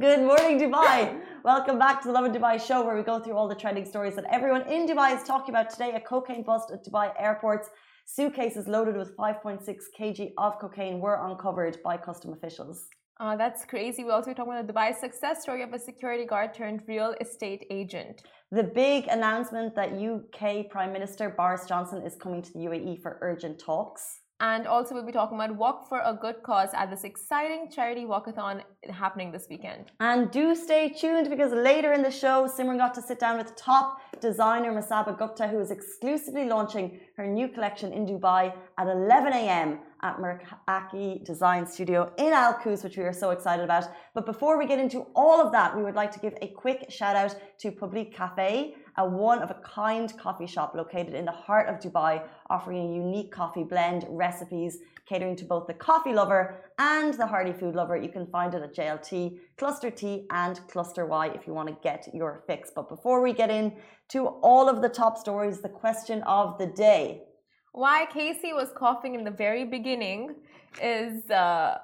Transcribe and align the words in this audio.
Good 0.00 0.22
morning, 0.22 0.58
Dubai. 0.58 1.20
Welcome 1.44 1.78
back 1.78 2.02
to 2.02 2.08
the 2.08 2.14
Lovin 2.14 2.32
Dubai 2.32 2.60
show, 2.60 2.84
where 2.84 2.96
we 2.96 3.02
go 3.04 3.20
through 3.20 3.36
all 3.36 3.46
the 3.46 3.54
trending 3.54 3.84
stories 3.84 4.16
that 4.16 4.24
everyone 4.28 4.62
in 4.62 4.88
Dubai 4.88 5.14
is 5.16 5.22
talking 5.22 5.54
about 5.54 5.70
today. 5.70 5.92
A 5.92 6.00
cocaine 6.00 6.42
bust 6.42 6.72
at 6.72 6.84
Dubai 6.84 7.12
airports. 7.16 7.70
Suitcases 8.04 8.66
loaded 8.66 8.96
with 8.96 9.16
5.6 9.16 9.62
kg 9.96 10.32
of 10.36 10.58
cocaine 10.58 10.98
were 10.98 11.24
uncovered 11.28 11.76
by 11.84 11.96
custom 11.96 12.32
officials. 12.32 12.88
Uh, 13.20 13.36
that's 13.36 13.64
crazy. 13.64 14.02
We 14.02 14.10
also 14.10 14.34
talking 14.34 14.54
about 14.54 14.66
the 14.66 14.72
Dubai 14.72 14.98
success 14.98 15.42
story 15.42 15.62
of 15.62 15.72
a 15.72 15.78
security 15.78 16.24
guard 16.24 16.54
turned 16.54 16.82
real 16.88 17.14
estate 17.20 17.64
agent. 17.70 18.22
The 18.50 18.64
big 18.64 19.06
announcement 19.06 19.76
that 19.76 19.90
UK 19.92 20.70
Prime 20.70 20.92
Minister 20.92 21.30
Boris 21.30 21.66
Johnson 21.66 22.02
is 22.04 22.16
coming 22.16 22.42
to 22.42 22.52
the 22.52 22.60
UAE 22.60 23.00
for 23.00 23.18
urgent 23.20 23.60
talks. 23.60 24.02
And 24.40 24.66
also, 24.66 24.94
we'll 24.94 25.06
be 25.06 25.12
talking 25.12 25.38
about 25.38 25.54
Walk 25.56 25.88
for 25.88 26.00
a 26.04 26.12
Good 26.12 26.42
Cause 26.42 26.70
at 26.74 26.90
this 26.90 27.04
exciting 27.04 27.70
charity 27.70 28.04
walkathon 28.04 28.62
happening 28.90 29.30
this 29.30 29.46
weekend. 29.48 29.92
And 30.00 30.30
do 30.30 30.56
stay 30.56 30.88
tuned 30.88 31.30
because 31.30 31.52
later 31.52 31.92
in 31.92 32.02
the 32.02 32.10
show, 32.10 32.48
Simran 32.48 32.76
got 32.76 32.94
to 32.94 33.02
sit 33.02 33.20
down 33.20 33.38
with 33.38 33.54
top 33.54 34.00
designer 34.20 34.72
Masaba 34.72 35.16
Gupta, 35.16 35.46
who 35.46 35.60
is 35.60 35.70
exclusively 35.70 36.48
launching 36.48 36.98
her 37.16 37.26
new 37.28 37.46
collection 37.46 37.92
in 37.92 38.06
Dubai 38.06 38.52
at 38.76 38.88
11 38.88 39.32
a.m. 39.32 39.78
at 40.02 40.18
Meraki 40.18 41.24
Design 41.24 41.64
Studio 41.64 42.12
in 42.18 42.32
Al 42.32 42.54
Quoz, 42.54 42.82
which 42.82 42.96
we 42.96 43.04
are 43.04 43.12
so 43.12 43.30
excited 43.30 43.62
about. 43.62 43.88
But 44.14 44.26
before 44.26 44.58
we 44.58 44.66
get 44.66 44.80
into 44.80 45.06
all 45.14 45.40
of 45.40 45.52
that, 45.52 45.76
we 45.76 45.84
would 45.84 45.94
like 45.94 46.10
to 46.10 46.18
give 46.18 46.34
a 46.42 46.48
quick 46.48 46.90
shout 46.90 47.14
out 47.14 47.36
to 47.60 47.70
Public 47.70 48.12
Cafe 48.12 48.74
a 48.96 49.06
one 49.06 49.40
of 49.40 49.50
a 49.50 49.60
kind 49.64 50.16
coffee 50.18 50.46
shop 50.46 50.74
located 50.74 51.14
in 51.14 51.24
the 51.24 51.32
heart 51.32 51.68
of 51.68 51.80
Dubai, 51.80 52.22
offering 52.50 52.78
a 52.78 52.94
unique 52.94 53.32
coffee 53.32 53.64
blend, 53.64 54.06
recipes, 54.08 54.78
catering 55.06 55.36
to 55.36 55.44
both 55.44 55.66
the 55.66 55.74
coffee 55.74 56.12
lover 56.12 56.62
and 56.78 57.14
the 57.14 57.26
hearty 57.26 57.52
food 57.52 57.74
lover. 57.74 57.96
You 57.96 58.08
can 58.08 58.26
find 58.26 58.54
it 58.54 58.62
at 58.62 58.74
JLT, 58.74 59.38
Cluster 59.58 59.90
T, 59.90 60.26
and 60.30 60.60
Cluster 60.68 61.06
Y 61.06 61.28
if 61.34 61.46
you 61.46 61.52
want 61.52 61.68
to 61.68 61.76
get 61.82 62.08
your 62.14 62.42
fix. 62.46 62.70
But 62.74 62.88
before 62.88 63.20
we 63.22 63.32
get 63.32 63.50
into 63.50 64.26
all 64.42 64.68
of 64.68 64.80
the 64.80 64.88
top 64.88 65.18
stories, 65.18 65.60
the 65.60 65.68
question 65.68 66.22
of 66.22 66.58
the 66.58 66.66
day. 66.66 67.24
Why 67.72 68.06
Casey 68.06 68.52
was 68.52 68.70
coughing 68.74 69.14
in 69.14 69.24
the 69.24 69.30
very 69.30 69.64
beginning 69.64 70.36
is 70.80 71.28
uh, 71.30 71.78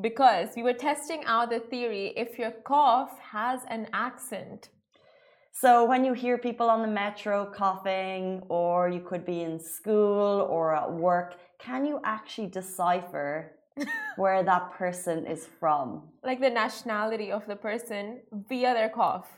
because 0.00 0.48
we 0.56 0.62
were 0.62 0.72
testing 0.72 1.22
out 1.26 1.50
the 1.50 1.60
theory 1.60 2.14
if 2.16 2.38
your 2.38 2.50
cough 2.50 3.18
has 3.20 3.60
an 3.68 3.88
accent. 3.92 4.70
So 5.54 5.84
when 5.84 6.02
you 6.02 6.14
hear 6.14 6.38
people 6.38 6.70
on 6.70 6.80
the 6.80 6.88
metro 6.88 7.44
coughing, 7.44 8.42
or 8.48 8.88
you 8.88 9.00
could 9.00 9.26
be 9.26 9.42
in 9.42 9.60
school 9.60 10.48
or 10.50 10.74
at 10.74 10.90
work, 10.90 11.36
can 11.58 11.84
you 11.84 12.00
actually 12.04 12.48
decipher 12.48 13.52
where 14.16 14.42
that 14.42 14.72
person 14.72 15.26
is 15.26 15.46
from? 15.60 16.04
Like 16.24 16.40
the 16.40 16.50
nationality 16.50 17.30
of 17.30 17.46
the 17.46 17.54
person 17.54 18.22
via 18.48 18.72
their 18.72 18.88
cough. 18.88 19.28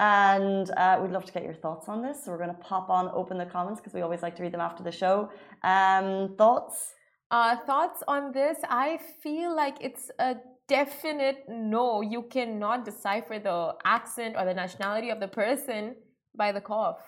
And 0.00 0.70
uh, 0.76 1.00
we'd 1.02 1.10
love 1.10 1.24
to 1.24 1.32
get 1.32 1.42
your 1.42 1.54
thoughts 1.54 1.88
on 1.88 2.00
this. 2.00 2.24
So 2.24 2.30
we're 2.30 2.38
going 2.38 2.54
to 2.54 2.62
pop 2.62 2.88
on 2.88 3.10
open 3.12 3.38
the 3.38 3.46
comments 3.46 3.80
because 3.80 3.94
we 3.94 4.02
always 4.02 4.22
like 4.22 4.36
to 4.36 4.42
read 4.44 4.52
them 4.52 4.60
after 4.60 4.84
the 4.84 4.92
show. 4.92 5.30
Um, 5.64 6.36
thoughts? 6.38 6.94
Uh, 7.32 7.56
thoughts 7.66 8.04
on 8.06 8.30
this? 8.30 8.58
I 8.70 9.00
feel 9.20 9.54
like 9.54 9.78
it's 9.80 10.12
a 10.20 10.36
definite 10.68 11.44
no. 11.48 12.00
You 12.00 12.22
cannot 12.22 12.84
decipher 12.84 13.38
the 13.38 13.74
accent 13.84 14.36
or 14.38 14.44
the 14.44 14.54
nationality 14.54 15.10
of 15.10 15.20
the 15.20 15.28
person 15.28 15.96
by 16.36 16.52
the 16.52 16.60
cough. 16.60 17.00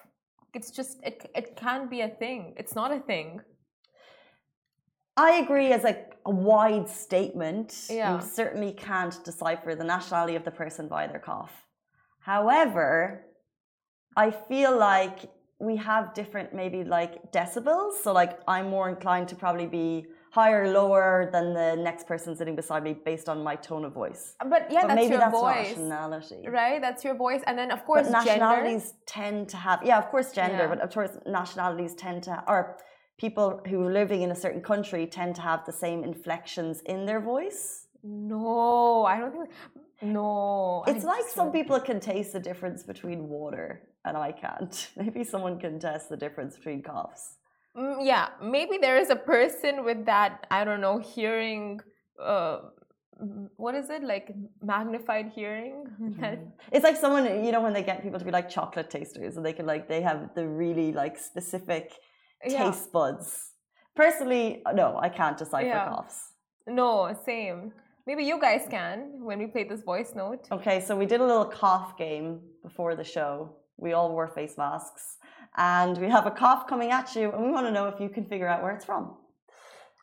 It's 0.54 0.70
just, 0.70 0.98
it, 1.04 1.30
it 1.34 1.56
can't 1.56 1.88
be 1.88 2.00
a 2.00 2.08
thing. 2.08 2.54
It's 2.56 2.74
not 2.74 2.90
a 2.90 2.98
thing. 2.98 3.40
I 5.16 5.32
agree 5.36 5.72
as 5.72 5.84
a, 5.84 5.96
a 6.26 6.30
wide 6.30 6.88
statement. 6.88 7.86
Yeah. 7.88 8.16
You 8.16 8.22
certainly 8.22 8.72
can't 8.72 9.22
decipher 9.24 9.74
the 9.74 9.84
nationality 9.84 10.34
of 10.34 10.44
the 10.44 10.50
person 10.50 10.88
by 10.88 11.06
their 11.06 11.20
cough. 11.20 11.52
However, 12.20 13.26
I 14.16 14.30
feel 14.30 14.76
like 14.76 15.30
we 15.60 15.76
have 15.76 16.14
different 16.14 16.54
maybe 16.54 16.84
like 16.84 17.32
decibels. 17.32 17.92
So 18.02 18.12
like 18.12 18.40
I'm 18.48 18.68
more 18.70 18.88
inclined 18.88 19.28
to 19.28 19.36
probably 19.36 19.66
be 19.66 20.06
higher, 20.30 20.70
lower 20.72 21.28
than 21.32 21.52
the 21.54 21.74
next 21.76 22.06
person 22.06 22.36
sitting 22.36 22.54
beside 22.56 22.82
me 22.84 22.92
based 22.92 23.28
on 23.28 23.42
my 23.42 23.56
tone 23.56 23.84
of 23.84 23.92
voice. 23.92 24.34
But 24.38 24.70
yeah, 24.70 24.82
but 24.82 24.88
that's 24.88 24.94
maybe 24.94 25.10
your 25.10 25.18
that's 25.18 25.32
voice. 25.40 25.68
nationality. 25.68 26.48
Right? 26.48 26.80
That's 26.80 27.02
your 27.04 27.14
voice. 27.14 27.42
And 27.46 27.58
then, 27.58 27.70
of 27.70 27.84
course, 27.84 28.06
But 28.08 28.12
nationalities 28.24 28.84
gender. 28.92 28.96
tend 29.06 29.48
to 29.50 29.56
have, 29.56 29.80
yeah, 29.84 29.98
of 29.98 30.08
course, 30.10 30.32
gender, 30.32 30.64
Yeah. 30.64 30.68
but 30.68 30.80
of 30.80 30.90
course, 30.92 31.12
nationalities 31.26 31.94
tend 31.94 32.22
to, 32.24 32.42
or 32.46 32.78
people 33.18 33.60
who 33.68 33.82
are 33.86 33.92
living 33.92 34.22
in 34.22 34.30
a 34.30 34.34
certain 34.44 34.62
country 34.62 35.06
tend 35.06 35.34
to 35.36 35.42
have 35.42 35.60
the 35.66 35.72
same 35.72 36.04
inflections 36.04 36.80
in 36.82 37.06
their 37.06 37.20
voice. 37.20 37.86
No, 38.02 39.04
I 39.04 39.18
don't 39.20 39.32
think. 39.32 39.50
No. 40.02 40.84
It's 40.86 41.04
I 41.04 41.08
like 41.08 41.24
some 41.26 41.46
don't- 41.46 41.52
people 41.52 41.78
can 41.80 42.00
taste 42.00 42.32
the 42.32 42.40
difference 42.40 42.82
between 42.84 43.28
water, 43.28 43.82
and 44.06 44.16
I 44.16 44.32
can't. 44.32 44.90
Maybe 44.96 45.24
someone 45.24 45.58
can 45.58 45.78
test 45.78 46.08
the 46.08 46.16
difference 46.16 46.56
between 46.56 46.82
coughs. 46.82 47.36
Mm, 47.80 47.96
yeah, 48.04 48.28
maybe 48.42 48.76
there 48.78 48.98
is 48.98 49.10
a 49.10 49.16
person 49.16 49.84
with 49.84 50.04
that, 50.06 50.46
I 50.50 50.64
don't 50.64 50.80
know, 50.80 50.98
hearing. 50.98 51.80
Uh, 52.22 52.58
what 53.56 53.74
is 53.74 53.90
it? 53.90 54.02
Like 54.02 54.26
magnified 54.62 55.26
hearing? 55.34 55.74
It's 56.72 56.84
like 56.88 56.96
someone, 56.96 57.24
you 57.44 57.52
know, 57.52 57.60
when 57.66 57.72
they 57.72 57.82
get 57.82 58.02
people 58.02 58.18
to 58.18 58.24
be 58.24 58.30
like 58.38 58.48
chocolate 58.48 58.90
tasters, 58.90 59.36
and 59.36 59.44
they 59.46 59.52
can 59.58 59.66
like 59.66 59.88
they 59.88 60.00
have 60.02 60.20
the 60.34 60.46
really 60.46 60.92
like 60.92 61.16
specific 61.18 61.86
Yeah. 62.44 62.64
taste 62.64 62.92
buds. 62.92 63.28
Personally, 64.02 64.62
no, 64.80 64.88
I 65.06 65.08
can't 65.18 65.36
decipher 65.36 65.66
Yeah. 65.66 65.88
coughs. 65.88 66.18
No, 66.66 66.90
same. 67.30 67.72
Maybe 68.06 68.22
you 68.30 68.36
guys 68.40 68.62
can 68.76 68.98
when 69.28 69.38
we 69.42 69.46
played 69.54 69.68
this 69.68 69.82
voice 69.82 70.14
note. 70.14 70.42
Okay, 70.58 70.80
so 70.80 70.96
we 70.96 71.06
did 71.12 71.20
a 71.20 71.26
little 71.32 71.50
cough 71.62 71.90
game 71.98 72.28
before 72.62 72.92
the 73.00 73.04
show. 73.16 73.32
We 73.84 73.92
all 73.92 74.08
wore 74.14 74.28
face 74.28 74.56
masks, 74.64 75.04
and 75.56 75.98
we 75.98 76.08
have 76.08 76.26
a 76.26 76.30
cough 76.30 76.66
coming 76.66 76.90
at 76.90 77.14
you, 77.14 77.30
and 77.32 77.44
we 77.44 77.50
want 77.50 77.66
to 77.66 77.72
know 77.72 77.86
if 77.88 78.00
you 78.00 78.08
can 78.08 78.24
figure 78.26 78.48
out 78.48 78.62
where 78.62 78.72
it's 78.72 78.84
from. 78.84 79.16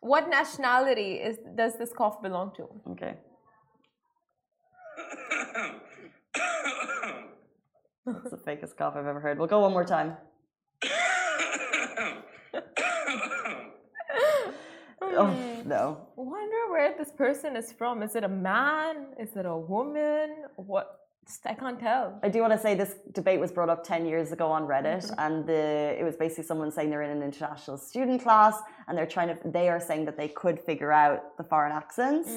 What 0.01 0.29
nationality 0.29 1.13
is 1.13 1.37
does 1.55 1.77
this 1.77 1.91
cough 1.97 2.21
belong 2.21 2.51
to? 2.57 2.67
Okay. 2.91 3.15
That's 8.05 8.31
the 8.31 8.37
fakest 8.37 8.77
cough 8.77 8.93
I've 8.95 9.05
ever 9.05 9.19
heard. 9.19 9.37
We'll 9.37 9.47
go 9.47 9.61
one 9.61 9.71
more 9.71 9.85
time. 9.85 10.17
Oh 15.19 15.63
no. 15.65 16.07
Wonder 16.15 16.69
where 16.69 16.95
this 16.95 17.11
person 17.11 17.55
is 17.55 17.71
from. 17.71 18.03
Is 18.03 18.15
it 18.15 18.23
a 18.23 18.29
man? 18.29 19.07
Is 19.19 19.35
it 19.35 19.47
a 19.47 19.57
woman? 19.57 20.45
What? 20.57 21.06
Just- 21.27 21.45
I 21.45 21.53
can't 21.53 21.79
tell. 21.79 22.17
I 22.23 22.29
do 22.29 22.39
want 22.41 22.53
to 22.53 22.57
say 22.59 22.73
this 22.73 22.95
debate 23.11 23.39
was 23.39 23.51
brought 23.51 23.69
up 23.69 23.83
10 23.83 24.05
years 24.05 24.31
ago 24.31 24.47
on 24.49 24.63
Reddit, 24.65 25.13
and 25.17 25.45
the, 25.45 25.53
it 25.99 26.03
was 26.03 26.15
basically 26.15 26.45
someone 26.45 26.71
saying 26.71 26.89
they're 26.89 27.01
in 27.01 27.09
an 27.09 27.21
international 27.21 27.77
student 27.77 28.21
class 28.23 28.55
and 28.87 28.97
they're 28.97 29.05
trying 29.05 29.27
to, 29.35 29.37
they 29.49 29.67
are 29.67 29.79
saying 29.79 30.05
that 30.05 30.15
they 30.15 30.29
could 30.29 30.57
figure 30.59 30.91
out 30.91 31.35
the 31.37 31.43
foreign 31.43 31.73
accents. 31.73 32.29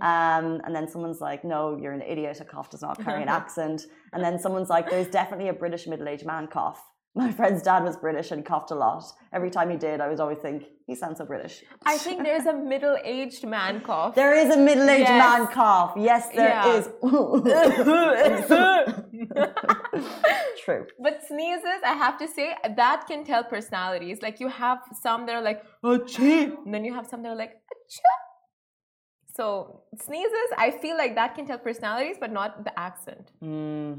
Um, 0.00 0.60
and 0.64 0.74
then 0.74 0.88
someone's 0.88 1.20
like, 1.20 1.44
no, 1.44 1.76
you're 1.76 1.92
an 1.92 2.02
idiot, 2.02 2.40
a 2.40 2.44
cough 2.44 2.70
does 2.70 2.82
not 2.82 3.02
carry 3.04 3.22
an 3.22 3.28
accent. 3.40 3.82
And 4.12 4.24
then 4.24 4.38
someone's 4.38 4.70
like, 4.70 4.88
there's 4.88 5.08
definitely 5.08 5.48
a 5.48 5.52
British 5.52 5.86
middle 5.86 6.08
aged 6.08 6.24
man 6.26 6.46
cough. 6.46 6.82
My 7.14 7.32
friend's 7.32 7.62
dad 7.62 7.82
was 7.82 7.96
British 7.96 8.30
and 8.30 8.44
coughed 8.44 8.70
a 8.70 8.74
lot. 8.74 9.02
Every 9.32 9.50
time 9.50 9.70
he 9.70 9.76
did, 9.76 10.00
I 10.00 10.08
was 10.08 10.20
always 10.20 10.38
think, 10.38 10.64
he 10.86 10.94
sounds 10.94 11.18
so 11.18 11.24
British. 11.24 11.64
I 11.84 11.98
think 11.98 12.22
there's 12.22 12.46
a 12.46 12.52
middle-aged 12.54 13.44
man 13.46 13.80
cough. 13.80 14.14
There 14.14 14.34
is 14.34 14.54
a 14.54 14.58
middle 14.58 14.88
aged 14.88 15.08
Yes. 15.08 15.38
man 15.38 15.46
cough. 15.48 15.94
Yes, 15.96 16.28
there 16.34 16.48
Yeah. 16.50 16.76
is. 16.76 16.88
True. 20.64 20.86
But 21.00 21.22
sneezes, 21.26 21.80
I 21.84 21.94
have 21.94 22.18
to 22.18 22.28
say, 22.28 22.54
that 22.76 23.04
can 23.08 23.24
tell 23.24 23.42
personalities. 23.44 24.20
Like 24.22 24.38
you 24.40 24.48
have 24.48 24.78
some 25.02 25.26
that 25.26 25.34
are 25.34 25.42
like 25.42 25.62
achoo, 25.84 26.56
and 26.64 26.74
then 26.74 26.84
you 26.84 26.94
have 26.94 27.06
some 27.06 27.22
that 27.22 27.30
are 27.30 27.36
like 27.36 27.54
achoo. 27.74 28.14
So 29.34 29.82
sneezes, 30.04 30.50
I 30.56 30.70
feel 30.82 30.96
like 30.96 31.14
that 31.14 31.34
can 31.36 31.46
tell 31.46 31.58
personalities, 31.58 32.16
but 32.20 32.32
not 32.32 32.64
the 32.64 32.78
accent. 32.78 33.30
Hmm, 33.40 33.94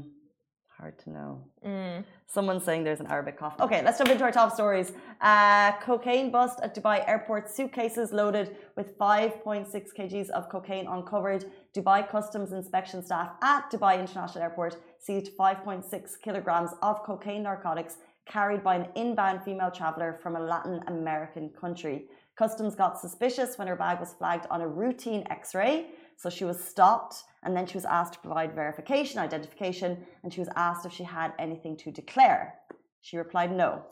hard 0.80 0.98
to 1.04 1.10
know. 1.10 1.30
Mm. 1.64 2.04
Someone's 2.26 2.64
saying 2.64 2.84
there's 2.84 3.00
an 3.00 3.10
Arabic 3.16 3.36
cough. 3.38 3.56
Okay, 3.60 3.80
let's 3.84 3.98
jump 3.98 4.10
into 4.10 4.24
our 4.24 4.34
top 4.40 4.50
stories. 4.58 4.92
Uh, 5.20 5.72
cocaine 5.88 6.30
bust 6.30 6.58
at 6.62 6.70
Dubai 6.76 6.96
airport. 7.06 7.50
Suitcases 7.56 8.12
loaded 8.20 8.56
with 8.76 8.88
5.6 8.98 9.66
kgs 9.96 10.28
of 10.30 10.48
cocaine 10.48 10.86
uncovered. 10.86 11.42
Dubai 11.76 12.00
Customs 12.14 12.52
inspection 12.52 13.04
staff 13.04 13.28
at 13.42 13.70
Dubai 13.72 13.94
International 14.04 14.42
Airport 14.46 14.76
seized 14.98 15.28
5.6 15.38 15.84
kilograms 16.24 16.70
of 16.82 17.02
cocaine 17.02 17.42
narcotics 17.42 17.94
carried 18.26 18.62
by 18.62 18.74
an 18.80 18.86
inbound 18.94 19.42
female 19.46 19.72
traveller 19.78 20.18
from 20.22 20.36
a 20.36 20.40
Latin 20.52 20.80
American 20.86 21.50
country. 21.62 21.96
Customs 22.36 22.74
got 22.74 22.98
suspicious 22.98 23.58
when 23.58 23.68
her 23.68 23.76
bag 23.76 23.98
was 24.00 24.14
flagged 24.14 24.46
on 24.50 24.60
a 24.62 24.68
routine 24.82 25.22
x 25.30 25.54
ray. 25.54 25.74
So 26.20 26.28
she 26.28 26.44
was 26.44 26.62
stopped 26.62 27.24
and 27.42 27.56
then 27.56 27.64
she 27.66 27.78
was 27.78 27.86
asked 27.86 28.12
to 28.12 28.18
provide 28.18 28.54
verification, 28.54 29.18
identification, 29.18 30.04
and 30.22 30.30
she 30.30 30.40
was 30.40 30.50
asked 30.54 30.84
if 30.84 30.92
she 30.92 31.02
had 31.02 31.32
anything 31.38 31.78
to 31.78 31.90
declare. 31.90 32.56
She 33.00 33.16
replied 33.16 33.50
no. 33.50 33.86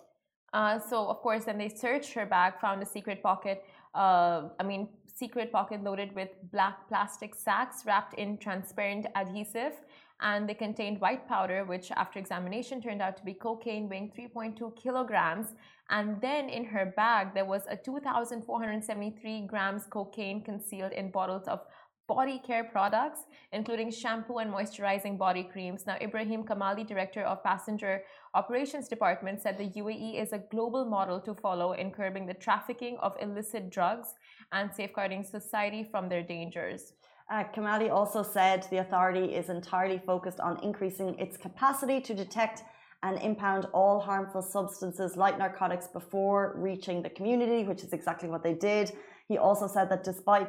Uh, 0.52 0.78
so 0.78 1.06
of 1.06 1.22
course, 1.22 1.46
then 1.46 1.56
they 1.56 1.70
searched 1.70 2.12
her 2.12 2.26
bag, 2.26 2.60
found 2.60 2.82
a 2.82 2.86
secret 2.86 3.22
pocket. 3.22 3.64
Uh, 3.94 4.50
I 4.60 4.62
mean, 4.62 4.90
secret 5.06 5.50
pocket 5.50 5.82
loaded 5.82 6.14
with 6.14 6.28
black 6.52 6.86
plastic 6.86 7.34
sacks 7.34 7.84
wrapped 7.86 8.12
in 8.12 8.36
transparent 8.36 9.06
adhesive 9.14 9.76
and 10.20 10.48
they 10.48 10.54
contained 10.54 11.00
white 11.00 11.26
powder, 11.28 11.64
which 11.64 11.90
after 11.92 12.18
examination 12.18 12.82
turned 12.82 13.00
out 13.00 13.16
to 13.16 13.24
be 13.24 13.32
cocaine 13.32 13.88
weighing 13.88 14.12
3.2 14.18 14.76
kilograms. 14.76 15.54
And 15.90 16.20
then 16.20 16.48
in 16.48 16.64
her 16.64 16.92
bag, 16.96 17.34
there 17.34 17.44
was 17.44 17.62
a 17.70 17.76
2,473 17.76 19.46
grams 19.46 19.84
cocaine 19.88 20.42
concealed 20.42 20.92
in 20.92 21.10
bottles 21.10 21.46
of 21.46 21.60
body 22.08 22.40
care 22.44 22.64
products, 22.64 23.20
including 23.52 23.90
shampoo 23.90 24.38
and 24.38 24.50
moisturizing 24.50 25.16
body 25.16 25.44
creams. 25.44 25.86
Now, 25.86 25.96
Ibrahim 26.00 26.42
Kamali, 26.42 26.84
director 26.86 27.22
of 27.22 27.44
Passenger 27.44 28.02
Operations 28.34 28.88
Department, 28.88 29.40
said 29.42 29.58
the 29.58 29.70
UAE 29.80 30.20
is 30.20 30.32
a 30.32 30.38
global 30.38 30.86
model 30.86 31.20
to 31.20 31.34
follow 31.34 31.72
in 31.72 31.90
curbing 31.90 32.26
the 32.26 32.34
trafficking 32.34 32.96
of 33.00 33.14
illicit 33.20 33.70
drugs 33.70 34.14
and 34.52 34.74
safeguarding 34.74 35.22
society 35.22 35.84
from 35.84 36.08
their 36.08 36.22
dangers. 36.22 36.94
Uh, 37.30 37.44
Kamali 37.54 37.90
also 37.90 38.22
said 38.22 38.66
the 38.70 38.78
authority 38.78 39.34
is 39.34 39.50
entirely 39.50 40.00
focused 40.06 40.40
on 40.40 40.58
increasing 40.62 41.18
its 41.18 41.36
capacity 41.36 42.00
to 42.00 42.14
detect 42.14 42.62
and 43.02 43.20
impound 43.20 43.66
all 43.74 44.00
harmful 44.00 44.42
substances 44.42 45.16
like 45.16 45.38
narcotics 45.38 45.86
before 45.86 46.54
reaching 46.56 47.02
the 47.02 47.10
community, 47.10 47.64
which 47.64 47.84
is 47.84 47.92
exactly 47.92 48.28
what 48.28 48.42
they 48.42 48.54
did. 48.54 48.92
He 49.28 49.36
also 49.36 49.68
said 49.68 49.90
that 49.90 50.04
despite, 50.04 50.48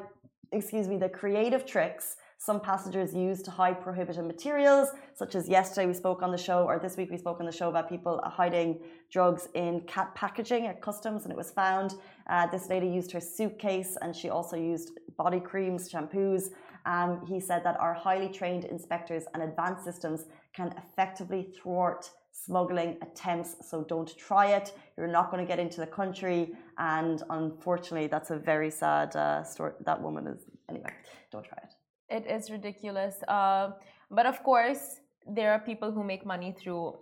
excuse 0.52 0.88
me, 0.88 0.98
the 0.98 1.10
creative 1.10 1.66
tricks 1.66 2.18
some 2.42 2.62
passengers 2.62 3.14
use 3.14 3.42
to 3.42 3.52
hide 3.52 3.82
prohibited 3.82 4.24
materials, 4.24 4.88
such 5.14 5.36
as 5.36 5.50
yesterday 5.50 5.86
we 5.86 5.94
spoke 5.94 6.24
on 6.24 6.32
the 6.32 6.38
show, 6.38 6.64
or 6.64 6.80
this 6.80 6.96
week 6.96 7.12
we 7.12 7.18
spoke 7.18 7.42
on 7.42 7.46
the 7.46 7.52
show 7.52 7.68
about 7.68 7.90
people 7.90 8.22
hiding 8.24 8.80
drugs 9.12 9.50
in 9.56 9.82
cat 9.82 10.16
packaging 10.16 10.66
at 10.66 10.82
customs, 10.82 11.24
and 11.24 11.34
it 11.34 11.38
was 11.38 11.52
found. 11.52 11.96
Uh, 12.28 12.48
this 12.48 12.70
lady 12.70 12.88
used 12.88 13.12
her 13.12 13.20
suitcase 13.20 13.98
and 14.02 14.16
she 14.16 14.30
also 14.30 14.56
used 14.56 14.92
body 15.18 15.42
creams, 15.42 15.92
shampoos. 15.92 16.52
Um, 16.86 17.26
he 17.28 17.42
said 17.42 17.62
that 17.66 17.78
our 17.78 17.94
highly 17.94 18.30
trained 18.30 18.64
inspectors 18.64 19.26
and 19.34 19.44
advanced 19.44 19.84
systems 19.84 20.24
can 20.54 20.74
effectively 20.78 21.54
thwart 21.62 22.10
smuggling 22.32 22.98
attempts. 23.02 23.56
So 23.70 23.84
don't 23.84 24.12
try 24.18 24.48
it. 24.58 24.74
You're 24.98 25.08
not 25.08 25.32
going 25.32 25.44
to 25.46 25.48
get 25.48 25.60
into 25.60 25.80
the 25.80 25.88
country. 25.88 26.54
And 26.78 27.22
unfortunately, 27.30 28.08
that's 28.08 28.32
a 28.32 28.38
very 28.38 28.72
sad 28.72 29.16
uh, 29.16 29.44
story. 29.44 29.74
That 29.86 30.02
woman 30.02 30.28
is, 30.28 30.42
anyway, 30.70 30.94
don't 31.32 31.46
try 31.46 31.60
it. 31.64 31.74
It 32.10 32.26
is 32.30 32.50
ridiculous. 32.50 33.16
Uh, 33.28 33.72
but 34.10 34.26
of 34.26 34.44
course, 34.44 35.02
there 35.28 35.52
are 35.52 35.60
people 35.60 35.92
who 35.92 36.04
make 36.04 36.26
money 36.26 36.56
through 36.60 36.98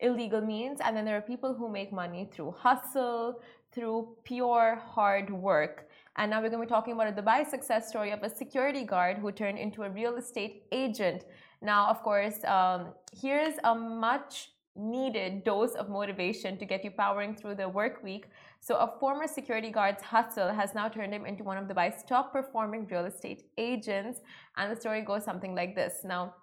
illegal 0.00 0.40
means, 0.40 0.80
and 0.84 0.96
then 0.96 1.04
there 1.04 1.16
are 1.16 1.22
people 1.22 1.54
who 1.54 1.68
make 1.68 1.92
money 1.92 2.28
through 2.32 2.52
hustle, 2.58 3.40
through 3.72 4.16
pure 4.24 4.82
hard 4.84 5.30
work. 5.30 5.88
And 6.16 6.30
now 6.30 6.42
we're 6.42 6.50
going 6.50 6.60
to 6.60 6.66
be 6.66 6.70
talking 6.70 6.92
about 6.92 7.08
a 7.08 7.12
Dubai 7.12 7.48
success 7.48 7.88
story 7.88 8.10
of 8.10 8.22
a 8.22 8.28
security 8.28 8.84
guard 8.84 9.18
who 9.18 9.32
turned 9.32 9.58
into 9.58 9.82
a 9.84 9.90
real 9.90 10.16
estate 10.16 10.64
agent. 10.72 11.24
Now, 11.62 11.88
of 11.88 12.02
course, 12.02 12.42
um, 12.44 12.92
here's 13.12 13.54
a 13.64 13.74
much 13.74 14.50
needed 14.74 15.44
dose 15.44 15.74
of 15.74 15.88
motivation 15.88 16.56
to 16.58 16.64
get 16.64 16.82
you 16.82 16.90
powering 16.90 17.34
through 17.34 17.54
the 17.54 17.68
work 17.68 18.02
week. 18.02 18.26
So, 18.60 18.76
a 18.76 18.98
former 18.98 19.26
security 19.26 19.70
guard's 19.70 20.02
hustle 20.02 20.48
has 20.48 20.74
now 20.74 20.88
turned 20.88 21.14
him 21.14 21.24
into 21.24 21.44
one 21.44 21.58
of 21.58 21.66
Dubai's 21.66 22.02
top 22.04 22.32
performing 22.32 22.86
real 22.90 23.04
estate 23.04 23.44
agents. 23.58 24.20
And 24.56 24.74
the 24.74 24.80
story 24.80 25.02
goes 25.02 25.24
something 25.24 25.54
like 25.54 25.74
this. 25.74 26.00
Now, 26.04 26.34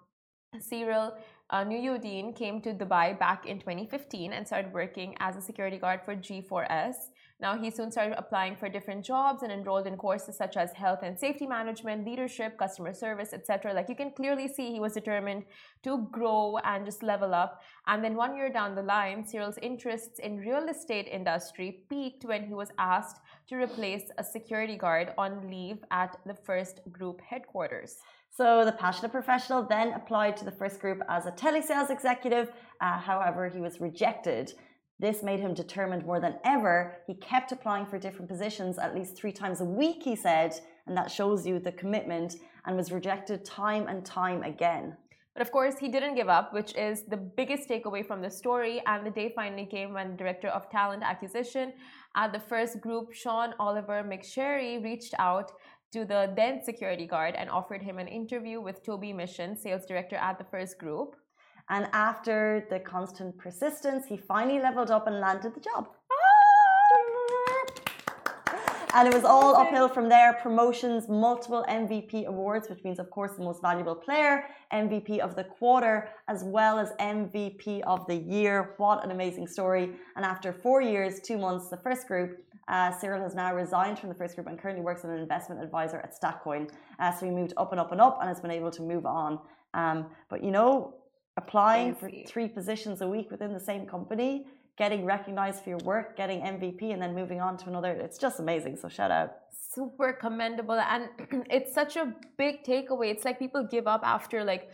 Cyril 0.58 1.14
uh, 1.50 1.64
Nuyudin 1.64 2.34
came 2.34 2.60
to 2.62 2.72
Dubai 2.72 3.18
back 3.18 3.44
in 3.46 3.58
2015 3.58 4.32
and 4.32 4.46
started 4.46 4.72
working 4.72 5.16
as 5.18 5.36
a 5.36 5.40
security 5.40 5.78
guard 5.78 6.00
for 6.04 6.14
G4S. 6.14 6.94
Now, 7.40 7.56
he 7.56 7.70
soon 7.70 7.90
started 7.90 8.18
applying 8.18 8.54
for 8.54 8.68
different 8.68 9.02
jobs 9.02 9.42
and 9.42 9.50
enrolled 9.50 9.86
in 9.86 9.96
courses 9.96 10.36
such 10.36 10.58
as 10.58 10.72
health 10.74 11.00
and 11.02 11.18
safety 11.18 11.46
management, 11.46 12.04
leadership, 12.04 12.58
customer 12.58 12.92
service, 12.92 13.32
etc. 13.32 13.72
Like 13.72 13.88
you 13.88 13.96
can 13.96 14.10
clearly 14.10 14.46
see 14.46 14.70
he 14.70 14.78
was 14.78 14.92
determined 14.92 15.44
to 15.82 16.06
grow 16.12 16.58
and 16.64 16.84
just 16.84 17.02
level 17.02 17.34
up. 17.34 17.62
And 17.86 18.04
then 18.04 18.14
one 18.14 18.36
year 18.36 18.52
down 18.52 18.74
the 18.74 18.82
line, 18.82 19.26
Cyril's 19.26 19.58
interests 19.62 20.18
in 20.18 20.36
real 20.36 20.68
estate 20.68 21.08
industry 21.10 21.82
peaked 21.88 22.26
when 22.26 22.46
he 22.46 22.52
was 22.52 22.68
asked 22.78 23.20
to 23.48 23.56
replace 23.56 24.10
a 24.18 24.22
security 24.22 24.76
guard 24.76 25.14
on 25.16 25.50
leave 25.50 25.78
at 25.90 26.18
the 26.26 26.34
first 26.34 26.80
group 26.92 27.22
headquarters. 27.22 27.96
So 28.36 28.64
the 28.64 28.72
passionate 28.72 29.12
professional 29.12 29.64
then 29.64 29.92
applied 29.92 30.36
to 30.38 30.44
the 30.44 30.52
first 30.52 30.80
group 30.80 31.02
as 31.08 31.26
a 31.26 31.32
telesales 31.32 31.90
executive. 31.90 32.52
Uh, 32.80 32.98
however, 32.98 33.48
he 33.48 33.60
was 33.60 33.80
rejected. 33.80 34.54
This 35.00 35.22
made 35.22 35.40
him 35.40 35.54
determined 35.54 36.04
more 36.04 36.20
than 36.20 36.38
ever. 36.44 36.98
He 37.06 37.14
kept 37.14 37.52
applying 37.52 37.86
for 37.86 37.98
different 37.98 38.28
positions 38.28 38.78
at 38.78 38.94
least 38.94 39.16
three 39.16 39.32
times 39.32 39.60
a 39.60 39.64
week, 39.64 40.02
he 40.02 40.14
said, 40.14 40.54
and 40.86 40.96
that 40.96 41.10
shows 41.10 41.46
you 41.46 41.58
the 41.58 41.72
commitment 41.72 42.36
and 42.66 42.76
was 42.76 42.92
rejected 42.92 43.44
time 43.44 43.88
and 43.88 44.04
time 44.04 44.42
again. 44.42 44.96
But 45.34 45.42
of 45.42 45.52
course, 45.52 45.78
he 45.78 45.88
didn't 45.88 46.16
give 46.16 46.28
up, 46.28 46.52
which 46.52 46.74
is 46.76 47.04
the 47.04 47.16
biggest 47.16 47.68
takeaway 47.68 48.04
from 48.06 48.20
the 48.20 48.30
story. 48.30 48.82
And 48.86 49.06
the 49.06 49.10
day 49.10 49.32
finally 49.34 49.64
came 49.64 49.94
when 49.94 50.16
director 50.16 50.48
of 50.48 50.68
talent 50.70 51.02
acquisition 51.02 51.72
at 52.16 52.32
the 52.32 52.40
first 52.40 52.80
group, 52.80 53.12
Sean 53.12 53.54
Oliver 53.58 54.02
McSherry, 54.02 54.82
reached 54.82 55.14
out 55.18 55.52
to 55.92 56.04
the 56.04 56.32
then 56.36 56.62
security 56.62 57.06
guard 57.06 57.34
and 57.36 57.50
offered 57.50 57.82
him 57.82 57.98
an 57.98 58.08
interview 58.08 58.60
with 58.60 58.84
Toby 58.84 59.12
Mission, 59.12 59.56
sales 59.56 59.86
director 59.86 60.16
at 60.16 60.38
the 60.38 60.44
first 60.44 60.78
group. 60.78 61.16
And 61.68 61.88
after 61.92 62.66
the 62.70 62.80
constant 62.80 63.38
persistence, 63.38 64.06
he 64.06 64.16
finally 64.16 64.60
leveled 64.60 64.90
up 64.90 65.06
and 65.06 65.20
landed 65.20 65.54
the 65.54 65.60
job. 65.60 65.88
Ah! 66.10 66.20
And 68.92 69.06
it 69.06 69.14
was 69.14 69.22
all 69.22 69.54
uphill 69.54 69.88
from 69.88 70.08
there. 70.08 70.32
Promotions, 70.42 71.08
multiple 71.08 71.64
MVP 71.68 72.26
awards, 72.26 72.68
which 72.68 72.82
means, 72.82 72.98
of 72.98 73.08
course, 73.10 73.32
the 73.36 73.44
most 73.44 73.62
valuable 73.62 73.94
player, 73.94 74.46
MVP 74.72 75.20
of 75.20 75.36
the 75.36 75.44
quarter, 75.44 76.08
as 76.26 76.42
well 76.42 76.76
as 76.80 76.90
MVP 76.98 77.82
of 77.82 78.04
the 78.08 78.16
year. 78.16 78.74
What 78.78 79.04
an 79.04 79.12
amazing 79.12 79.46
story. 79.46 79.92
And 80.16 80.24
after 80.24 80.52
four 80.52 80.82
years, 80.82 81.20
two 81.20 81.38
months, 81.38 81.68
the 81.68 81.76
first 81.76 82.08
group, 82.08 82.42
uh, 82.70 82.92
Cyril 82.92 83.22
has 83.22 83.34
now 83.34 83.54
resigned 83.54 83.98
from 83.98 84.08
the 84.08 84.14
first 84.14 84.36
group 84.36 84.46
and 84.46 84.58
currently 84.58 84.82
works 84.82 85.04
as 85.04 85.10
an 85.10 85.18
investment 85.18 85.62
advisor 85.62 85.98
at 85.98 86.14
Stackcoin. 86.18 86.70
Uh, 87.00 87.12
so 87.12 87.26
he 87.26 87.32
moved 87.32 87.52
up 87.56 87.72
and 87.72 87.80
up 87.80 87.90
and 87.90 88.00
up 88.00 88.18
and 88.20 88.28
has 88.28 88.40
been 88.40 88.52
able 88.52 88.70
to 88.70 88.82
move 88.82 89.04
on. 89.04 89.40
Um, 89.74 90.06
but 90.28 90.42
you 90.44 90.52
know, 90.52 90.94
applying 91.36 91.94
for 91.94 92.08
three 92.26 92.48
positions 92.48 93.00
a 93.00 93.08
week 93.08 93.30
within 93.30 93.52
the 93.52 93.60
same 93.60 93.86
company, 93.86 94.46
getting 94.78 95.04
recognized 95.04 95.64
for 95.64 95.70
your 95.70 95.78
work, 95.78 96.16
getting 96.16 96.40
MVP, 96.40 96.92
and 96.92 97.02
then 97.02 97.12
moving 97.14 97.40
on 97.40 97.56
to 97.58 97.68
another. 97.68 97.92
It's 97.92 98.18
just 98.18 98.38
amazing. 98.38 98.76
So 98.76 98.88
shout 98.88 99.10
out. 99.10 99.32
Super 99.74 100.12
commendable. 100.12 100.78
And 100.78 101.08
it's 101.50 101.74
such 101.74 101.96
a 101.96 102.14
big 102.38 102.62
takeaway. 102.64 103.10
It's 103.10 103.24
like 103.24 103.38
people 103.38 103.66
give 103.68 103.86
up 103.88 104.02
after 104.04 104.44
like 104.44 104.70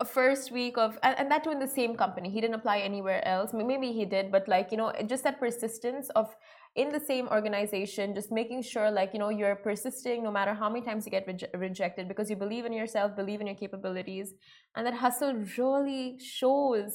a 0.00 0.04
first 0.04 0.50
week 0.50 0.76
of 0.78 0.98
and, 1.04 1.16
and, 1.18 1.30
that 1.30 1.44
too 1.44 1.52
in 1.56 1.60
the 1.66 1.72
same 1.80 1.94
company 2.04 2.28
he 2.28 2.40
didn't 2.40 2.58
apply 2.60 2.78
anywhere 2.90 3.20
else 3.34 3.52
maybe 3.52 3.92
he 3.92 4.04
did 4.04 4.32
but 4.32 4.48
like 4.48 4.66
you 4.72 4.78
know 4.80 4.88
just 5.12 5.22
that 5.22 5.38
persistence 5.38 6.06
of 6.20 6.26
in 6.74 6.90
the 6.90 7.00
same 7.00 7.28
organization 7.28 8.14
just 8.14 8.32
making 8.32 8.62
sure 8.62 8.90
like 8.90 9.10
you 9.12 9.18
know 9.18 9.28
you're 9.28 9.56
persisting 9.56 10.22
no 10.22 10.30
matter 10.30 10.54
how 10.54 10.68
many 10.68 10.84
times 10.84 11.04
you 11.04 11.10
get 11.10 11.26
reje 11.26 11.46
rejected 11.54 12.08
because 12.08 12.30
you 12.30 12.36
believe 12.36 12.64
in 12.64 12.72
yourself 12.72 13.14
believe 13.14 13.40
in 13.40 13.46
your 13.46 13.56
capabilities 13.56 14.34
and 14.74 14.86
that 14.86 14.94
hustle 14.94 15.34
really 15.58 16.18
shows 16.18 16.92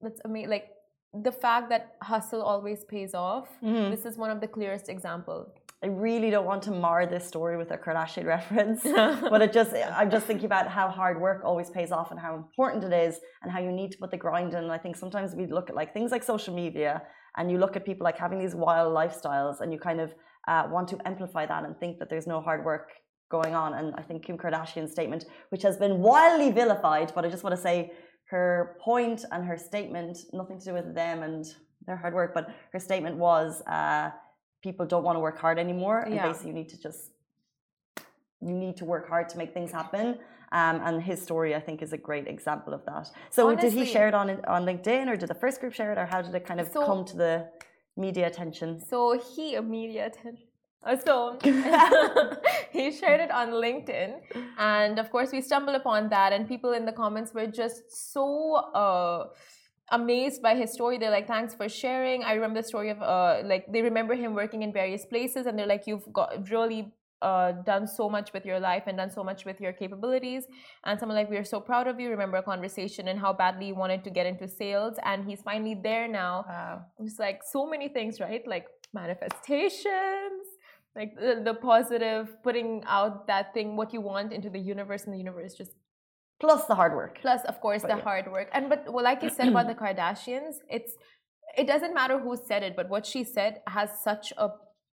that's 0.00 0.20
amazing 0.24 0.50
like 0.50 0.68
the 1.12 1.32
fact 1.32 1.68
that 1.70 1.96
hustle 2.02 2.42
always 2.42 2.84
pays 2.84 3.12
off 3.14 3.48
mm-hmm. 3.62 3.90
this 3.90 4.04
is 4.04 4.16
one 4.16 4.30
of 4.30 4.40
the 4.40 4.46
clearest 4.46 4.88
examples 4.88 5.48
I 5.82 5.86
really 5.86 6.30
don't 6.30 6.44
want 6.44 6.62
to 6.64 6.72
mar 6.72 7.06
this 7.06 7.26
story 7.26 7.56
with 7.56 7.70
a 7.70 7.78
Kardashian 7.78 8.26
reference, 8.26 8.82
but 8.84 9.40
it 9.40 9.50
just 9.50 9.74
I'm 9.74 10.10
just 10.10 10.26
thinking 10.26 10.44
about 10.44 10.68
how 10.68 10.90
hard 10.90 11.18
work 11.18 11.40
always 11.42 11.70
pays 11.70 11.90
off 11.90 12.10
and 12.10 12.20
how 12.20 12.34
important 12.36 12.84
it 12.84 12.92
is 12.92 13.18
and 13.42 13.50
how 13.50 13.60
you 13.60 13.72
need 13.72 13.90
to 13.92 13.98
put 13.98 14.10
the 14.10 14.18
grind 14.18 14.52
in. 14.52 14.64
And 14.64 14.70
I 14.70 14.76
think 14.76 14.94
sometimes 14.94 15.34
we 15.34 15.46
look 15.46 15.70
at 15.70 15.74
like 15.74 15.94
things 15.94 16.10
like 16.10 16.22
social 16.22 16.54
media 16.54 17.00
and 17.36 17.50
you 17.50 17.58
look 17.58 17.76
at 17.76 17.84
people 17.84 18.04
like 18.04 18.18
having 18.18 18.38
these 18.38 18.54
wild 18.54 18.94
lifestyles 18.94 19.60
and 19.60 19.72
you 19.72 19.78
kind 19.78 20.00
of 20.00 20.14
uh, 20.48 20.66
want 20.70 20.88
to 20.88 20.98
amplify 21.04 21.46
that 21.46 21.64
and 21.64 21.78
think 21.78 21.98
that 21.98 22.08
there's 22.08 22.26
no 22.26 22.40
hard 22.40 22.64
work 22.64 22.90
going 23.30 23.54
on. 23.54 23.74
And 23.74 23.94
I 23.96 24.02
think 24.02 24.24
Kim 24.24 24.36
Kardashian's 24.36 24.90
statement, 24.90 25.26
which 25.50 25.62
has 25.62 25.76
been 25.76 25.98
wildly 25.98 26.50
vilified, 26.50 27.12
but 27.14 27.24
I 27.24 27.28
just 27.28 27.44
want 27.44 27.54
to 27.54 27.62
say 27.62 27.92
her 28.30 28.76
point 28.80 29.24
and 29.32 29.44
her 29.44 29.56
statement, 29.56 30.18
nothing 30.32 30.58
to 30.58 30.64
do 30.64 30.72
with 30.74 30.94
them 30.94 31.22
and 31.22 31.44
their 31.86 31.96
hard 31.96 32.14
work, 32.14 32.34
but 32.34 32.48
her 32.72 32.78
statement 32.78 33.16
was. 33.16 33.62
Uh, 33.62 34.10
people 34.62 34.86
don't 34.86 35.02
want 35.02 35.16
to 35.16 35.20
work 35.20 35.38
hard 35.38 35.58
anymore 35.58 36.00
and 36.00 36.14
yeah. 36.14 36.26
basically 36.26 36.48
you 36.48 36.54
need 36.54 36.68
to 36.68 36.80
just 36.80 37.10
you 38.40 38.54
need 38.54 38.76
to 38.76 38.84
work 38.84 39.08
hard 39.08 39.28
to 39.28 39.38
make 39.38 39.52
things 39.52 39.72
happen 39.72 40.18
um, 40.52 40.80
and 40.84 41.02
his 41.02 41.20
story 41.20 41.54
i 41.54 41.60
think 41.60 41.82
is 41.82 41.92
a 41.92 41.98
great 41.98 42.26
example 42.26 42.72
of 42.72 42.84
that 42.84 43.10
so 43.30 43.48
Honestly, 43.48 43.70
did 43.70 43.78
he 43.78 43.84
share 43.84 44.08
it 44.08 44.14
on 44.14 44.30
on 44.46 44.64
linkedin 44.64 45.08
or 45.08 45.16
did 45.16 45.28
the 45.28 45.34
first 45.34 45.60
group 45.60 45.72
share 45.72 45.92
it 45.92 45.98
or 45.98 46.06
how 46.06 46.20
did 46.22 46.34
it 46.34 46.44
kind 46.46 46.60
of 46.60 46.68
so, 46.68 46.84
come 46.84 47.04
to 47.04 47.16
the 47.16 47.48
media 47.96 48.26
attention 48.26 48.80
so 48.80 49.18
he 49.18 49.54
a 49.54 49.62
media 49.62 50.06
attention 50.06 50.46
uh, 50.82 50.96
so 50.96 51.38
he 52.70 52.90
shared 52.90 53.20
it 53.20 53.30
on 53.30 53.50
LinkedIn, 53.50 54.14
and 54.58 54.98
of 54.98 55.10
course 55.10 55.30
we 55.30 55.42
stumbled 55.42 55.76
upon 55.76 56.08
that, 56.08 56.32
and 56.32 56.48
people 56.48 56.72
in 56.72 56.86
the 56.86 56.92
comments 56.92 57.34
were 57.34 57.46
just 57.46 58.12
so 58.12 58.54
uh, 58.54 59.26
amazed 59.90 60.40
by 60.40 60.54
his 60.54 60.72
story. 60.72 60.96
They're 60.96 61.10
like, 61.10 61.26
thanks 61.26 61.54
for 61.54 61.68
sharing. 61.68 62.24
I 62.24 62.32
remember 62.32 62.62
the 62.62 62.68
story 62.68 62.90
of 62.90 63.02
uh, 63.02 63.42
like 63.44 63.70
they 63.70 63.82
remember 63.82 64.14
him 64.14 64.34
working 64.34 64.62
in 64.62 64.72
various 64.72 65.04
places, 65.04 65.46
and 65.46 65.58
they're 65.58 65.66
like, 65.66 65.86
you've 65.86 66.10
got 66.12 66.48
really 66.50 66.92
uh, 67.22 67.52
done 67.72 67.86
so 67.86 68.08
much 68.08 68.32
with 68.32 68.44
your 68.46 68.58
life 68.60 68.84
and 68.86 68.96
done 68.96 69.10
so 69.10 69.22
much 69.22 69.44
with 69.44 69.60
your 69.60 69.72
capabilities. 69.72 70.44
And 70.84 70.98
someone 70.98 71.16
like, 71.16 71.28
we're 71.30 71.44
so 71.44 71.60
proud 71.60 71.86
of 71.86 72.00
you. 72.00 72.08
Remember 72.10 72.38
a 72.38 72.42
conversation 72.42 73.08
and 73.08 73.18
how 73.20 73.32
badly 73.32 73.66
you 73.68 73.74
wanted 73.74 74.04
to 74.04 74.10
get 74.10 74.26
into 74.26 74.48
sales. 74.48 74.94
And 75.04 75.24
he's 75.28 75.42
finally 75.42 75.74
there 75.74 76.08
now. 76.08 76.44
Wow. 76.48 76.82
It's 77.00 77.18
like 77.18 77.42
so 77.44 77.66
many 77.66 77.88
things, 77.88 78.20
right? 78.20 78.46
Like 78.46 78.66
manifestations, 78.92 80.42
like 80.96 81.14
the, 81.16 81.42
the 81.44 81.54
positive, 81.54 82.42
putting 82.42 82.82
out 82.86 83.26
that 83.26 83.54
thing, 83.54 83.76
what 83.76 83.92
you 83.92 84.00
want 84.00 84.32
into 84.32 84.50
the 84.50 84.58
universe, 84.58 85.04
and 85.04 85.14
the 85.14 85.18
universe 85.18 85.54
just 85.54 85.72
Plus 86.40 86.64
the 86.64 86.74
hard 86.74 86.94
work. 86.94 87.18
plus 87.20 87.44
of 87.44 87.60
course 87.60 87.82
But 87.82 87.88
the 87.90 87.96
yeah. 87.98 88.02
hard 88.02 88.32
work 88.32 88.48
and 88.54 88.70
but 88.70 88.90
well, 88.90 89.04
like 89.04 89.22
you 89.22 89.28
said 89.28 89.48
about 89.48 89.66
the 89.66 89.74
kardashians 89.84 90.54
it's 90.70 90.92
it 91.54 91.66
doesn't 91.66 91.92
matter 91.92 92.18
who 92.18 92.34
said 92.48 92.62
it 92.62 92.74
but 92.74 92.88
what 92.88 93.04
she 93.04 93.24
said 93.24 93.60
has 93.66 93.90
such 94.02 94.32
a 94.38 94.48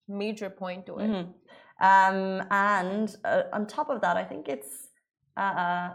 major 0.06 0.50
point 0.50 0.84
to 0.88 0.98
it 0.98 1.08
Mhm. 1.08 1.32
Um, 1.80 2.42
and 2.50 3.14
uh, 3.24 3.42
on 3.52 3.66
top 3.66 3.88
of 3.88 4.00
that, 4.00 4.16
I 4.16 4.24
think 4.24 4.48
it's 4.48 4.88
uh, 5.36 5.90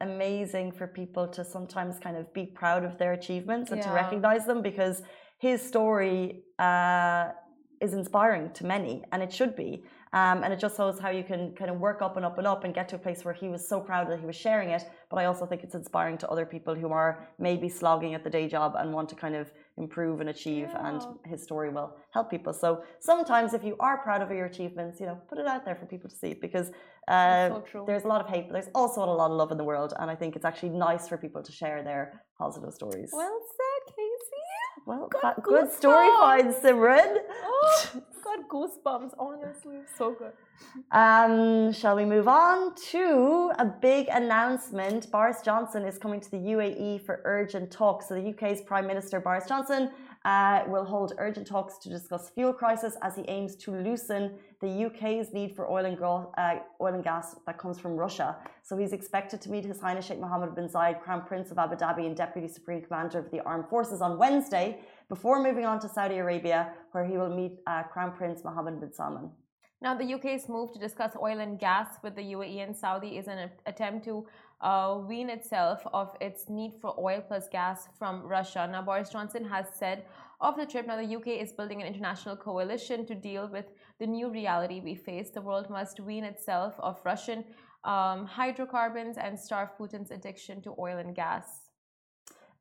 amazing 0.00 0.72
for 0.72 0.86
people 0.86 1.28
to 1.28 1.44
sometimes 1.44 1.98
kind 1.98 2.16
of 2.16 2.32
be 2.32 2.46
proud 2.46 2.84
of 2.84 2.98
their 2.98 3.12
achievements 3.12 3.70
and 3.70 3.82
to 3.82 3.90
recognize 3.90 4.46
them 4.46 4.62
because 4.62 5.02
his 5.38 5.62
story 5.62 6.42
uh, 6.58 7.28
is 7.80 7.94
inspiring 7.94 8.50
to 8.52 8.66
many, 8.66 9.04
and 9.12 9.22
it 9.22 9.32
should 9.32 9.56
be. 9.56 9.84
Um, 10.12 10.42
and 10.42 10.52
it 10.52 10.58
just 10.58 10.76
shows 10.76 10.98
how 10.98 11.10
you 11.10 11.22
can 11.22 11.54
kind 11.54 11.70
of 11.70 11.78
work 11.78 12.02
up 12.02 12.16
and 12.16 12.26
up 12.26 12.36
and 12.36 12.46
up 12.46 12.64
and 12.64 12.74
get 12.74 12.88
to 12.88 12.96
a 12.96 12.98
place 12.98 13.24
where 13.24 13.32
he 13.32 13.48
was 13.48 13.68
so 13.68 13.80
proud 13.80 14.10
that 14.10 14.18
he 14.18 14.26
was 14.26 14.34
sharing 14.34 14.70
it. 14.70 14.82
But 15.08 15.20
I 15.20 15.26
also 15.26 15.46
think 15.46 15.62
it's 15.62 15.76
inspiring 15.76 16.18
to 16.18 16.28
other 16.28 16.44
people 16.44 16.74
who 16.74 16.90
are 16.90 17.28
maybe 17.38 17.68
slogging 17.68 18.14
at 18.14 18.24
the 18.24 18.30
day 18.30 18.48
job 18.48 18.74
and 18.76 18.92
want 18.92 19.08
to 19.10 19.14
kind 19.14 19.36
of 19.36 19.52
improve 19.84 20.16
and 20.22 20.28
achieve. 20.36 20.68
And 20.88 20.98
his 21.32 21.40
story 21.48 21.70
will 21.76 21.90
help 22.16 22.26
people. 22.34 22.52
So 22.64 22.68
sometimes, 23.10 23.48
if 23.58 23.62
you 23.68 23.74
are 23.86 23.96
proud 24.06 24.20
of 24.24 24.28
your 24.38 24.46
achievements, 24.54 24.94
you 25.00 25.06
know, 25.08 25.16
put 25.30 25.38
it 25.42 25.46
out 25.52 25.62
there 25.66 25.76
for 25.80 25.86
people 25.94 26.08
to 26.14 26.16
see 26.22 26.32
because 26.46 26.68
uh, 27.08 27.48
so 27.72 27.84
there's 27.88 28.04
a 28.08 28.10
lot 28.14 28.20
of 28.24 28.28
hate, 28.34 28.44
but 28.48 28.54
there's 28.56 28.72
also 28.80 28.98
a 29.02 29.06
lot 29.22 29.30
of 29.32 29.36
love 29.42 29.50
in 29.54 29.58
the 29.62 29.68
world. 29.72 29.90
And 29.98 30.06
I 30.14 30.16
think 30.20 30.30
it's 30.36 30.48
actually 30.50 30.74
nice 30.90 31.04
for 31.10 31.16
people 31.26 31.42
to 31.48 31.52
share 31.60 31.78
their 31.90 32.02
positive 32.38 32.72
stories. 32.80 33.10
well 33.12 33.38
said 33.58 33.82
casey 33.94 34.46
well 34.86 35.04
got 35.12 35.34
fa- 35.36 35.42
good 35.50 35.68
story 35.80 36.08
find, 36.20 36.48
Simran. 36.62 37.12
oh 37.44 37.76
got 38.30 38.48
goosebumps 38.48 39.12
honestly 39.18 39.78
so 39.96 40.12
good 40.12 40.32
Um, 40.92 41.72
shall 41.72 41.96
we 41.96 42.04
move 42.04 42.28
on 42.28 42.74
to 42.92 43.50
a 43.58 43.64
big 43.64 44.08
announcement? 44.08 45.10
Boris 45.10 45.40
Johnson 45.42 45.84
is 45.84 45.96
coming 45.98 46.20
to 46.20 46.30
the 46.30 46.36
UAE 46.54 47.00
for 47.06 47.22
urgent 47.24 47.70
talks. 47.70 48.08
So 48.08 48.14
the 48.14 48.28
UK's 48.32 48.60
Prime 48.60 48.86
Minister 48.86 49.20
Boris 49.20 49.46
Johnson 49.46 49.90
uh, 50.24 50.64
will 50.66 50.84
hold 50.84 51.14
urgent 51.16 51.46
talks 51.46 51.78
to 51.78 51.88
discuss 51.88 52.30
fuel 52.30 52.52
crisis 52.52 52.94
as 53.00 53.16
he 53.16 53.22
aims 53.28 53.56
to 53.56 53.70
loosen 53.86 54.22
the 54.60 54.84
UK's 54.86 55.32
need 55.32 55.56
for 55.56 55.70
oil 55.70 55.86
and, 55.86 55.98
uh, 56.02 56.56
oil 56.80 56.94
and 56.94 57.02
gas 57.02 57.36
that 57.46 57.56
comes 57.56 57.78
from 57.78 57.96
Russia. 57.96 58.36
So 58.62 58.76
he's 58.76 58.92
expected 58.92 59.40
to 59.42 59.50
meet 59.50 59.64
His 59.64 59.80
Highness 59.80 60.04
Sheikh 60.06 60.20
Mohammed 60.20 60.54
bin 60.54 60.68
Zayed, 60.68 61.00
Crown 61.00 61.22
Prince 61.24 61.50
of 61.50 61.58
Abu 61.58 61.76
Dhabi 61.76 62.04
and 62.04 62.14
Deputy 62.14 62.48
Supreme 62.48 62.82
Commander 62.82 63.18
of 63.18 63.30
the 63.30 63.40
Armed 63.44 63.68
Forces 63.68 64.02
on 64.02 64.18
Wednesday 64.18 64.80
before 65.08 65.42
moving 65.42 65.64
on 65.64 65.80
to 65.80 65.88
Saudi 65.88 66.18
Arabia, 66.18 66.72
where 66.92 67.04
he 67.04 67.16
will 67.16 67.34
meet 67.34 67.52
uh, 67.66 67.82
Crown 67.84 68.12
Prince 68.16 68.44
Mohammed 68.44 68.80
bin 68.80 68.92
Salman. 68.92 69.30
Now, 69.82 69.94
the 69.94 70.14
UK's 70.14 70.48
move 70.48 70.72
to 70.72 70.78
discuss 70.78 71.12
oil 71.20 71.40
and 71.40 71.58
gas 71.58 71.88
with 72.02 72.14
the 72.14 72.22
UAE 72.22 72.62
and 72.62 72.76
Saudi 72.76 73.16
is 73.16 73.28
an 73.28 73.50
attempt 73.64 74.04
to 74.04 74.26
uh, 74.60 74.98
wean 75.08 75.30
itself 75.30 75.80
of 75.94 76.14
its 76.20 76.50
need 76.50 76.74
for 76.80 76.94
oil 76.98 77.22
plus 77.26 77.48
gas 77.48 77.88
from 77.98 78.22
Russia. 78.22 78.68
Now, 78.70 78.82
Boris 78.82 79.08
Johnson 79.08 79.44
has 79.46 79.66
said 79.78 80.04
of 80.42 80.56
the 80.56 80.66
trip, 80.66 80.86
now 80.86 80.96
the 80.96 81.16
UK 81.16 81.28
is 81.28 81.52
building 81.52 81.80
an 81.80 81.86
international 81.86 82.36
coalition 82.36 83.06
to 83.06 83.14
deal 83.14 83.48
with 83.48 83.66
the 83.98 84.06
new 84.06 84.30
reality 84.30 84.80
we 84.80 84.94
face. 84.94 85.30
The 85.30 85.40
world 85.40 85.68
must 85.68 86.00
wean 86.00 86.24
itself 86.24 86.74
of 86.78 86.98
Russian 87.04 87.44
um, 87.84 88.26
hydrocarbons 88.26 89.16
and 89.16 89.38
starve 89.38 89.70
Putin's 89.78 90.10
addiction 90.10 90.60
to 90.62 90.74
oil 90.78 90.98
and 90.98 91.14
gas. 91.14 91.69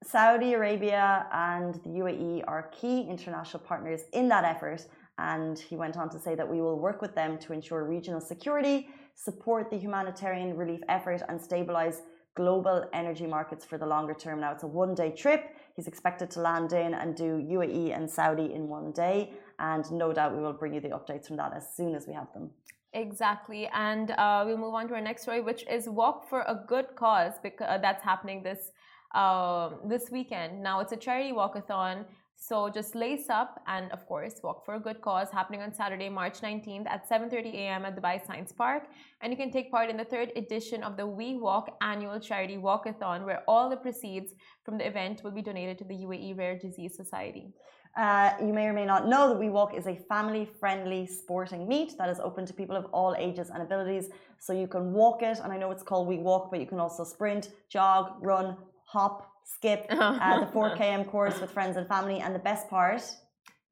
Saudi 0.04 0.54
Arabia 0.54 1.28
and 1.34 1.76
the 1.84 1.90
UAE 1.90 2.44
are 2.48 2.72
key 2.72 3.02
international 3.02 3.62
partners 3.62 4.02
in 4.14 4.30
that 4.30 4.46
effort. 4.46 4.86
And 5.18 5.60
he 5.60 5.76
went 5.76 5.98
on 5.98 6.10
to 6.12 6.20
say 6.20 6.36
that 6.36 6.50
we 6.50 6.62
will 6.62 6.80
work 6.80 7.02
with 7.02 7.14
them 7.14 7.38
to 7.40 7.52
ensure 7.52 7.84
regional 7.84 8.22
security, 8.22 8.88
support 9.16 9.70
the 9.70 9.78
humanitarian 9.78 10.56
relief 10.56 10.80
effort, 10.88 11.22
and 11.28 11.40
stabilize 11.42 12.02
global 12.36 12.86
energy 12.94 13.28
markets 13.28 13.66
for 13.66 13.78
the 13.78 13.86
longer 13.86 14.14
term. 14.14 14.40
Now, 14.40 14.54
it's 14.54 14.64
a 14.64 14.68
one 14.68 14.96
day 14.96 15.12
trip. 15.12 15.54
He's 15.76 15.88
expected 15.88 16.32
to 16.32 16.40
land 16.40 16.72
in 16.72 16.94
and 16.94 17.16
do 17.16 17.46
UAE 17.58 17.94
and 17.96 18.10
Saudi 18.10 18.54
in 18.54 18.70
one 18.70 18.94
day. 18.94 19.34
And 19.60 19.84
no 19.92 20.14
doubt 20.14 20.34
we 20.34 20.42
will 20.42 20.54
bring 20.54 20.74
you 20.74 20.80
the 20.80 20.90
updates 20.90 21.28
from 21.28 21.36
that 21.38 21.54
as 21.54 21.66
soon 21.76 21.96
as 21.96 22.08
we 22.08 22.14
have 22.14 22.32
them. 22.34 22.52
Exactly, 22.94 23.68
and 23.68 24.10
uh, 24.12 24.44
we'll 24.48 24.58
move 24.58 24.74
on 24.74 24.88
to 24.88 24.96
our 24.96 25.02
next 25.02 25.22
story, 25.22 25.42
which 25.42 25.64
is 25.70 25.88
Walk 25.88 26.28
for 26.28 26.42
a 26.42 26.60
Good 26.68 26.96
Cause, 26.96 27.34
because 27.44 27.68
uh, 27.70 27.78
that's 27.78 28.04
happening 28.04 28.42
this 28.42 28.72
um, 29.16 29.80
this 29.86 30.10
weekend. 30.12 30.62
Now 30.62 30.80
it's 30.80 30.92
a 30.92 30.98
charity 30.98 31.32
walkathon, 31.32 32.06
so 32.42 32.70
just 32.70 32.96
lace 32.96 33.30
up 33.30 33.62
and, 33.68 33.92
of 33.92 34.06
course, 34.08 34.36
walk 34.42 34.66
for 34.66 34.76
a 34.76 34.80
good 34.80 35.02
cause. 35.02 35.28
Happening 35.30 35.62
on 35.62 35.74
Saturday, 35.74 36.08
March 36.08 36.40
19th 36.42 36.88
at 36.88 37.08
7:30 37.10 37.54
a.m. 37.54 37.86
at 37.86 37.96
Dubai 37.98 38.26
Science 38.26 38.52
Park, 38.54 38.84
and 39.22 39.32
you 39.32 39.38
can 39.38 39.52
take 39.52 39.70
part 39.72 39.90
in 39.90 39.98
the 39.98 40.06
third 40.06 40.32
edition 40.36 40.82
of 40.84 40.96
the 40.96 41.06
We 41.06 41.36
Walk 41.36 41.76
annual 41.82 42.20
charity 42.20 42.58
walkathon, 42.58 43.26
where 43.26 43.44
all 43.46 43.70
the 43.70 43.76
proceeds 43.76 44.34
from 44.64 44.78
the 44.78 44.88
event 44.88 45.22
will 45.24 45.36
be 45.40 45.42
donated 45.42 45.78
to 45.80 45.84
the 45.84 45.98
UAE 46.06 46.38
Rare 46.38 46.58
Disease 46.58 46.96
Society. 46.96 47.54
Uh, 47.98 48.32
you 48.40 48.54
may 48.54 48.66
or 48.68 48.74
may 48.74 48.86
not 48.86 49.08
know 49.08 49.28
that 49.30 49.38
We 49.38 49.50
Walk 49.50 49.74
is 49.76 49.88
a 49.88 49.96
family 49.96 50.46
friendly 50.46 51.06
sporting 51.06 51.68
meet 51.68 51.98
that 51.98 52.08
is 52.08 52.20
open 52.20 52.46
to 52.46 52.54
people 52.54 52.76
of 52.76 52.86
all 52.94 53.16
ages 53.18 53.50
and 53.50 53.62
abilities. 53.62 54.10
So 54.38 54.54
you 54.54 54.68
can 54.68 54.94
walk 54.94 55.22
it, 55.24 55.40
and 55.44 55.52
I 55.52 55.58
know 55.58 55.72
it's 55.72 55.84
called 55.84 56.08
We 56.08 56.20
Walk, 56.20 56.52
but 56.52 56.60
you 56.62 56.68
can 56.68 56.80
also 56.80 57.04
sprint, 57.04 57.50
jog, 57.68 58.14
run, 58.22 58.56
hop, 58.94 59.16
skip 59.46 59.86
uh, 59.90 60.40
the 60.40 60.52
4 60.52 60.76
km 60.76 61.08
course 61.08 61.40
with 61.40 61.52
friends 61.52 61.78
and 61.78 61.88
family. 61.88 62.20
And 62.20 62.34
the 62.34 62.46
best 62.52 62.70
part, 62.70 63.02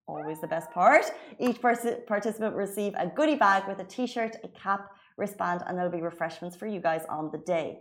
always 0.07 0.39
the 0.41 0.47
best 0.55 0.69
part, 0.71 1.05
each 1.39 1.59
participant 1.61 2.53
will 2.53 2.61
receive 2.67 2.93
a 2.97 3.07
goodie 3.07 3.35
bag 3.35 3.67
with 3.67 3.79
a 3.79 3.87
t 3.95 4.07
shirt, 4.07 4.35
a 4.43 4.49
cap, 4.49 4.81
wristband, 5.17 5.63
and 5.65 5.75
there'll 5.75 5.97
be 5.99 6.01
refreshments 6.01 6.55
for 6.55 6.67
you 6.67 6.79
guys 6.79 7.03
on 7.09 7.31
the 7.31 7.39
day. 7.39 7.79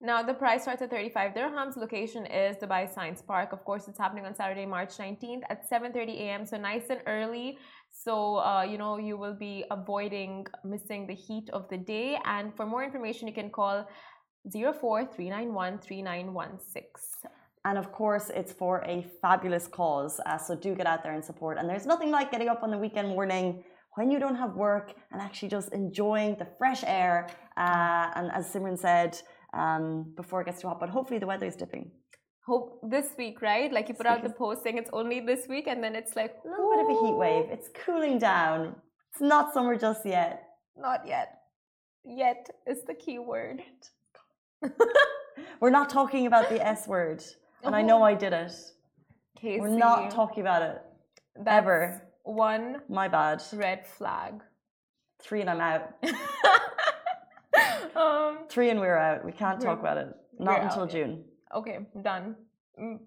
Now, 0.00 0.22
the 0.22 0.32
price 0.32 0.62
starts 0.62 0.80
at 0.80 0.90
35 0.90 1.34
dirhams. 1.34 1.76
Location 1.76 2.24
is 2.26 2.56
Dubai 2.56 2.82
Science 2.94 3.20
Park. 3.20 3.52
Of 3.52 3.64
course, 3.64 3.88
it's 3.88 3.98
happening 3.98 4.24
on 4.26 4.32
Saturday, 4.32 4.64
March 4.64 4.96
19th 4.96 5.42
at 5.50 5.68
7.30 5.68 6.20
a.m. 6.20 6.46
So 6.46 6.56
nice 6.56 6.86
and 6.88 7.00
early. 7.06 7.58
So, 7.90 8.36
uh, 8.36 8.62
you 8.62 8.78
know, 8.78 8.98
you 8.98 9.16
will 9.16 9.34
be 9.34 9.64
avoiding 9.72 10.46
missing 10.62 11.08
the 11.08 11.14
heat 11.14 11.50
of 11.50 11.68
the 11.68 11.78
day. 11.78 12.16
And 12.24 12.54
for 12.56 12.64
more 12.64 12.84
information, 12.84 13.26
you 13.26 13.34
can 13.34 13.50
call 13.50 13.88
04 14.52 15.08
And 17.64 17.78
of 17.78 17.92
course, 17.92 18.30
it's 18.34 18.52
for 18.52 18.82
a 18.86 19.06
fabulous 19.20 19.66
cause. 19.66 20.20
Uh, 20.24 20.38
so 20.38 20.54
do 20.56 20.74
get 20.74 20.86
out 20.86 21.02
there 21.02 21.14
and 21.14 21.24
support. 21.24 21.58
And 21.58 21.68
there's 21.68 21.86
nothing 21.86 22.10
like 22.10 22.30
getting 22.30 22.48
up 22.48 22.62
on 22.62 22.70
the 22.70 22.78
weekend 22.78 23.08
morning 23.08 23.64
when 23.96 24.10
you 24.10 24.18
don't 24.18 24.36
have 24.36 24.54
work 24.54 24.94
and 25.10 25.20
actually 25.20 25.48
just 25.48 25.72
enjoying 25.72 26.36
the 26.38 26.46
fresh 26.58 26.82
air. 26.86 27.28
Uh, 27.56 28.10
and 28.14 28.30
as 28.32 28.46
Simran 28.52 28.78
said, 28.78 29.20
um, 29.52 30.12
before 30.16 30.42
it 30.42 30.44
gets 30.46 30.60
too 30.60 30.68
hot, 30.68 30.78
but 30.80 30.88
hopefully 30.88 31.18
the 31.18 31.26
weather 31.26 31.46
is 31.46 31.56
dipping. 31.56 31.90
Hope 32.46 32.80
this 32.88 33.08
week, 33.18 33.42
right? 33.42 33.70
Like 33.72 33.88
you 33.88 33.94
put 33.94 34.06
out 34.06 34.22
the 34.22 34.30
post 34.30 34.62
saying 34.62 34.78
it's 34.78 34.90
only 34.92 35.20
this 35.20 35.46
week, 35.48 35.66
and 35.66 35.82
then 35.84 35.94
it's 35.94 36.16
like 36.16 36.36
A 36.44 36.48
little 36.48 36.70
bit 36.70 36.80
of 36.80 36.88
a 36.88 37.06
heat 37.06 37.16
wave. 37.16 37.46
It's 37.50 37.68
cooling 37.84 38.18
down. 38.18 38.76
It's 39.12 39.20
not 39.20 39.52
summer 39.52 39.76
just 39.76 40.06
yet. 40.06 40.44
Not 40.76 41.06
yet. 41.06 41.40
Yet 42.04 42.48
is 42.66 42.84
the 42.86 42.94
key 42.94 43.18
word. 43.18 43.60
We're 45.60 45.70
not 45.70 45.90
talking 45.90 46.26
about 46.26 46.48
the 46.48 46.64
S 46.64 46.86
word. 46.86 47.22
And 47.64 47.74
I 47.74 47.82
know 47.82 48.02
I 48.02 48.14
did 48.14 48.32
it. 48.32 48.52
Casey, 49.36 49.60
We're 49.60 49.68
not 49.68 50.10
talking 50.10 50.40
about 50.40 50.62
it. 50.62 50.82
that's 51.36 51.48
ever. 51.48 52.02
One 52.24 52.82
My 52.88 53.08
bad. 53.08 53.42
red 53.52 53.86
flag. 53.86 54.42
Three 55.20 55.40
and 55.40 55.50
I'm 55.50 55.60
out. 55.60 55.94
um, 57.96 58.38
Three 58.48 58.70
and 58.70 58.80
we're 58.80 58.96
out. 58.96 59.24
We 59.24 59.32
can't 59.32 59.60
talk 59.60 59.80
about 59.80 59.96
it. 59.96 60.08
Not 60.38 60.62
until 60.62 60.82
out. 60.82 60.90
June. 60.90 61.24
okay, 61.54 61.78
done. 62.02 62.36
Mm, 62.80 62.98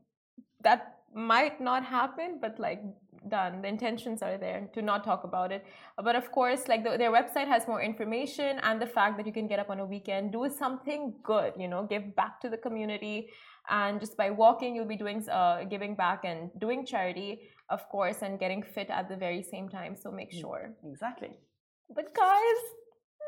That 0.64 0.98
might 1.14 1.62
not 1.62 1.84
happen, 1.86 2.40
but 2.42 2.60
like 2.60 2.82
done. 3.30 3.62
The 3.62 3.68
intentions 3.68 4.22
are 4.22 4.38
there 4.38 4.70
to 4.74 4.82
not 4.82 5.04
talk 5.04 5.24
about 5.24 5.52
it. 5.52 5.66
But 6.04 6.16
of 6.16 6.32
course, 6.32 6.68
like 6.68 6.84
the, 6.84 6.98
their 6.98 7.12
website 7.12 7.48
has 7.48 7.68
more 7.68 7.82
information, 7.82 8.60
and 8.64 8.82
the 8.82 8.88
fact 8.88 9.18
that 9.18 9.26
you 9.26 9.34
can 9.34 9.48
get 9.48 9.60
up 9.60 9.70
on 9.70 9.80
a 9.80 9.86
weekend, 9.86 10.32
do 10.32 10.50
something 10.50 11.14
good. 11.24 11.54
You 11.58 11.68
know, 11.68 11.86
give 11.90 12.16
back 12.16 12.40
to 12.42 12.50
the 12.50 12.58
community, 12.58 13.30
and 13.70 14.00
just 14.00 14.18
by 14.18 14.30
walking, 14.32 14.76
you'll 14.76 14.86
be 14.86 14.98
doing 14.98 15.28
uh, 15.30 15.64
giving 15.66 15.96
back 15.96 16.26
and 16.26 16.50
doing 16.60 16.86
charity, 16.86 17.42
of 17.70 17.88
course, 17.90 18.22
and 18.22 18.40
getting 18.40 18.64
fit 18.64 18.90
at 18.90 19.10
the 19.10 19.16
very 19.16 19.44
same 19.44 19.70
time. 19.70 19.96
So 19.96 20.12
make 20.12 20.32
sure. 20.32 20.74
Exactly. 20.84 21.32
But 21.94 22.16
guys, 22.16 22.60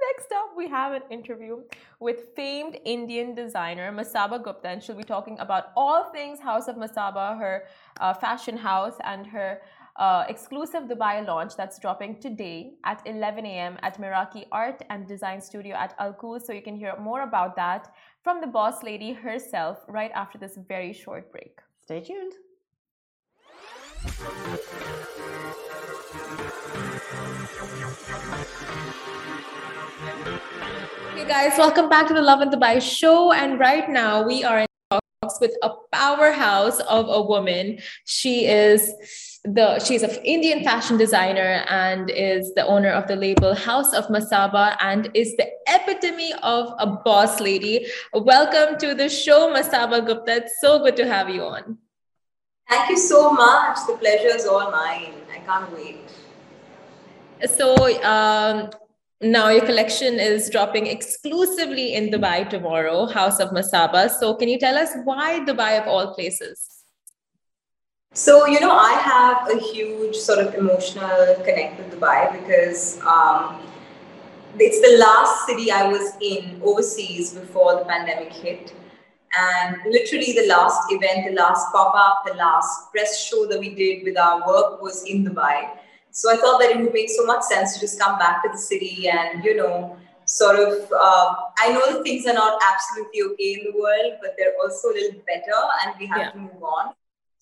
next 0.09 0.31
up 0.31 0.49
we 0.57 0.67
have 0.69 0.93
an 0.93 1.03
interview 1.11 1.57
with 1.99 2.29
famed 2.35 2.77
Indian 2.85 3.35
designer 3.35 3.91
Masaba 3.91 4.41
Gupta, 4.43 4.69
and 4.69 4.81
she'll 4.81 4.95
be 4.95 5.03
talking 5.03 5.37
about 5.39 5.65
all 5.75 6.11
things 6.11 6.39
House 6.39 6.67
of 6.67 6.75
Masaba, 6.77 7.37
her 7.37 7.65
uh, 7.99 8.13
fashion 8.13 8.57
house, 8.57 8.95
and 9.03 9.27
her 9.27 9.61
uh, 9.97 10.23
exclusive 10.27 10.83
Dubai 10.83 11.25
launch 11.25 11.55
that's 11.55 11.79
dropping 11.79 12.19
today 12.19 12.73
at 12.83 13.01
11 13.05 13.45
a.m. 13.45 13.77
at 13.83 13.99
Meraki 14.01 14.45
Art 14.51 14.81
and 14.89 15.07
Design 15.07 15.39
Studio 15.41 15.75
at 15.75 15.93
Al 15.99 16.13
Quoz. 16.13 16.45
So 16.45 16.53
you 16.53 16.61
can 16.61 16.75
hear 16.75 16.95
more 16.99 17.21
about 17.21 17.55
that 17.55 17.93
from 18.23 18.41
the 18.41 18.47
boss 18.47 18.83
lady 18.83 19.13
herself 19.13 19.79
right 19.87 20.11
after 20.15 20.37
this 20.37 20.57
very 20.67 20.93
short 20.93 21.31
break. 21.31 21.59
Stay 21.81 22.01
tuned. 22.01 22.33
Hey 31.15 31.27
guys, 31.27 31.53
welcome 31.57 31.87
back 31.87 32.07
to 32.07 32.13
the 32.13 32.21
Lovin 32.21 32.49
Dubai 32.49 32.81
show. 32.81 33.31
And 33.31 33.59
right 33.59 33.87
now 33.89 34.23
we 34.25 34.43
are 34.43 34.59
in 34.59 34.67
talks 35.21 35.39
with 35.39 35.55
a 35.61 35.69
powerhouse 35.91 36.79
of 36.81 37.07
a 37.07 37.21
woman. 37.21 37.79
She 38.05 38.45
is 38.47 38.91
the 39.45 39.77
she's 39.79 40.03
an 40.03 40.11
Indian 40.23 40.63
fashion 40.63 40.97
designer 40.97 41.65
and 41.67 42.09
is 42.09 42.53
the 42.53 42.65
owner 42.65 42.89
of 42.89 43.07
the 43.07 43.15
label 43.15 43.53
House 43.53 43.93
of 43.93 44.07
Masaba 44.07 44.77
and 44.79 45.09
is 45.13 45.35
the 45.35 45.47
epitome 45.67 46.33
of 46.41 46.73
a 46.79 46.87
boss 46.87 47.41
lady. 47.41 47.85
Welcome 48.13 48.79
to 48.79 48.95
the 48.95 49.09
show, 49.09 49.53
Masaba 49.53 50.05
Gupta. 50.05 50.37
It's 50.37 50.61
so 50.61 50.79
good 50.79 50.95
to 50.95 51.05
have 51.05 51.29
you 51.29 51.41
on. 51.41 51.77
Thank 52.69 52.89
you 52.91 52.97
so 52.97 53.33
much. 53.33 53.79
The 53.85 53.97
pleasure 53.97 54.33
is 54.33 54.45
all 54.45 54.71
mine. 54.71 55.13
I 55.29 55.39
can't 55.39 55.71
wait. 55.73 55.99
So, 57.45 57.75
um, 58.01 58.69
now 59.19 59.49
your 59.49 59.65
collection 59.65 60.19
is 60.19 60.49
dropping 60.49 60.87
exclusively 60.87 61.95
in 61.95 62.09
Dubai 62.09 62.49
tomorrow, 62.49 63.07
House 63.07 63.41
of 63.41 63.49
Masaba. 63.49 64.09
So, 64.09 64.35
can 64.35 64.47
you 64.47 64.57
tell 64.57 64.77
us 64.77 64.91
why 65.03 65.41
Dubai 65.41 65.81
of 65.81 65.87
all 65.89 66.13
places? 66.13 66.82
So, 68.15 68.45
you 68.45 68.59
know, 68.59 68.71
I 68.71 68.93
have 68.93 69.49
a 69.49 69.59
huge 69.59 70.15
sort 70.15 70.37
of 70.37 70.53
emotional 70.53 71.35
connect 71.43 71.79
with 71.79 71.99
Dubai 71.99 72.31
because 72.39 73.01
um, 73.01 73.59
it's 74.59 74.79
the 74.81 74.97
last 74.99 75.47
city 75.47 75.71
I 75.71 75.87
was 75.87 76.13
in 76.21 76.61
overseas 76.63 77.33
before 77.33 77.79
the 77.79 77.85
pandemic 77.85 78.31
hit. 78.31 78.71
And 79.35 79.77
literally, 79.87 80.31
the 80.33 80.45
last 80.47 80.79
event, 80.91 81.25
the 81.25 81.33
last 81.33 81.71
pop 81.71 81.95
up, 81.95 82.21
the 82.27 82.35
last 82.35 82.91
press 82.91 83.19
show 83.19 83.47
that 83.47 83.59
we 83.59 83.73
did 83.73 84.03
with 84.03 84.15
our 84.15 84.47
work 84.47 84.79
was 84.79 85.03
in 85.05 85.25
Dubai. 85.25 85.71
So 86.11 86.31
I 86.31 86.37
thought 86.37 86.59
that 86.59 86.69
it 86.69 86.79
would 86.79 86.93
make 86.93 87.09
so 87.09 87.25
much 87.25 87.41
sense 87.41 87.73
to 87.73 87.79
just 87.79 87.99
come 87.99 88.19
back 88.19 88.43
to 88.43 88.49
the 88.51 88.59
city 88.59 89.09
and, 89.09 89.43
you 89.43 89.55
know, 89.55 89.97
sort 90.25 90.59
of, 90.59 90.83
uh, 90.91 91.33
I 91.57 91.71
know 91.71 91.91
that 91.91 92.03
things 92.03 92.27
are 92.27 92.33
not 92.33 92.61
absolutely 92.71 93.23
okay 93.23 93.53
in 93.53 93.71
the 93.71 93.79
world, 93.79 94.19
but 94.21 94.35
they're 94.37 94.53
also 94.61 94.89
a 94.89 94.93
little 94.93 95.19
better 95.25 95.59
and 95.83 95.95
we 95.99 96.05
have 96.05 96.19
yeah. 96.19 96.29
to 96.29 96.37
move 96.37 96.61
on. 96.61 96.93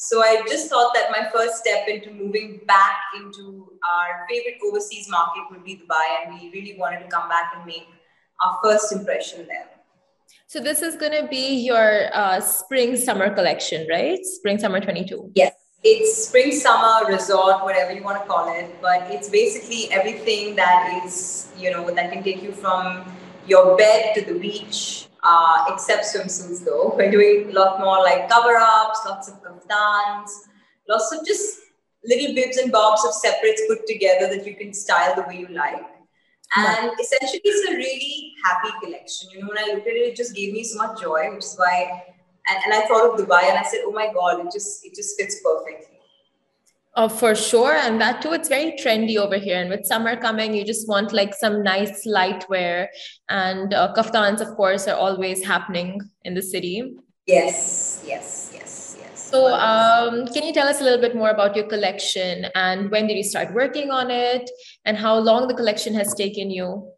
So 0.03 0.23
I 0.23 0.41
just 0.47 0.67
thought 0.67 0.95
that 0.95 1.11
my 1.11 1.29
first 1.31 1.57
step 1.57 1.87
into 1.87 2.09
moving 2.11 2.61
back 2.65 2.95
into 3.15 3.67
our 3.87 4.25
favorite 4.27 4.57
overseas 4.65 5.07
market 5.07 5.43
would 5.51 5.63
be 5.63 5.75
Dubai, 5.75 6.25
and 6.25 6.33
we 6.33 6.49
really 6.49 6.75
wanted 6.79 7.01
to 7.01 7.07
come 7.07 7.29
back 7.29 7.53
and 7.55 7.63
make 7.67 7.87
our 8.43 8.57
first 8.63 8.91
impression 8.91 9.45
there. 9.47 9.69
So 10.47 10.59
this 10.59 10.81
is 10.81 10.95
going 10.95 11.11
to 11.11 11.27
be 11.27 11.61
your 11.63 12.09
uh, 12.15 12.39
spring 12.41 12.97
summer 12.97 13.31
collection, 13.31 13.85
right? 13.91 14.25
Spring 14.25 14.57
summer 14.57 14.79
22. 14.79 15.33
Yes 15.35 15.53
it's 15.83 16.27
spring 16.27 16.51
summer 16.51 17.07
resort 17.07 17.63
whatever 17.63 17.91
you 17.91 18.03
want 18.03 18.21
to 18.21 18.27
call 18.27 18.53
it 18.55 18.69
but 18.83 19.01
it's 19.09 19.29
basically 19.29 19.91
everything 19.91 20.55
that 20.55 21.01
is 21.03 21.51
you 21.57 21.71
know 21.71 21.89
that 21.89 22.11
can 22.11 22.21
take 22.21 22.43
you 22.43 22.51
from 22.51 23.03
your 23.47 23.75
bed 23.77 24.13
to 24.13 24.21
the 24.23 24.37
beach 24.37 25.07
uh, 25.23 25.65
except 25.69 26.05
swimsuits 26.05 26.65
though. 26.65 26.93
We're 26.95 27.11
doing 27.11 27.49
a 27.49 27.53
lot 27.53 27.79
more 27.79 27.97
like 27.97 28.29
cover 28.29 28.57
ups 28.57 29.01
lots 29.05 29.27
of 29.29 29.41
kaftans 29.43 30.31
lots 30.89 31.11
of 31.13 31.25
just 31.25 31.59
little 32.03 32.33
bibs 32.33 32.57
and 32.57 32.71
bobs 32.71 33.05
of 33.05 33.13
separates 33.13 33.61
put 33.67 33.85
together 33.87 34.27
that 34.35 34.45
you 34.45 34.55
can 34.55 34.73
style 34.73 35.15
the 35.15 35.21
way 35.23 35.37
you 35.39 35.47
like. 35.49 35.85
And 36.57 36.91
essentially 36.99 37.41
it's 37.43 37.69
a 37.69 37.75
really 37.75 38.33
happy 38.43 38.69
collection. 38.83 39.29
You 39.31 39.41
know 39.41 39.47
when 39.47 39.57
i 39.57 39.73
looked 39.73 39.87
at 39.87 39.93
it 39.93 40.11
it 40.11 40.15
just 40.15 40.35
gave 40.35 40.53
me 40.53 40.63
so 40.63 40.77
much 40.79 41.01
joy 41.01 41.29
which 41.33 41.45
is 41.45 41.55
why 41.57 42.03
and, 42.49 42.63
and 42.65 42.73
I 42.73 42.87
thought 42.87 43.13
of 43.13 43.19
Dubai 43.19 43.43
and 43.43 43.57
I 43.57 43.63
said, 43.63 43.81
oh 43.85 43.91
my 43.91 44.11
God, 44.13 44.45
it 44.45 44.51
just 44.51 44.85
it 44.85 44.95
just 44.95 45.19
fits 45.19 45.41
perfectly. 45.43 45.90
Oh, 46.95 47.07
for 47.07 47.35
sure. 47.35 47.73
And 47.73 48.01
that 48.01 48.21
too, 48.21 48.33
it's 48.33 48.49
very 48.49 48.73
trendy 48.73 49.15
over 49.15 49.37
here. 49.37 49.59
And 49.61 49.69
with 49.69 49.85
summer 49.85 50.17
coming, 50.17 50.53
you 50.53 50.65
just 50.65 50.89
want 50.89 51.13
like 51.13 51.33
some 51.33 51.63
nice 51.63 52.05
light 52.05 52.49
wear. 52.49 52.89
And 53.29 53.73
uh, 53.73 53.93
kaftans, 53.95 54.41
of 54.41 54.55
course, 54.57 54.87
are 54.87 54.97
always 54.97 55.45
happening 55.45 56.01
in 56.23 56.33
the 56.33 56.41
city. 56.41 56.93
Yes, 57.27 58.03
yes, 58.05 58.51
yes, 58.53 58.97
yes. 58.99 59.29
So, 59.29 59.53
um, 59.53 60.27
can 60.27 60.43
you 60.43 60.51
tell 60.51 60.67
us 60.67 60.81
a 60.81 60.83
little 60.83 60.99
bit 60.99 61.15
more 61.15 61.29
about 61.29 61.55
your 61.55 61.65
collection 61.65 62.47
and 62.55 62.91
when 62.91 63.07
did 63.07 63.15
you 63.15 63.23
start 63.23 63.53
working 63.53 63.89
on 63.89 64.11
it 64.11 64.49
and 64.83 64.97
how 64.97 65.17
long 65.17 65.47
the 65.47 65.53
collection 65.53 65.93
has 65.93 66.13
taken 66.13 66.51
you? 66.51 66.91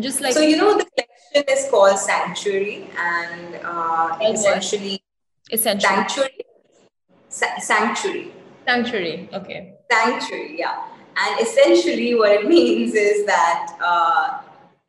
Just 0.00 0.20
like 0.20 0.32
so, 0.32 0.40
you 0.40 0.56
know, 0.56 0.76
the 0.76 0.84
collection 0.84 1.56
is 1.56 1.70
called 1.70 1.96
Sanctuary, 1.96 2.90
and 2.98 3.60
uh, 3.62 4.18
essentially, 4.20 5.04
essentially, 5.52 5.94
Sanctuary, 5.94 6.38
Sa- 7.28 7.58
Sanctuary, 7.60 8.32
Sanctuary. 8.66 9.28
Okay. 9.32 9.74
Sanctuary, 9.90 10.58
yeah. 10.58 10.86
And 11.16 11.40
essentially, 11.40 12.14
what 12.14 12.32
it 12.32 12.48
means 12.56 12.94
is 12.94 13.26
that 13.26 13.76
uh, 13.82 14.40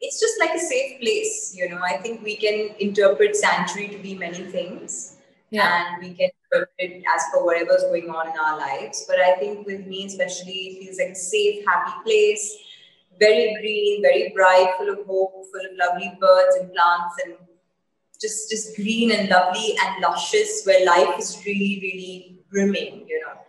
it's 0.01 0.19
just 0.19 0.39
like 0.39 0.53
a 0.53 0.59
safe 0.59 0.99
place. 0.99 1.53
You 1.55 1.69
know, 1.69 1.81
I 1.83 1.97
think 1.97 2.23
we 2.23 2.35
can 2.35 2.75
interpret 2.79 3.35
sanctuary 3.35 3.89
to 3.89 3.97
be 3.97 4.15
many 4.15 4.43
things, 4.45 5.17
yeah. 5.49 5.87
and 5.87 6.01
we 6.01 6.13
can 6.13 6.29
interpret 6.51 6.73
it 6.79 7.03
as 7.15 7.23
per 7.33 7.43
whatever's 7.43 7.83
going 7.83 8.09
on 8.09 8.27
in 8.27 8.33
our 8.39 8.57
lives. 8.57 9.05
But 9.07 9.19
I 9.19 9.35
think 9.35 9.65
with 9.65 9.85
me, 9.85 10.05
especially, 10.05 10.53
it 10.53 10.83
feels 10.83 10.97
like 10.99 11.09
a 11.09 11.15
safe, 11.15 11.65
happy 11.65 11.93
place 12.03 12.57
very 13.19 13.53
green, 13.59 14.01
very 14.01 14.31
bright, 14.35 14.73
full 14.77 14.89
of 14.89 15.05
hope, 15.05 15.45
full 15.51 15.65
of 15.65 15.77
lovely 15.77 16.11
birds 16.19 16.55
and 16.59 16.71
plants, 16.73 17.15
and 17.25 17.35
just 18.21 18.49
just 18.49 18.75
green 18.75 19.11
and 19.11 19.29
lovely 19.29 19.75
and 19.83 20.01
luscious, 20.01 20.63
where 20.65 20.85
life 20.85 21.19
is 21.19 21.41
really, 21.45 21.79
really 21.81 22.39
brimming, 22.49 23.05
you 23.07 23.21
know. 23.21 23.41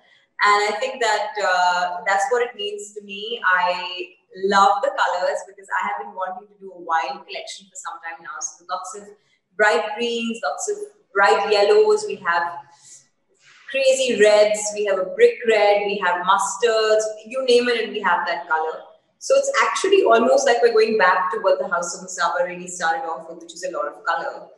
And 0.45 0.75
I 0.75 0.77
think 0.79 1.01
that 1.01 1.29
uh, 1.43 1.97
that's 2.07 2.27
what 2.31 2.43
it 2.43 2.55
means 2.55 2.93
to 2.95 3.03
me. 3.03 3.41
I 3.45 4.17
love 4.45 4.83
the 4.83 4.91
colors 4.91 5.39
because 5.49 5.67
I 5.81 5.87
have 5.89 6.05
been 6.05 6.15
wanting 6.15 6.49
to 6.49 6.55
do 6.61 6.73
a 6.73 6.81
wild 6.81 7.27
collection 7.27 7.67
for 7.67 7.77
some 7.77 7.99
time 8.05 8.23
now. 8.23 8.37
So 8.41 8.65
lots 8.69 8.97
of 8.97 9.17
bright 9.57 9.97
greens, 9.97 10.41
lots 10.45 10.71
of 10.71 10.77
bright 11.15 11.51
yellows. 11.51 12.05
We 12.07 12.17
have 12.17 12.53
crazy 13.71 14.21
reds. 14.21 14.61
We 14.75 14.85
have 14.87 14.99
a 14.99 15.07
brick 15.17 15.39
red. 15.49 15.87
We 15.87 15.97
have 16.05 16.21
mustards. 16.27 17.03
You 17.27 17.45
name 17.47 17.69
it, 17.69 17.85
and 17.85 17.93
we 17.93 18.01
have 18.01 18.27
that 18.27 18.47
color. 18.47 18.81
So 19.19 19.35
it's 19.37 19.51
actually 19.65 20.05
almost 20.05 20.47
like 20.47 20.59
we're 20.63 20.73
going 20.73 20.99
back 20.99 21.33
to 21.33 21.39
what 21.41 21.59
the 21.59 21.69
House 21.69 21.97
of 21.97 22.07
Masaba 22.07 22.47
really 22.47 22.69
started 22.69 23.07
off 23.09 23.29
with, 23.29 23.43
which 23.43 23.55
is 23.55 23.65
a 23.65 23.71
lot 23.77 23.89
of 23.89 24.05
color. 24.05 24.49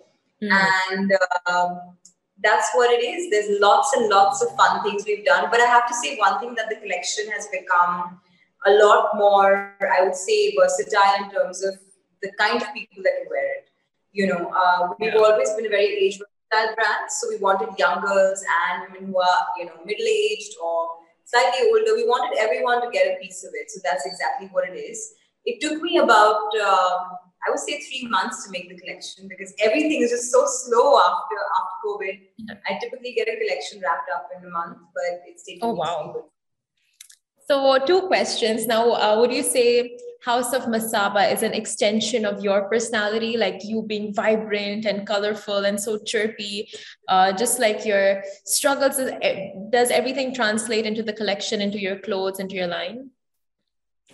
Mm. 0.42 0.50
And 0.90 1.12
um, 1.46 1.96
that's 2.42 2.68
what 2.74 2.90
it 2.90 3.04
is. 3.04 3.30
There's 3.30 3.60
lots 3.60 3.92
and 3.96 4.08
lots 4.08 4.42
of 4.42 4.54
fun 4.56 4.82
things 4.82 5.04
we've 5.06 5.24
done. 5.24 5.48
But 5.50 5.60
I 5.60 5.66
have 5.66 5.88
to 5.88 5.94
say 5.94 6.16
one 6.16 6.38
thing 6.40 6.54
that 6.54 6.68
the 6.68 6.76
collection 6.76 7.28
has 7.30 7.48
become 7.48 8.20
a 8.66 8.72
lot 8.72 9.16
more, 9.16 9.76
I 9.80 10.02
would 10.02 10.14
say, 10.14 10.54
versatile 10.56 11.24
in 11.24 11.30
terms 11.30 11.64
of 11.64 11.74
the 12.22 12.30
kind 12.38 12.60
of 12.60 12.72
people 12.74 13.02
that 13.02 13.12
can 13.18 13.26
wear 13.30 13.56
it. 13.56 13.68
You 14.12 14.26
know, 14.28 14.52
uh, 14.54 14.94
we've 14.98 15.14
yeah. 15.14 15.20
always 15.20 15.50
been 15.54 15.66
a 15.66 15.68
very 15.68 15.86
age 15.86 16.18
versatile 16.18 16.74
brand, 16.74 17.10
so 17.10 17.28
we 17.28 17.36
wanted 17.38 17.78
young 17.78 18.00
girls 18.00 18.42
and 18.66 18.92
women 18.92 19.12
who 19.12 19.20
are, 19.20 19.46
you 19.58 19.66
know, 19.66 19.74
middle 19.84 20.06
aged 20.06 20.54
or 20.62 20.88
slightly 21.24 21.68
older. 21.68 21.94
We 21.94 22.04
wanted 22.04 22.38
everyone 22.38 22.82
to 22.84 22.90
get 22.90 23.06
a 23.06 23.20
piece 23.20 23.44
of 23.44 23.50
it. 23.54 23.70
So 23.70 23.80
that's 23.84 24.06
exactly 24.06 24.48
what 24.52 24.68
it 24.68 24.76
is. 24.76 25.14
It 25.44 25.60
took 25.60 25.82
me 25.82 25.98
about, 25.98 26.50
uh, 26.60 26.98
I 27.46 27.50
would 27.50 27.60
say, 27.60 27.80
three 27.80 28.08
months 28.08 28.44
to 28.44 28.50
make 28.50 28.68
the 28.68 28.78
collection 28.78 29.28
because 29.28 29.54
everything 29.60 30.02
is 30.02 30.10
just 30.10 30.30
so 30.30 30.44
slow 30.46 30.98
after 30.98 31.36
after 31.58 31.76
COVID. 31.86 32.18
I 32.66 32.78
typically 32.80 33.14
get 33.14 33.28
a 33.28 33.36
collection 33.38 33.80
wrapped 33.80 34.10
up 34.14 34.28
in 34.36 34.44
a 34.44 34.50
month, 34.50 34.78
but 34.94 35.22
it's 35.26 35.44
taking. 35.44 35.60
Oh 35.62 35.72
wow! 35.72 36.24
So 37.48 37.78
two 37.86 38.02
questions 38.08 38.66
now. 38.66 38.92
Uh, 38.92 39.20
would 39.20 39.32
you 39.32 39.42
say 39.42 39.96
House 40.22 40.52
of 40.52 40.62
Masaba 40.62 41.32
is 41.32 41.42
an 41.42 41.54
extension 41.54 42.24
of 42.24 42.42
your 42.42 42.68
personality, 42.68 43.36
like 43.36 43.60
you 43.62 43.82
being 43.82 44.12
vibrant 44.12 44.84
and 44.84 45.06
colorful 45.06 45.64
and 45.64 45.80
so 45.80 45.98
chirpy, 45.98 46.68
uh, 47.08 47.32
just 47.32 47.60
like 47.60 47.86
your 47.86 48.22
struggles. 48.44 48.98
Eh, 48.98 49.50
does 49.70 49.90
everything 49.90 50.34
translate 50.34 50.86
into 50.86 51.02
the 51.02 51.12
collection, 51.12 51.60
into 51.60 51.78
your 51.78 52.00
clothes, 52.00 52.40
into 52.40 52.56
your 52.56 52.66
line? 52.66 53.10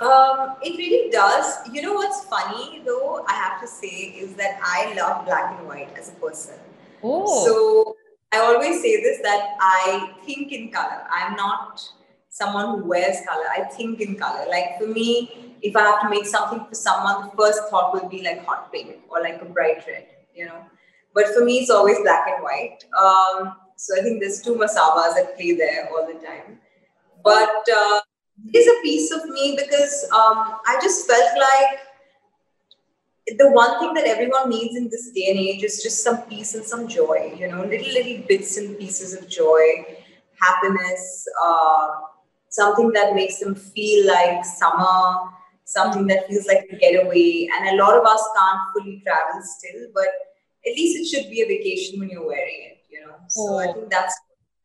Um, 0.00 0.56
it 0.62 0.76
really 0.76 1.10
does. 1.10 1.68
You 1.72 1.82
know 1.82 1.94
what's 1.94 2.24
funny 2.24 2.82
though, 2.84 3.24
I 3.28 3.34
have 3.34 3.60
to 3.60 3.68
say, 3.68 3.86
is 3.86 4.34
that 4.34 4.58
I 4.62 4.94
love 4.94 5.24
black 5.24 5.58
and 5.58 5.68
white 5.68 5.96
as 5.96 6.08
a 6.10 6.14
person. 6.14 6.54
Oh. 7.02 7.44
So 7.46 7.96
I 8.32 8.38
always 8.38 8.82
say 8.82 9.00
this 9.02 9.20
that 9.22 9.54
I 9.60 10.14
think 10.24 10.52
in 10.52 10.72
color. 10.72 11.04
I'm 11.12 11.36
not 11.36 11.80
someone 12.28 12.78
who 12.80 12.88
wears 12.88 13.18
color. 13.26 13.44
I 13.56 13.62
think 13.62 14.00
in 14.00 14.16
color. 14.16 14.46
Like 14.48 14.78
for 14.78 14.88
me, 14.88 15.54
if 15.62 15.76
I 15.76 15.82
have 15.82 16.00
to 16.02 16.10
make 16.10 16.26
something 16.26 16.66
for 16.66 16.74
someone, 16.74 17.26
the 17.26 17.36
first 17.36 17.60
thought 17.70 17.94
will 17.94 18.08
be 18.08 18.22
like 18.22 18.44
hot 18.44 18.72
pink 18.72 18.96
or 19.08 19.22
like 19.22 19.40
a 19.40 19.44
bright 19.44 19.84
red, 19.86 20.08
you 20.34 20.46
know. 20.46 20.64
But 21.14 21.28
for 21.28 21.44
me, 21.44 21.58
it's 21.58 21.70
always 21.70 21.98
black 22.00 22.26
and 22.28 22.42
white. 22.42 22.84
Um, 22.98 23.54
so 23.76 23.96
I 23.96 24.02
think 24.02 24.20
there's 24.20 24.42
two 24.42 24.56
masabas 24.56 25.14
that 25.14 25.36
play 25.36 25.52
there 25.52 25.88
all 25.90 26.06
the 26.06 26.14
time. 26.14 26.58
but 27.22 27.68
uh, 27.74 28.00
it 28.42 28.56
is 28.56 28.66
a 28.66 28.82
piece 28.82 29.12
of 29.12 29.28
me 29.28 29.56
because 29.56 30.04
um, 30.12 30.58
I 30.66 30.78
just 30.82 31.06
felt 31.06 31.38
like 31.38 31.78
the 33.38 33.50
one 33.52 33.78
thing 33.80 33.94
that 33.94 34.06
everyone 34.06 34.50
needs 34.50 34.76
in 34.76 34.88
this 34.90 35.10
day 35.12 35.26
and 35.30 35.38
age 35.38 35.62
is 35.62 35.82
just 35.82 36.02
some 36.02 36.22
peace 36.22 36.54
and 36.54 36.64
some 36.64 36.88
joy. 36.88 37.34
You 37.38 37.48
know, 37.48 37.64
little 37.64 37.92
little 37.92 38.24
bits 38.28 38.56
and 38.56 38.78
pieces 38.78 39.14
of 39.14 39.28
joy, 39.28 39.86
happiness, 40.40 41.26
uh, 41.42 41.88
something 42.50 42.92
that 42.92 43.14
makes 43.14 43.38
them 43.38 43.54
feel 43.54 44.06
like 44.06 44.44
summer, 44.44 45.30
something 45.64 46.06
that 46.08 46.26
feels 46.28 46.46
like 46.46 46.66
a 46.70 46.76
getaway. 46.76 47.48
And 47.54 47.68
a 47.68 47.82
lot 47.82 47.96
of 47.96 48.04
us 48.04 48.22
can't 48.36 48.60
fully 48.74 49.02
travel 49.04 49.40
still, 49.42 49.88
but 49.94 50.08
at 50.66 50.74
least 50.76 50.98
it 50.98 51.06
should 51.06 51.30
be 51.30 51.42
a 51.42 51.46
vacation 51.46 52.00
when 52.00 52.10
you're 52.10 52.26
wearing 52.26 52.72
it. 52.72 52.78
You 52.90 53.06
know, 53.06 53.14
so 53.28 53.54
oh. 53.54 53.58
I 53.58 53.72
think 53.72 53.90
that's 53.90 54.14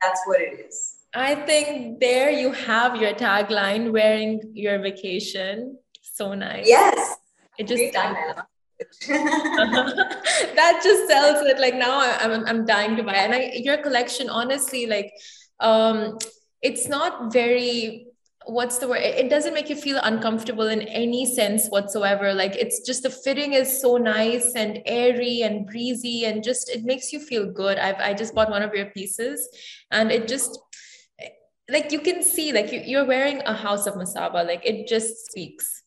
that's 0.01 0.21
what 0.25 0.41
it 0.41 0.59
is. 0.67 0.98
I 1.13 1.35
think 1.35 1.99
there 1.99 2.29
you 2.29 2.51
have 2.51 2.95
your 3.01 3.13
tagline, 3.13 3.91
wearing 3.91 4.41
your 4.53 4.79
vacation. 4.79 5.77
So 6.01 6.33
nice. 6.33 6.67
Yes. 6.67 7.17
It 7.57 7.67
just 7.67 7.93
that 9.09 10.81
just 10.83 11.07
sells 11.07 11.45
it. 11.45 11.59
Like 11.59 11.75
now 11.75 11.99
I'm 11.99 12.45
I'm 12.45 12.65
dying 12.65 12.95
to 12.95 13.03
buy. 13.03 13.15
And 13.15 13.33
I 13.33 13.51
your 13.55 13.77
collection, 13.77 14.29
honestly, 14.29 14.85
like 14.85 15.11
um 15.59 16.17
it's 16.61 16.87
not 16.87 17.33
very 17.33 18.05
what's 18.45 18.79
the 18.79 18.87
word 18.87 19.01
it 19.01 19.29
doesn't 19.29 19.53
make 19.53 19.69
you 19.69 19.75
feel 19.75 19.99
uncomfortable 20.03 20.67
in 20.67 20.81
any 20.81 21.25
sense 21.25 21.67
whatsoever 21.67 22.33
like 22.33 22.55
it's 22.55 22.85
just 22.85 23.03
the 23.03 23.09
fitting 23.09 23.53
is 23.53 23.81
so 23.81 23.97
nice 23.97 24.53
and 24.55 24.79
airy 24.85 25.41
and 25.41 25.67
breezy 25.67 26.25
and 26.25 26.43
just 26.43 26.69
it 26.69 26.83
makes 26.83 27.13
you 27.13 27.19
feel 27.19 27.51
good 27.51 27.77
i've 27.77 27.97
i 27.97 28.13
just 28.13 28.33
bought 28.33 28.49
one 28.49 28.63
of 28.63 28.73
your 28.73 28.87
pieces 28.87 29.47
and 29.91 30.11
it 30.11 30.27
just 30.27 30.57
like 31.71 31.91
you 31.91 31.99
can 31.99 32.23
see 32.23 32.51
like 32.51 32.71
you, 32.71 32.81
you're 32.85 33.05
wearing 33.05 33.41
a 33.45 33.53
house 33.53 33.85
of 33.87 33.95
masaba 33.95 34.45
like 34.45 34.65
it 34.65 34.87
just 34.87 35.25
speaks. 35.27 35.83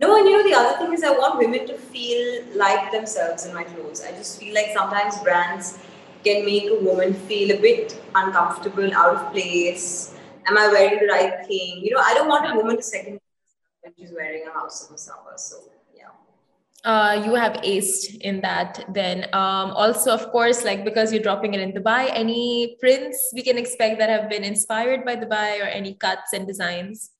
No 0.00 0.16
and 0.16 0.28
you 0.28 0.36
know 0.36 0.48
the 0.48 0.54
other 0.54 0.78
thing 0.78 0.92
is 0.92 1.02
i 1.02 1.10
want 1.10 1.38
women 1.38 1.66
to 1.66 1.76
feel 1.76 2.44
like 2.54 2.92
themselves 2.92 3.46
in 3.46 3.54
my 3.54 3.64
clothes. 3.64 4.02
I 4.02 4.12
just 4.12 4.38
feel 4.40 4.54
like 4.54 4.70
sometimes 4.72 5.18
brands 5.18 5.78
can 6.24 6.44
make 6.44 6.70
a 6.70 6.74
woman 6.74 7.14
feel 7.14 7.56
a 7.56 7.60
bit 7.60 8.00
uncomfortable 8.14 8.94
out 8.94 9.16
of 9.16 9.32
place. 9.32 10.14
Am 10.46 10.58
i 10.58 10.68
wearing 10.68 10.98
the 11.00 11.06
right 11.06 11.46
thing? 11.46 11.80
You 11.82 11.94
know 11.94 12.00
i 12.00 12.14
don't 12.14 12.28
want 12.28 12.50
a 12.50 12.56
woman 12.56 12.76
to 12.76 12.82
second 12.82 13.20
when 13.82 13.92
she's 13.96 14.12
wearing 14.12 14.46
a 14.46 14.52
house 14.52 14.84
of 14.84 14.96
masaba 14.96 15.38
so 15.38 15.56
uh, 16.88 17.22
you 17.24 17.34
have 17.34 17.52
aced 17.72 18.16
in 18.20 18.40
that 18.40 18.84
then. 18.88 19.24
Um, 19.32 19.76
also 19.76 20.10
of 20.10 20.30
course 20.32 20.64
like 20.64 20.84
because 20.84 21.12
you're 21.12 21.22
dropping 21.22 21.54
it 21.54 21.60
in 21.60 21.72
dubai 21.72 22.10
any 22.12 22.76
prints 22.80 23.30
we 23.34 23.42
can 23.42 23.58
expect 23.58 23.98
that 24.00 24.08
have 24.08 24.28
been 24.30 24.42
inspired 24.42 25.04
by 25.04 25.16
dubai 25.16 25.60
or 25.60 25.68
any 25.68 25.94
cuts 25.94 26.32
and 26.32 26.46
designs? 26.46 27.10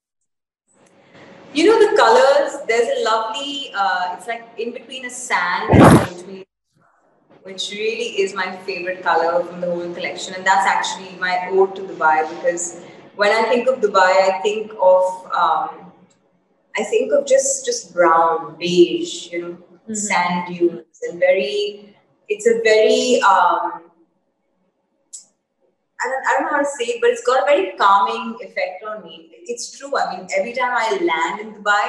You 1.52 1.64
know 1.68 1.78
the 1.84 1.96
colors 1.96 2.64
there's 2.66 2.88
a 2.98 3.04
lovely 3.04 3.72
uh, 3.76 4.16
it's 4.16 4.26
like 4.26 4.48
in 4.56 4.72
between 4.72 5.04
a 5.04 5.10
sand 5.10 5.70
and 5.70 6.44
which 7.42 7.70
really 7.70 8.08
is 8.22 8.34
my 8.34 8.56
favorite 8.68 9.02
color 9.02 9.42
from 9.44 9.60
the 9.62 9.66
whole 9.66 9.94
collection. 9.94 10.34
And 10.34 10.44
that's 10.44 10.66
actually 10.66 11.16
my 11.18 11.48
ode 11.50 11.74
to 11.76 11.82
dubai 11.82 12.28
because 12.28 12.80
when 13.16 13.32
i 13.36 13.42
think 13.50 13.68
of 13.68 13.80
dubai 13.84 14.10
i 14.24 14.40
think 14.42 14.72
of 14.80 15.04
um, 15.34 15.87
I 16.78 16.84
think 16.84 17.12
of 17.12 17.26
just 17.26 17.66
just 17.66 17.92
brown, 17.92 18.56
beige, 18.58 19.32
you 19.32 19.42
know, 19.42 19.48
mm-hmm. 19.48 19.94
sand 19.94 20.54
dunes, 20.54 21.00
and 21.08 21.18
very. 21.18 21.96
It's 22.28 22.46
a 22.46 22.60
very. 22.62 23.20
Um, 23.22 23.88
I 26.00 26.06
don't, 26.06 26.26
I 26.28 26.32
don't 26.34 26.42
know 26.44 26.50
how 26.50 26.58
to 26.58 26.72
say 26.78 26.92
it, 26.92 27.00
but 27.00 27.10
it's 27.10 27.24
got 27.24 27.42
a 27.42 27.46
very 27.46 27.76
calming 27.76 28.36
effect 28.40 28.84
on 28.84 29.02
me. 29.02 29.30
It's 29.46 29.76
true. 29.76 29.90
I 29.98 30.16
mean, 30.16 30.28
every 30.38 30.52
time 30.52 30.70
I 30.72 30.90
land 31.02 31.40
in 31.40 31.54
Dubai 31.54 31.88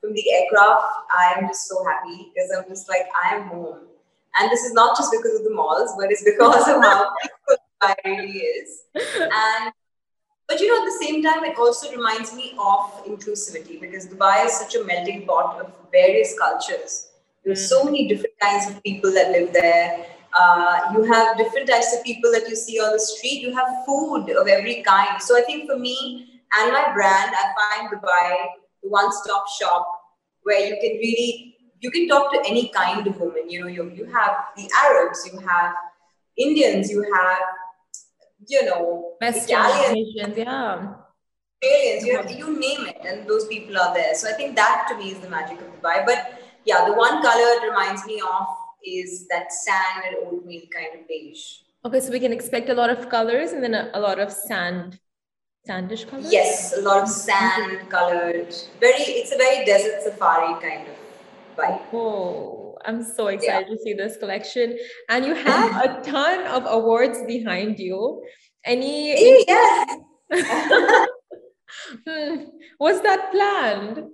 from 0.00 0.14
the 0.14 0.24
aircraft, 0.32 0.86
I 1.18 1.34
am 1.36 1.48
just 1.48 1.68
so 1.68 1.84
happy 1.84 2.32
because 2.32 2.50
I'm 2.56 2.66
just 2.68 2.88
like 2.88 3.06
I 3.22 3.36
am 3.36 3.48
home. 3.48 3.80
And 4.38 4.50
this 4.50 4.62
is 4.64 4.72
not 4.72 4.96
just 4.96 5.12
because 5.12 5.40
of 5.40 5.44
the 5.44 5.50
malls, 5.50 5.92
but 5.98 6.10
it's 6.10 6.24
because 6.24 6.66
of 6.68 6.80
how 6.80 7.12
beautiful 7.20 7.56
Dubai 7.82 7.94
really 8.06 8.38
is. 8.38 8.84
And 8.94 9.72
but 10.52 10.60
you 10.60 10.68
know, 10.68 10.82
at 10.82 10.84
the 10.84 11.06
same 11.06 11.22
time, 11.22 11.44
it 11.44 11.56
also 11.58 11.90
reminds 11.90 12.34
me 12.34 12.52
of 12.58 13.06
inclusivity 13.06 13.80
because 13.80 14.06
Dubai 14.06 14.44
is 14.44 14.52
such 14.52 14.74
a 14.74 14.84
melting 14.84 15.26
pot 15.26 15.58
of 15.58 15.72
various 15.90 16.38
cultures. 16.38 17.08
There's 17.42 17.66
so 17.66 17.84
many 17.84 18.06
different 18.06 18.38
kinds 18.38 18.68
of 18.68 18.82
people 18.82 19.12
that 19.14 19.30
live 19.30 19.54
there. 19.54 20.04
Uh, 20.38 20.92
you 20.92 21.04
have 21.04 21.38
different 21.38 21.68
types 21.68 21.96
of 21.96 22.04
people 22.04 22.30
that 22.32 22.46
you 22.50 22.54
see 22.54 22.78
on 22.78 22.92
the 22.92 23.00
street. 23.00 23.40
You 23.40 23.54
have 23.54 23.66
food 23.86 24.28
of 24.28 24.46
every 24.46 24.82
kind. 24.82 25.22
So 25.22 25.38
I 25.38 25.40
think 25.40 25.70
for 25.70 25.78
me 25.78 26.42
and 26.60 26.70
my 26.70 26.92
brand, 26.92 27.34
I 27.34 27.52
find 27.60 27.88
Dubai 27.90 28.46
the 28.82 28.90
one-stop 28.90 29.46
shop 29.58 29.88
where 30.42 30.60
you 30.60 30.76
can 30.82 30.98
really 30.98 31.56
you 31.80 31.90
can 31.90 32.08
talk 32.08 32.30
to 32.32 32.40
any 32.46 32.68
kind 32.68 33.06
of 33.06 33.18
woman. 33.18 33.48
You 33.48 33.62
know, 33.62 33.68
you, 33.68 33.90
you 33.90 34.04
have 34.04 34.36
the 34.54 34.70
Arabs, 34.84 35.26
you 35.32 35.40
have 35.40 35.74
Indians, 36.36 36.90
you 36.90 37.02
have 37.14 37.38
you 38.48 38.64
know, 38.64 39.14
Italians, 39.20 40.36
yeah. 40.36 40.94
Aliens, 41.64 42.04
you, 42.04 42.16
have, 42.16 42.30
you 42.30 42.58
name 42.58 42.86
it, 42.86 42.98
and 43.06 43.28
those 43.28 43.46
people 43.46 43.78
are 43.78 43.94
there. 43.94 44.14
So 44.16 44.28
I 44.28 44.32
think 44.32 44.56
that 44.56 44.86
to 44.88 44.96
me 44.96 45.12
is 45.12 45.20
the 45.20 45.30
magic 45.30 45.60
of 45.60 45.68
Dubai. 45.68 46.04
But 46.04 46.40
yeah, 46.64 46.84
the 46.84 46.92
one 46.92 47.22
color 47.22 47.48
it 47.56 47.68
reminds 47.68 48.04
me 48.04 48.20
of 48.20 48.46
is 48.84 49.28
that 49.28 49.52
sand 49.52 50.04
and 50.06 50.16
oatmeal 50.26 50.62
kind 50.74 51.00
of 51.00 51.06
beige. 51.06 51.58
Okay, 51.84 52.00
so 52.00 52.10
we 52.10 52.18
can 52.18 52.32
expect 52.32 52.68
a 52.68 52.74
lot 52.74 52.90
of 52.90 53.08
colors 53.08 53.52
and 53.52 53.62
then 53.62 53.74
a, 53.74 53.90
a 53.94 54.00
lot 54.00 54.18
of 54.18 54.32
sand, 54.32 54.98
sandish 55.68 56.08
colors. 56.08 56.32
Yes, 56.32 56.76
a 56.76 56.80
lot 56.80 57.02
of 57.02 57.08
sand 57.08 57.88
colored. 57.88 58.52
Very, 58.80 59.02
it's 59.20 59.32
a 59.32 59.36
very 59.36 59.64
desert 59.64 60.02
safari 60.02 60.60
kind 60.60 60.88
of 60.88 60.96
vibe. 61.56 61.80
Oh. 61.92 62.61
I'm 62.84 63.02
so 63.02 63.28
excited 63.28 63.68
yeah. 63.68 63.74
to 63.74 63.82
see 63.82 63.92
this 63.94 64.16
collection. 64.16 64.78
And 65.08 65.24
you 65.24 65.34
have 65.34 65.84
a 65.84 66.00
ton 66.10 66.46
of 66.46 66.64
awards 66.66 67.18
behind 67.26 67.78
you. 67.78 68.22
Any 68.64 69.44
yes. 69.46 69.98
hmm. 72.06 72.36
Was 72.78 73.02
that 73.02 73.30
planned? 73.32 74.04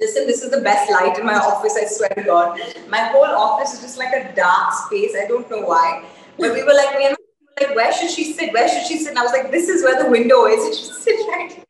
Listen, 0.00 0.26
this 0.26 0.42
is 0.42 0.50
the 0.50 0.60
best 0.60 0.90
light 0.90 1.18
in 1.18 1.26
my 1.26 1.34
office, 1.34 1.76
I 1.76 1.86
swear 1.86 2.10
to 2.10 2.22
God. 2.22 2.60
My 2.88 3.00
whole 3.08 3.24
office 3.24 3.74
is 3.74 3.80
just 3.80 3.98
like 3.98 4.14
a 4.14 4.32
dark 4.34 4.72
space. 4.72 5.16
I 5.20 5.26
don't 5.26 5.50
know 5.50 5.62
why. 5.62 6.04
But 6.38 6.54
we 6.54 6.62
were 6.62 6.72
like, 6.72 6.96
we 6.96 7.08
were 7.08 7.16
like, 7.60 7.74
where 7.74 7.92
should 7.92 8.10
she 8.10 8.32
sit? 8.32 8.52
Where 8.52 8.68
should 8.68 8.86
she 8.86 8.98
sit? 8.98 9.08
And 9.08 9.18
I 9.18 9.22
was 9.22 9.32
like, 9.32 9.50
this 9.50 9.68
is 9.68 9.82
where 9.82 10.02
the 10.02 10.08
window 10.08 10.46
is. 10.46 10.64
And 10.64 10.74
she 10.74 10.84
sit 11.02 11.26
right 11.28 11.64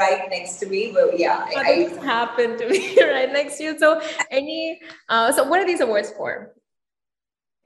right 0.00 0.28
next 0.30 0.56
to 0.60 0.66
me. 0.66 0.90
But 0.92 1.18
yeah, 1.18 1.44
I, 1.56 1.88
I 2.00 2.04
happened 2.04 2.58
to 2.58 2.68
be 2.68 2.96
right 3.14 3.30
next 3.30 3.58
to 3.58 3.64
you. 3.64 3.78
So 3.78 4.00
any, 4.30 4.80
uh, 5.08 5.30
so 5.32 5.44
what 5.44 5.60
are 5.60 5.66
these 5.66 5.80
awards 5.80 6.10
for? 6.16 6.52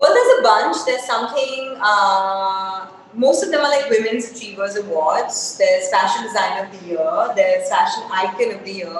Well, 0.01 0.13
there's 0.13 0.39
a 0.39 0.43
bunch. 0.43 0.77
There's 0.85 1.07
something. 1.07 1.79
Uh, 1.81 2.91
most 3.15 3.45
of 3.45 3.51
them 3.51 3.61
are 3.61 3.71
like 3.71 3.89
Women's 3.89 4.33
Achievers 4.33 4.77
Awards. 4.77 5.57
There's 5.57 5.89
Fashion 5.91 6.25
Design 6.25 6.65
of 6.65 6.69
the 6.75 6.87
Year. 6.89 7.33
There's 7.37 7.69
Fashion 7.69 8.03
Icon 8.11 8.59
of 8.59 8.65
the 8.65 8.73
Year. 8.73 8.93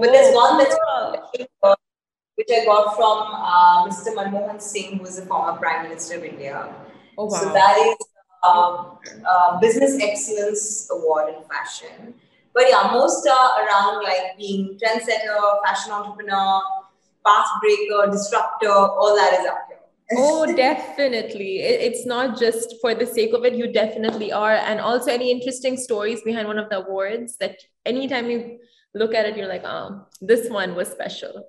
But 0.00 0.08
oh, 0.08 0.12
there's 0.12 0.34
one 0.34 0.58
that's 0.58 0.76
cool. 1.62 1.76
which 2.36 2.48
I 2.50 2.64
got 2.64 2.96
from 2.96 3.18
uh, 3.36 3.86
Mr. 3.86 4.14
Manmohan 4.16 4.60
Singh, 4.60 4.98
who 4.98 5.04
is 5.04 5.16
the 5.20 5.26
former 5.26 5.58
Prime 5.58 5.82
Minister 5.82 6.16
of 6.16 6.24
India. 6.24 6.72
Oh, 7.18 7.26
wow. 7.26 7.38
So 7.38 7.52
that 7.52 7.76
is 7.76 7.96
um, 8.48 8.98
uh, 9.28 9.60
Business 9.60 10.02
Excellence 10.02 10.88
Award 10.90 11.34
in 11.34 11.42
Fashion. 11.44 12.14
But 12.52 12.64
yeah, 12.68 12.90
most 12.92 13.26
are 13.26 13.64
around 13.64 14.02
like 14.02 14.36
being 14.36 14.78
trendsetter, 14.82 15.62
fashion 15.64 15.92
entrepreneur, 15.92 16.60
path 17.24 17.46
breaker, 17.60 18.10
disruptor, 18.10 18.70
all 18.70 19.14
that 19.16 19.40
is 19.40 19.46
up 19.46 19.58
here. 19.68 19.78
oh, 20.16 20.56
definitely. 20.56 21.60
It's 21.60 22.06
not 22.06 22.38
just 22.38 22.76
for 22.80 22.94
the 22.94 23.06
sake 23.06 23.32
of 23.32 23.44
it, 23.44 23.54
you 23.54 23.72
definitely 23.72 24.32
are. 24.32 24.54
And 24.54 24.80
also, 24.80 25.12
any 25.12 25.30
interesting 25.30 25.76
stories 25.76 26.22
behind 26.22 26.48
one 26.48 26.58
of 26.58 26.68
the 26.68 26.78
awards 26.78 27.36
that 27.36 27.56
anytime 27.86 28.30
you 28.30 28.58
look 28.94 29.14
at 29.14 29.26
it, 29.26 29.36
you're 29.36 29.48
like, 29.48 29.64
oh, 29.64 30.06
this 30.20 30.50
one 30.50 30.74
was 30.74 30.88
special. 30.88 31.46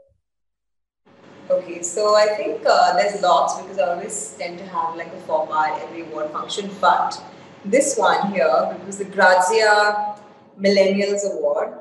Okay, 1.50 1.82
so 1.82 2.16
I 2.16 2.28
think 2.38 2.62
uh, 2.66 2.94
there's 2.96 3.22
lots 3.22 3.60
because 3.62 3.78
I 3.80 3.94
always 3.94 4.36
tend 4.40 4.60
to 4.60 4.66
have 4.68 4.96
like 4.96 5.08
a 5.08 5.20
format 5.22 5.82
every 5.82 6.02
award 6.02 6.32
function. 6.32 6.70
But 6.80 7.20
this 7.66 7.98
one 7.98 8.32
here, 8.32 8.78
was 8.86 9.00
the 9.00 9.06
Grazia 9.06 10.16
Millennials 10.62 11.24
Award, 11.32 11.74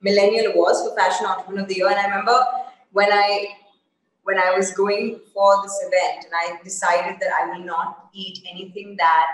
Millennial 0.00 0.52
Awards 0.52 0.82
for 0.82 0.94
Fashion 0.96 1.26
Entrepreneur 1.26 1.62
of 1.62 1.68
the 1.68 1.76
Year. 1.76 1.88
And 1.88 1.98
I 1.98 2.04
remember 2.04 2.44
when 2.92 3.12
I 3.12 3.48
when 4.24 4.38
I 4.38 4.54
was 4.54 4.72
going 4.72 5.20
for 5.32 5.62
this 5.62 5.74
event 5.86 6.26
and 6.26 6.34
I 6.36 6.62
decided 6.62 7.18
that 7.18 7.30
I 7.40 7.46
will 7.46 7.64
not 7.64 8.10
eat 8.12 8.40
anything 8.50 8.94
that 8.98 9.26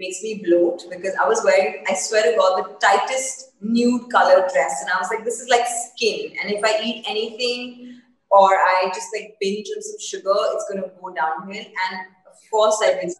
makes 0.00 0.20
me 0.20 0.42
bloat 0.44 0.82
because 0.90 1.14
I 1.14 1.28
was 1.28 1.42
wearing, 1.44 1.84
I 1.88 1.94
swear 1.94 2.24
to 2.24 2.36
God, 2.36 2.64
the 2.64 2.74
tightest 2.84 3.52
nude 3.60 4.10
color 4.10 4.46
dress. 4.52 4.82
And 4.82 4.90
I 4.90 4.98
was 4.98 5.08
like, 5.10 5.24
this 5.24 5.40
is 5.40 5.48
like 5.48 5.64
skin. 5.66 6.32
And 6.42 6.52
if 6.52 6.64
I 6.64 6.82
eat 6.84 7.04
anything 7.08 8.00
or 8.30 8.50
I 8.50 8.90
just 8.92 9.08
like 9.14 9.36
binge 9.40 9.68
on 9.76 9.82
some 9.82 10.00
sugar, 10.00 10.34
it's 10.54 10.66
going 10.68 10.82
to 10.82 10.90
go 11.00 11.14
downhill. 11.14 11.64
And 11.64 12.00
of 12.26 12.50
course, 12.50 12.78
I 12.82 13.00
did. 13.00 13.12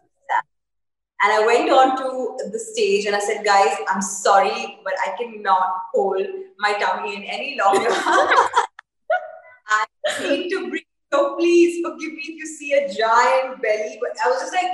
And 1.21 1.33
I 1.33 1.45
went 1.45 1.69
on 1.71 1.97
to 1.97 2.49
the 2.51 2.59
stage 2.59 3.05
and 3.05 3.15
I 3.15 3.19
said, 3.19 3.43
guys, 3.43 3.75
I'm 3.89 4.01
sorry, 4.01 4.79
but 4.83 4.93
I 5.05 5.15
cannot 5.17 5.69
hold 5.93 6.21
my 6.59 6.73
tummy 6.73 7.15
in 7.15 7.23
any 7.23 7.57
longer. 7.57 7.89
I 9.69 9.85
need 10.21 10.49
to 10.51 10.69
breathe. 10.69 10.83
So 11.11 11.35
please 11.37 11.83
forgive 11.83 12.13
me 12.13 12.21
if 12.21 12.35
you 12.35 12.45
see 12.45 12.73
a 12.73 12.93
giant 12.93 13.61
belly. 13.61 13.97
But 13.99 14.11
I 14.23 14.29
was 14.29 14.41
just 14.41 14.53
like, 14.53 14.71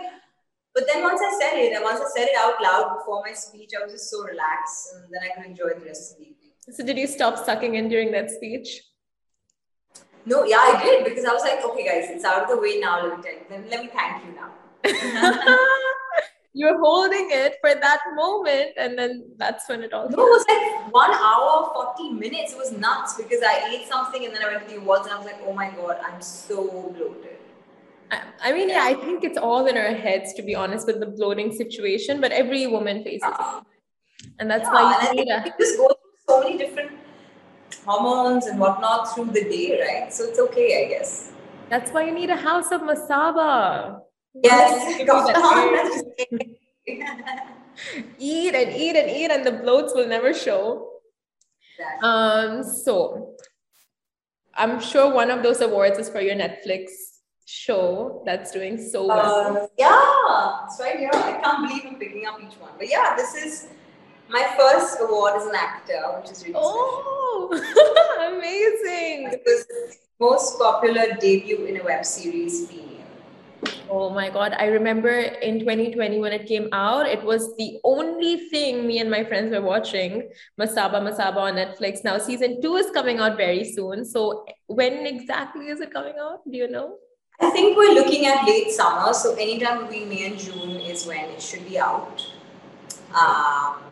but 0.74 0.86
then 0.92 1.04
once 1.04 1.22
I 1.22 1.40
said 1.40 1.58
it, 1.60 1.74
and 1.74 1.84
once 1.84 2.00
I 2.00 2.10
said 2.18 2.28
it 2.30 2.36
out 2.38 2.62
loud 2.62 2.98
before 2.98 3.24
my 3.26 3.34
speech, 3.34 3.72
I 3.80 3.84
was 3.84 3.94
just 3.94 4.10
so 4.10 4.24
relaxed, 4.24 4.90
and 4.96 5.14
then 5.14 5.22
I 5.22 5.36
could 5.36 5.46
enjoy 5.50 5.80
the 5.80 5.86
rest 5.86 6.14
of 6.14 6.18
the 6.18 6.24
evening. 6.24 6.52
So 6.72 6.84
did 6.84 6.98
you 6.98 7.06
stop 7.06 7.38
sucking 7.46 7.76
in 7.76 7.90
during 7.90 8.12
that 8.14 8.32
speech? 8.32 8.82
No, 10.26 10.44
yeah, 10.44 10.58
I 10.58 10.84
did 10.84 11.04
because 11.04 11.26
I 11.26 11.34
was 11.34 11.44
like, 11.44 11.64
okay, 11.64 11.86
guys, 11.86 12.10
it's 12.10 12.26
out 12.26 12.44
of 12.44 12.50
the 12.50 12.60
way 12.60 12.80
now. 12.80 13.06
Let 13.06 13.18
me 13.18 13.24
tell 13.24 13.34
you. 13.34 13.46
Then 13.50 13.66
let 13.70 13.84
me 13.84 13.90
thank 13.94 14.26
you 14.26 14.34
now. 14.34 14.50
You're 16.56 16.80
holding 16.80 17.30
it 17.32 17.58
for 17.62 17.74
that 17.74 18.00
moment, 18.16 18.72
and 18.78 18.98
then 18.98 19.26
that's 19.38 19.68
when 19.68 19.82
it 19.82 19.92
all. 19.92 20.08
No, 20.08 20.20
it 20.20 20.30
was 20.30 20.46
like 20.48 20.94
one 20.94 21.12
hour, 21.12 21.72
forty 21.74 22.12
minutes. 22.12 22.54
It 22.54 22.60
was 22.60 22.72
nuts 22.72 23.16
because 23.16 23.42
I 23.42 23.70
ate 23.72 23.88
something 23.88 24.24
and 24.24 24.36
then 24.36 24.44
I 24.44 24.52
went 24.52 24.68
to 24.68 24.76
the 24.76 24.80
awards 24.80 25.08
and 25.08 25.16
I 25.16 25.18
was 25.18 25.26
like, 25.26 25.42
oh 25.48 25.54
my 25.54 25.72
god, 25.72 25.98
I'm 26.06 26.22
so 26.22 26.94
bloated. 26.96 27.38
I 28.42 28.54
mean, 28.54 28.70
yeah, 28.70 28.84
I 28.84 28.94
think 28.94 29.24
it's 29.24 29.40
all 29.40 29.66
in 29.66 29.76
our 29.78 29.94
heads, 29.94 30.34
to 30.36 30.44
be 30.44 30.54
honest, 30.54 30.86
with 30.86 31.00
the 31.00 31.08
bloating 31.08 31.52
situation, 31.52 32.22
but 32.22 32.32
every 32.32 32.68
woman 32.68 33.04
faces 33.04 33.28
it. 33.28 33.34
Ah. 33.40 33.64
And 34.40 34.50
that's 34.50 34.66
yeah, 34.66 34.74
why 34.74 35.10
you 35.10 35.16
need 35.16 35.32
a... 35.32 35.44
just 35.60 35.78
go 35.78 35.88
through 35.88 36.20
so 36.28 36.40
many 36.42 36.58
different 36.58 36.92
hormones 37.84 38.46
and 38.46 38.60
whatnot 38.60 39.14
through 39.14 39.32
the 39.32 39.44
day, 39.44 39.82
right? 39.82 40.14
So 40.14 40.26
it's 40.26 40.40
okay, 40.40 40.86
I 40.86 40.90
guess. 40.90 41.32
That's 41.70 41.92
why 41.92 42.06
you 42.06 42.12
need 42.14 42.30
a 42.30 42.36
house 42.36 42.72
of 42.72 42.82
masaba. 42.82 44.02
Yes, 44.42 45.00
eat 48.20 48.56
and 48.56 48.74
eat 48.76 48.96
and 48.96 49.10
eat, 49.10 49.32
and 49.32 49.46
the 49.46 49.52
bloats 49.52 49.96
will 49.96 50.08
never 50.08 50.34
show. 50.34 50.90
Exactly. 51.78 52.10
Um, 52.10 52.64
so 52.64 53.36
I'm 54.56 54.80
sure 54.80 55.14
one 55.14 55.32
of 55.32 55.44
those 55.44 55.62
awards 55.62 55.98
is 56.00 56.10
for 56.10 56.22
your 56.22 56.36
Netflix 56.36 56.90
show 57.46 58.24
that's 58.26 58.52
doing 58.52 58.78
so 58.78 59.08
well. 59.08 59.58
Uh, 59.58 59.68
yeah, 59.78 60.66
it's 60.66 60.80
right 60.80 60.98
here. 60.98 61.12
I 61.14 61.40
can't 61.44 61.68
believe 61.68 61.86
I'm 61.86 62.00
picking 62.00 62.26
up 62.26 62.40
each 62.42 62.56
one. 62.60 62.72
But 62.78 62.90
yeah, 62.90 63.16
this 63.16 63.36
is 63.36 63.68
my 64.30 64.56
first 64.58 64.98
award 65.02 65.34
as 65.36 65.46
an 65.46 65.56
actor, 65.56 66.02
which 66.20 66.32
is 66.32 66.44
really 66.44 66.56
Oh, 66.58 67.50
amazing. 68.36 69.30
It 69.34 69.44
was 69.46 69.66
most 70.20 70.58
popular 70.60 71.18
debut 71.20 71.66
in 71.66 71.82
a 71.82 71.84
web 71.84 72.06
series 72.06 72.68
female. 72.68 72.93
Oh 73.90 74.10
my 74.10 74.30
God. 74.30 74.54
I 74.58 74.66
remember 74.68 75.10
in 75.10 75.60
2020 75.60 76.20
when 76.20 76.34
it 76.34 76.48
came 76.48 76.70
out, 76.72 77.06
it 77.08 77.24
was 77.24 77.56
the 77.58 77.80
only 77.84 78.50
thing 78.50 78.88
me 78.88 79.00
and 79.00 79.10
my 79.10 79.24
friends 79.24 79.52
were 79.52 79.62
watching 79.62 80.30
Masaba 80.60 81.02
Masaba 81.02 81.38
on 81.38 81.56
Netflix. 81.56 82.04
Now, 82.04 82.18
season 82.18 82.62
two 82.62 82.76
is 82.76 82.90
coming 82.92 83.20
out 83.20 83.38
very 83.38 83.64
soon. 83.64 84.06
So, 84.06 84.46
when 84.68 85.06
exactly 85.06 85.68
is 85.68 85.80
it 85.80 85.94
coming 85.94 86.16
out? 86.20 86.40
Do 86.50 86.58
you 86.58 86.70
know? 86.70 86.98
I 87.40 87.50
think 87.50 87.78
we're 87.78 87.94
looking 87.94 88.26
at 88.26 88.46
late 88.46 88.72
summer, 88.72 89.14
so 89.14 89.36
anytime 89.36 89.86
between 89.86 90.08
May 90.08 90.28
and 90.28 90.40
June 90.40 90.80
is 90.80 91.06
when 91.06 91.26
it 91.26 91.42
should 91.42 91.68
be 91.68 91.78
out. 91.80 92.26
Um, 93.14 93.92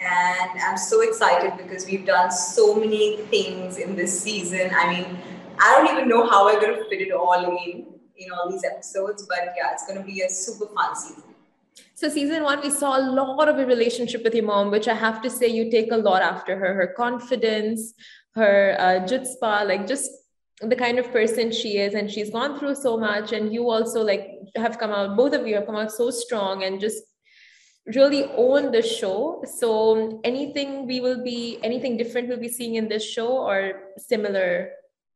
and 0.00 0.60
I'm 0.60 0.76
so 0.76 1.00
excited 1.02 1.56
because 1.56 1.86
we've 1.86 2.04
done 2.04 2.30
so 2.30 2.74
many 2.74 3.18
things 3.30 3.78
in 3.78 3.96
this 3.96 4.20
season. 4.20 4.70
I 4.74 4.88
mean, 4.92 5.18
I 5.58 5.76
don't 5.76 5.96
even 5.96 6.08
know 6.08 6.28
how 6.28 6.44
we're 6.44 6.60
going 6.60 6.76
to 6.76 6.88
fit 6.88 7.00
it 7.00 7.12
all 7.12 7.32
in 7.32 7.93
in 8.16 8.30
all 8.32 8.50
these 8.50 8.64
episodes, 8.64 9.26
but 9.28 9.54
yeah, 9.56 9.72
it's 9.72 9.86
going 9.86 9.98
to 9.98 10.04
be 10.04 10.22
a 10.22 10.28
super 10.28 10.66
fun 10.74 10.94
season. 10.96 11.34
So 11.94 12.08
season 12.08 12.42
one, 12.42 12.60
we 12.60 12.70
saw 12.70 12.98
a 12.98 13.04
lot 13.10 13.48
of 13.48 13.58
a 13.58 13.66
relationship 13.66 14.22
with 14.24 14.34
your 14.34 14.44
mom, 14.44 14.70
which 14.70 14.88
I 14.88 14.94
have 14.94 15.22
to 15.22 15.30
say 15.30 15.48
you 15.48 15.70
take 15.70 15.90
a 15.90 15.96
lot 15.96 16.22
after 16.22 16.56
her. 16.56 16.74
Her 16.74 16.94
confidence, 16.96 17.94
her 18.34 18.76
uh, 18.78 19.06
jutzpah, 19.06 19.66
like 19.66 19.86
just 19.86 20.10
the 20.60 20.76
kind 20.76 20.98
of 20.98 21.10
person 21.12 21.50
she 21.50 21.78
is 21.78 21.94
and 21.94 22.10
she's 22.10 22.30
gone 22.30 22.58
through 22.58 22.74
so 22.74 22.96
much 22.96 23.32
and 23.32 23.52
you 23.52 23.68
also 23.68 24.02
like 24.02 24.38
have 24.54 24.78
come 24.78 24.92
out 24.92 25.16
both 25.16 25.34
of 25.34 25.46
you 25.46 25.54
have 25.54 25.66
come 25.66 25.74
out 25.74 25.90
so 25.90 26.10
strong 26.10 26.62
and 26.62 26.80
just 26.80 27.02
really 27.96 28.24
own 28.36 28.70
the 28.70 28.80
show 28.80 29.42
so 29.58 30.20
anything 30.22 30.86
we 30.86 31.00
will 31.00 31.22
be 31.24 31.58
anything 31.62 31.96
different 31.96 32.28
we'll 32.28 32.38
be 32.38 32.48
seeing 32.48 32.76
in 32.76 32.88
this 32.88 33.04
show 33.04 33.28
or 33.28 33.90
similar 33.98 34.70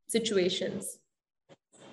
situations 0.09 0.98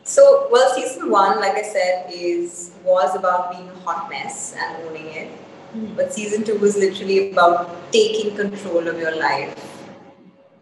so 0.06 0.48
well 0.52 0.72
season 0.76 1.10
one 1.10 1.40
like 1.40 1.56
i 1.56 1.64
said 1.64 2.06
is 2.10 2.72
was 2.84 3.16
about 3.16 3.52
being 3.52 3.68
a 3.70 3.80
hot 3.80 4.10
mess 4.10 4.56
and 4.56 4.84
owning 4.84 5.08
it 5.08 5.30
mm-hmm. 5.30 5.94
but 5.96 6.14
season 6.14 6.44
two 6.44 6.58
was 6.60 6.78
literally 6.78 7.32
about 7.32 7.92
taking 7.92 8.36
control 8.36 8.88
of 8.88 9.00
your 9.00 9.16
life 9.20 9.56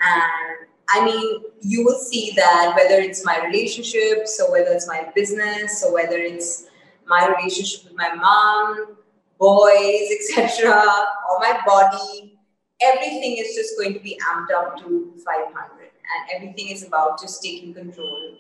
and 0.01 0.63
I 0.89 1.03
mean, 1.05 1.41
you 1.61 1.83
will 1.83 1.97
see 1.97 2.33
that 2.35 2.73
whether 2.75 3.01
it's 3.01 3.25
my 3.25 3.43
relationships 3.45 4.39
or 4.39 4.51
whether 4.51 4.71
it's 4.71 4.87
my 4.87 5.09
business 5.15 5.83
or 5.83 5.91
whether 5.93 6.17
it's 6.17 6.67
my 7.07 7.33
relationship 7.35 7.85
with 7.85 7.95
my 7.95 8.13
mom, 8.13 8.97
boys, 9.39 10.09
etc., 10.11 10.71
or 10.71 11.39
my 11.39 11.59
body, 11.65 12.37
everything 12.81 13.37
is 13.37 13.55
just 13.55 13.75
going 13.77 13.93
to 13.93 13.99
be 13.99 14.19
amped 14.29 14.53
up 14.55 14.77
to 14.79 15.13
500 15.25 15.81
and 15.81 16.35
everything 16.35 16.67
is 16.69 16.85
about 16.85 17.19
just 17.19 17.41
taking 17.41 17.73
control. 17.73 18.37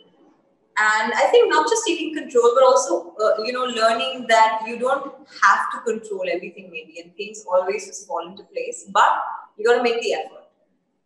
And 0.77 1.13
I 1.13 1.27
think 1.31 1.51
not 1.51 1.69
just 1.69 1.83
taking 1.85 2.15
control, 2.15 2.51
but 2.55 2.63
also, 2.63 3.15
uh, 3.21 3.43
you 3.43 3.53
know, 3.53 3.65
learning 3.65 4.25
that 4.27 4.61
you 4.65 4.79
don't 4.79 5.13
have 5.41 5.71
to 5.71 5.79
control 5.85 6.23
everything 6.31 6.69
maybe 6.71 6.99
and 7.03 7.15
things 7.15 7.45
always 7.51 7.85
just 7.85 8.07
fall 8.07 8.27
into 8.27 8.43
place, 8.43 8.85
but 8.91 9.09
you 9.57 9.65
got 9.65 9.77
to 9.77 9.83
make 9.83 10.01
the 10.01 10.13
effort 10.13 10.43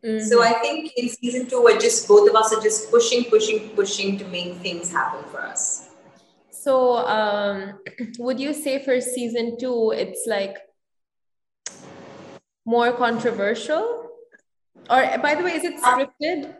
Mm-hmm. 0.03 0.25
So 0.27 0.43
I 0.43 0.53
think 0.53 0.93
in 0.95 1.09
season 1.09 1.49
two, 1.49 1.63
we're 1.63 1.79
just 1.79 2.07
both 2.07 2.29
of 2.29 2.35
us 2.35 2.53
are 2.53 2.61
just 2.61 2.91
pushing, 2.91 3.25
pushing, 3.25 3.69
pushing 3.69 4.17
to 4.19 4.25
make 4.27 4.57
things 4.57 4.91
happen 4.91 5.23
for 5.31 5.41
us. 5.41 5.89
So 6.51 6.97
um, 6.97 7.79
would 8.19 8.39
you 8.39 8.53
say 8.53 8.83
for 8.83 9.01
season 9.01 9.57
two, 9.57 9.91
it's 9.95 10.27
like 10.27 10.57
more 12.65 12.91
controversial? 12.91 14.11
Or 14.89 15.17
by 15.17 15.35
the 15.35 15.43
way, 15.43 15.53
is 15.53 15.63
it 15.63 15.75
uh, 15.83 15.97
scripted? 15.97 16.55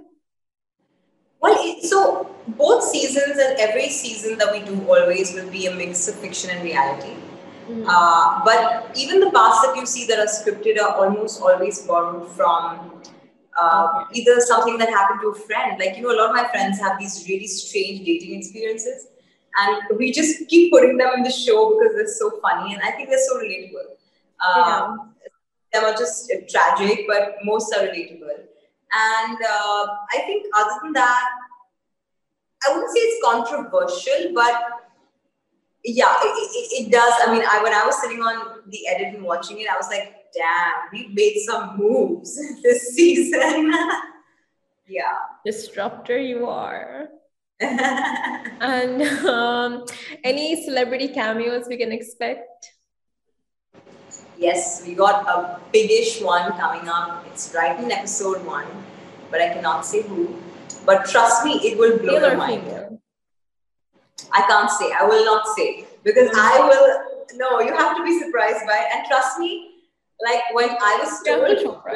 Well, 1.39 1.81
so 1.81 2.35
both 2.47 2.83
seasons 2.83 3.37
and 3.37 3.59
every 3.59 3.89
season 3.89 4.37
that 4.39 4.51
we 4.51 4.59
do 4.61 4.89
always 4.89 5.33
will 5.33 5.49
be 5.49 5.67
a 5.67 5.75
mix 5.75 6.07
of 6.07 6.15
fiction 6.15 6.49
and 6.49 6.63
reality. 6.63 7.15
Mm-hmm. 7.69 7.85
Uh, 7.87 8.43
but 8.45 8.97
even 8.97 9.19
the 9.19 9.29
parts 9.29 9.61
that 9.65 9.75
you 9.75 9.85
see 9.85 10.07
that 10.07 10.19
are 10.19 10.25
scripted 10.25 10.81
are 10.81 10.95
almost 10.95 11.41
always 11.41 11.85
borrowed 11.85 12.31
from 12.31 13.03
uh, 13.61 14.05
either 14.13 14.39
something 14.39 14.77
that 14.77 14.89
happened 14.89 15.19
to 15.21 15.29
a 15.29 15.35
friend. 15.35 15.77
Like, 15.79 15.97
you 15.97 16.03
know, 16.03 16.11
a 16.11 16.17
lot 16.17 16.29
of 16.29 16.35
my 16.35 16.47
friends 16.49 16.79
have 16.79 16.97
these 16.97 17.25
really 17.27 17.47
strange 17.47 18.05
dating 18.05 18.37
experiences. 18.39 19.07
And 19.59 19.97
we 19.97 20.11
just 20.11 20.47
keep 20.47 20.71
putting 20.71 20.97
them 20.97 21.09
in 21.17 21.23
the 21.23 21.31
show 21.31 21.77
because 21.77 21.95
they're 21.95 22.07
so 22.07 22.39
funny. 22.41 22.73
And 22.73 22.81
I 22.83 22.91
think 22.91 23.09
they're 23.09 23.27
so 23.27 23.37
relatable. 23.37 23.97
Um, 24.45 25.13
yeah. 25.21 25.81
Some 25.81 25.85
are 25.85 25.97
just 25.97 26.31
tragic, 26.47 27.05
but 27.07 27.37
most 27.43 27.75
are 27.75 27.87
relatable. 27.87 28.45
And 28.93 29.37
uh, 29.37 29.87
I 30.13 30.19
think 30.25 30.45
other 30.55 30.79
than 30.83 30.93
that, 30.93 31.29
I 32.65 32.73
wouldn't 32.73 32.91
say 32.91 32.99
it's 32.99 33.25
controversial, 33.25 34.33
but 34.33 34.61
yeah, 35.83 36.13
it, 36.21 36.27
it, 36.27 36.87
it, 36.87 36.91
does. 36.91 37.13
I 37.25 37.31
mean, 37.31 37.43
I 37.49 37.61
when 37.63 37.73
I 37.73 37.85
was 37.85 38.01
sitting 38.01 38.21
on 38.21 38.61
the 38.67 38.87
edit 38.87 39.15
and 39.15 39.23
watching 39.23 39.59
it, 39.59 39.67
I 39.69 39.77
was 39.77 39.87
like, 39.89 40.15
damn, 40.33 40.73
we 40.91 41.13
made 41.13 41.37
some 41.45 41.77
moves 41.77 42.35
this 42.63 42.95
season. 42.95 43.73
yeah. 44.87 45.17
Disruptor 45.45 46.17
you 46.17 46.47
are. 46.47 47.09
and 47.59 49.01
um, 49.25 49.85
any 50.23 50.63
celebrity 50.63 51.07
cameos 51.07 51.65
we 51.67 51.77
can 51.77 51.91
expect? 51.91 52.73
Yes, 54.37 54.83
we 54.85 54.93
got 54.93 55.27
a 55.27 55.59
biggish 55.73 56.21
one 56.21 56.51
coming 56.53 56.87
up. 56.87 57.25
It's 57.27 57.53
right 57.55 57.79
in 57.79 57.91
episode 57.91 58.45
one, 58.45 58.67
but 59.31 59.41
I 59.41 59.49
cannot 59.53 59.85
say 59.85 60.03
who. 60.03 60.35
But 60.85 61.05
trust 61.05 61.43
me, 61.43 61.53
it 61.63 61.77
will 61.77 61.97
blow 61.97 62.19
your 62.19 62.37
mind. 62.37 62.63
Female? 62.63 63.01
I 64.31 64.41
can't 64.47 64.69
say. 64.69 64.91
I 64.91 65.05
will 65.05 65.25
not 65.25 65.47
say 65.55 65.85
because 66.03 66.29
I 66.35 66.59
will. 66.67 67.37
No, 67.37 67.59
you 67.61 67.75
have 67.75 67.97
to 67.97 68.03
be 68.03 68.19
surprised 68.19 68.65
by 68.65 68.77
it. 68.77 68.95
And 68.95 69.07
trust 69.07 69.39
me, 69.39 69.71
like 70.23 70.41
when 70.53 70.69
I 70.69 70.99
was 71.01 71.21
told, 71.23 71.91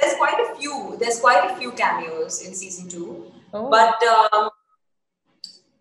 there's 0.00 0.14
quite 0.16 0.40
a 0.40 0.54
few. 0.56 0.96
There's 0.98 1.20
quite 1.20 1.50
a 1.50 1.56
few 1.56 1.72
cameos 1.72 2.42
in 2.46 2.54
season 2.54 2.88
two, 2.88 3.30
oh. 3.52 3.68
but 3.68 4.02
um, 4.02 4.50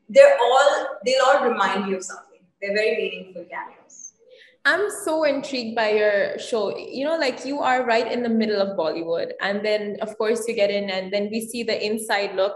they're 0.10 0.38
all 0.42 1.00
they'll 1.06 1.26
all 1.26 1.48
remind 1.48 1.88
you 1.88 1.98
of 1.98 2.04
something. 2.04 2.40
They're 2.62 2.76
very 2.76 2.98
meaningful 2.98 3.46
cameos. 3.46 3.79
I'm 4.66 4.90
so 5.06 5.24
intrigued 5.24 5.76
by 5.76 5.92
your 5.92 6.38
show. 6.38 6.78
You 6.78 7.06
know, 7.06 7.18
like 7.18 7.46
you 7.46 7.60
are 7.60 7.86
right 7.86 8.12
in 8.12 8.24
the 8.24 8.30
middle 8.30 8.62
of 8.62 8.78
Bollywood, 8.78 9.32
and 9.42 9.66
then 9.66 9.98
of 10.02 10.18
course 10.18 10.48
you 10.48 10.54
get 10.54 10.70
in, 10.70 10.90
and 10.90 11.14
then 11.14 11.30
we 11.32 11.48
see 11.48 11.64
the 11.64 11.86
inside 11.86 12.36
look. 12.36 12.54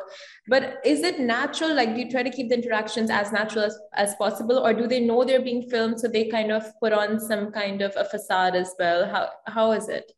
But 0.47 0.79
is 0.83 1.01
it 1.01 1.21
natural? 1.21 1.73
Like, 1.73 1.95
do 1.95 2.01
you 2.01 2.11
try 2.11 2.21
to 2.21 2.29
keep 2.29 2.49
the 2.49 2.55
interactions 2.55 3.09
as 3.09 3.31
natural 3.31 3.63
as, 3.65 3.79
as 3.93 4.15
possible, 4.15 4.59
or 4.59 4.73
do 4.73 4.85
they 4.85 4.99
know 4.99 5.23
they're 5.23 5.41
being 5.41 5.69
filmed, 5.69 5.99
so 5.99 6.09
they 6.09 6.25
kind 6.25 6.51
of 6.51 6.65
put 6.81 6.91
on 6.91 7.19
some 7.19 7.51
kind 7.51 7.81
of 7.81 7.93
a 7.95 8.03
facade 8.03 8.55
as 8.55 8.75
well? 8.77 9.05
How 9.05 9.29
how 9.47 9.71
is 9.71 9.87
it? 9.87 10.11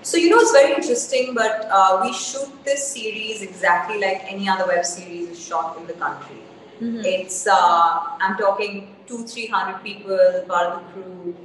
So 0.00 0.16
you 0.16 0.30
know 0.30 0.38
it's 0.38 0.52
very 0.52 0.74
interesting, 0.74 1.34
but 1.34 1.68
uh, 1.70 2.00
we 2.02 2.12
shoot 2.14 2.48
this 2.64 2.88
series 2.88 3.42
exactly 3.42 4.00
like 4.00 4.24
any 4.32 4.48
other 4.48 4.66
web 4.66 4.84
series 4.84 5.28
is 5.28 5.46
shot 5.46 5.76
in 5.78 5.86
the 5.86 5.94
country. 5.94 6.40
Mm-hmm. 6.80 7.02
It's 7.04 7.46
uh, 7.46 8.00
I'm 8.20 8.36
talking 8.38 8.93
two 9.06 9.26
three 9.26 9.46
hundred 9.46 9.82
people 9.82 10.18
part 10.48 10.72
of 10.72 10.82
the 10.82 10.92
crew. 10.92 11.36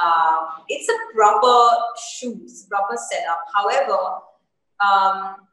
Uh, 0.00 0.36
it's 0.68 0.88
a 0.88 1.14
proper 1.14 1.76
shoot, 2.12 2.48
proper 2.70 2.96
setup. 2.96 3.44
However, 3.54 3.98
um, 4.80 5.46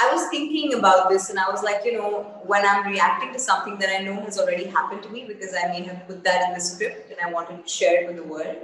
I 0.00 0.10
was 0.12 0.28
thinking 0.30 0.74
about 0.74 1.10
this 1.10 1.30
and 1.30 1.38
I 1.38 1.48
was 1.50 1.62
like, 1.62 1.84
you 1.84 1.92
know, 1.92 2.42
when 2.44 2.66
I'm 2.66 2.86
reacting 2.90 3.32
to 3.34 3.38
something 3.38 3.78
that 3.78 3.90
I 3.90 4.02
know 4.02 4.14
has 4.22 4.38
already 4.38 4.64
happened 4.64 5.02
to 5.04 5.10
me 5.10 5.26
because 5.28 5.54
I 5.54 5.68
may 5.68 5.82
have 5.82 6.06
put 6.08 6.24
that 6.24 6.48
in 6.48 6.54
the 6.54 6.60
script 6.60 7.10
and 7.10 7.20
I 7.24 7.30
wanted 7.30 7.62
to 7.62 7.68
share 7.68 8.02
it 8.02 8.06
with 8.08 8.16
the 8.16 8.24
world. 8.24 8.56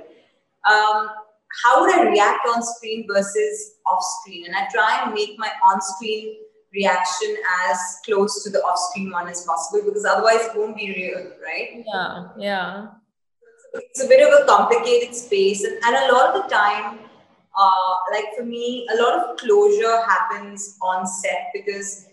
Um, 0.68 1.10
how 1.64 1.80
would 1.80 1.94
I 1.94 2.10
react 2.10 2.46
on 2.48 2.62
screen 2.62 3.06
versus 3.12 3.76
off 3.86 4.02
screen? 4.20 4.46
And 4.46 4.56
I 4.56 4.66
try 4.72 5.02
and 5.04 5.14
make 5.14 5.38
my 5.38 5.50
on 5.70 5.80
screen 5.80 6.36
reaction 6.72 7.36
as 7.68 7.78
close 8.04 8.44
to 8.44 8.50
the 8.50 8.58
off-screen 8.58 9.10
one 9.10 9.28
as 9.28 9.44
possible 9.44 9.82
because 9.86 10.04
otherwise 10.04 10.46
it 10.46 10.56
won't 10.56 10.76
be 10.76 10.92
real, 10.92 11.32
right? 11.42 11.84
Yeah, 11.86 12.28
yeah. 12.38 12.86
It's 13.74 14.02
a 14.02 14.08
bit 14.08 14.26
of 14.26 14.42
a 14.42 14.46
complicated 14.46 15.14
space, 15.14 15.62
and, 15.64 15.74
and 15.84 15.96
a 15.96 16.12
lot 16.12 16.34
of 16.34 16.42
the 16.42 16.48
time, 16.54 16.98
uh, 17.58 17.94
like 18.12 18.24
for 18.36 18.44
me, 18.44 18.86
a 18.92 19.02
lot 19.02 19.14
of 19.18 19.36
closure 19.38 20.02
happens 20.06 20.78
on 20.80 21.06
set 21.06 21.50
because 21.52 22.06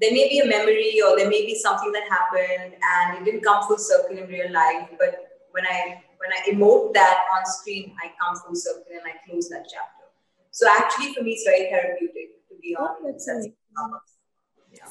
there 0.00 0.12
may 0.12 0.28
be 0.28 0.38
a 0.40 0.46
memory 0.46 1.00
or 1.04 1.16
there 1.16 1.28
may 1.28 1.44
be 1.44 1.54
something 1.54 1.92
that 1.92 2.04
happened 2.08 2.74
and 2.80 3.18
it 3.18 3.24
didn't 3.24 3.44
come 3.44 3.66
full 3.66 3.78
circle 3.78 4.16
in 4.16 4.26
real 4.28 4.50
life, 4.52 4.88
but 4.98 5.30
when 5.50 5.66
I 5.66 6.02
when 6.18 6.30
I 6.32 6.52
emote 6.52 6.92
that 6.94 7.24
on 7.34 7.46
screen, 7.46 7.94
I 8.02 8.12
come 8.20 8.36
full 8.36 8.54
circle 8.54 8.92
and 8.92 9.02
I 9.04 9.16
close 9.26 9.48
that 9.48 9.64
chapter. 9.72 10.04
So 10.50 10.68
actually, 10.68 11.14
for 11.14 11.22
me, 11.22 11.32
it's 11.32 11.44
very 11.44 11.70
therapeutic 11.70 12.46
to 12.48 12.56
be 12.60 12.76
oh, 12.78 12.84
on. 12.84 13.10
That's 13.10 13.26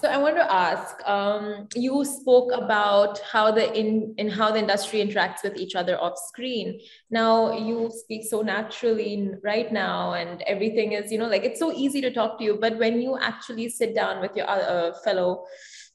so 0.02 0.08
I 0.08 0.18
want 0.18 0.36
to 0.36 0.54
ask, 0.54 0.96
um, 1.08 1.68
you 1.76 2.04
spoke 2.06 2.52
about 2.54 3.20
how 3.20 3.52
the 3.52 3.74
in, 3.78 4.14
in 4.18 4.30
how 4.30 4.52
the 4.52 4.60
industry 4.60 5.00
interacts 5.00 5.44
with 5.44 5.58
each 5.58 5.76
other 5.76 6.00
off 6.00 6.18
screen. 6.28 6.80
Now 7.10 7.58
you 7.58 7.92
speak 7.94 8.24
so 8.26 8.42
naturally 8.42 9.32
right 9.44 9.72
now, 9.72 10.14
and 10.14 10.42
everything 10.44 10.94
is, 10.94 11.12
you 11.12 11.18
know, 11.18 11.28
like 11.28 11.44
it's 11.44 11.60
so 11.60 11.72
easy 11.74 12.02
to 12.02 12.12
talk 12.12 12.38
to 12.40 12.44
you. 12.44 12.58
But 12.60 12.78
when 12.78 13.02
you 13.02 13.18
actually 13.18 13.70
sit 13.70 13.96
down 13.96 14.22
with 14.22 14.36
your 14.36 14.50
uh, 14.50 14.94
fellow 15.04 15.46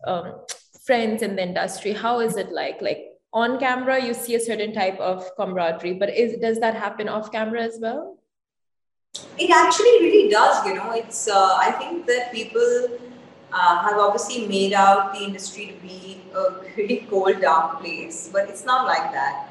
um, 0.06 0.44
friends 0.84 1.22
in 1.22 1.36
the 1.36 1.42
industry, 1.42 1.92
how 1.92 2.20
is 2.20 2.36
it 2.36 2.50
like? 2.52 2.80
Like 2.80 3.04
on 3.32 3.58
camera, 3.58 4.04
you 4.04 4.14
see 4.14 4.34
a 4.34 4.40
certain 4.40 4.72
type 4.72 4.98
of 4.98 5.28
camaraderie, 5.36 5.94
but 5.94 6.10
is 6.10 6.38
does 6.40 6.58
that 6.60 6.74
happen 6.74 7.08
off 7.08 7.32
camera 7.32 7.62
as 7.62 7.78
well? 7.80 8.18
It 9.38 9.50
actually 9.50 9.98
really 10.00 10.30
does. 10.30 10.64
You 10.66 10.74
know, 10.74 10.92
it's. 10.92 11.28
Uh, 11.28 11.56
I 11.60 11.72
think 11.72 12.06
that 12.06 12.32
people 12.32 12.88
uh, 13.52 13.82
have 13.82 13.98
obviously 13.98 14.46
made 14.46 14.72
out 14.72 15.14
the 15.14 15.20
industry 15.20 15.66
to 15.66 15.74
be 15.82 16.22
a 16.34 16.50
pretty 16.74 17.06
cold, 17.10 17.40
dark 17.40 17.80
place, 17.80 18.30
but 18.32 18.48
it's 18.48 18.64
not 18.64 18.86
like 18.86 19.12
that. 19.12 19.50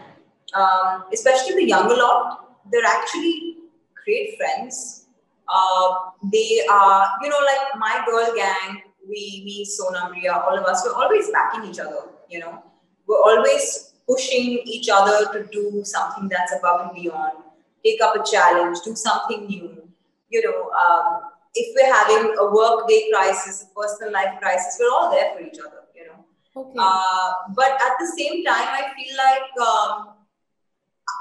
Um, 0.54 1.06
especially 1.12 1.56
the 1.56 1.68
younger 1.68 1.96
lot, 1.96 2.58
they're 2.72 2.86
actually 2.86 3.58
great 4.04 4.38
friends. 4.38 5.08
Uh, 5.48 6.12
they 6.32 6.66
are, 6.70 7.08
you 7.22 7.30
know, 7.30 7.40
like 7.46 7.80
my 7.80 8.04
girl 8.06 8.34
gang. 8.36 8.84
We, 9.08 9.44
me, 9.44 9.66
Sonam, 9.66 10.12
Ria, 10.12 10.32
all 10.32 10.58
of 10.58 10.64
us, 10.64 10.82
we're 10.86 10.94
always 10.94 11.30
backing 11.32 11.70
each 11.70 11.80
other. 11.80 12.08
You 12.30 12.40
know, 12.40 12.64
we're 13.06 13.22
always 13.22 13.94
pushing 14.08 14.62
each 14.64 14.88
other 14.90 15.26
to 15.34 15.46
do 15.52 15.82
something 15.84 16.30
that's 16.30 16.54
above 16.58 16.88
and 16.88 16.96
beyond 16.96 17.43
take 17.86 18.02
up 18.02 18.16
a 18.16 18.24
challenge, 18.30 18.80
do 18.84 18.96
something 18.96 19.46
new. 19.46 19.88
You 20.30 20.42
know, 20.42 20.72
um, 20.72 21.22
if 21.54 21.76
we're 21.76 21.94
having 21.94 22.36
a 22.40 22.52
work 22.52 22.88
day 22.88 23.10
crisis, 23.14 23.64
a 23.64 23.80
personal 23.80 24.14
life 24.14 24.40
crisis, 24.42 24.78
we're 24.80 24.90
all 24.90 25.12
there 25.12 25.34
for 25.36 25.42
each 25.42 25.60
other. 25.60 25.84
You 25.96 26.08
know. 26.08 26.26
Okay. 26.56 26.80
Uh, 26.80 27.32
but 27.56 27.72
at 27.72 27.94
the 28.00 28.08
same 28.18 28.44
time, 28.44 28.68
I 28.68 28.92
feel 28.96 29.16
like 29.18 29.68
um, 29.68 30.14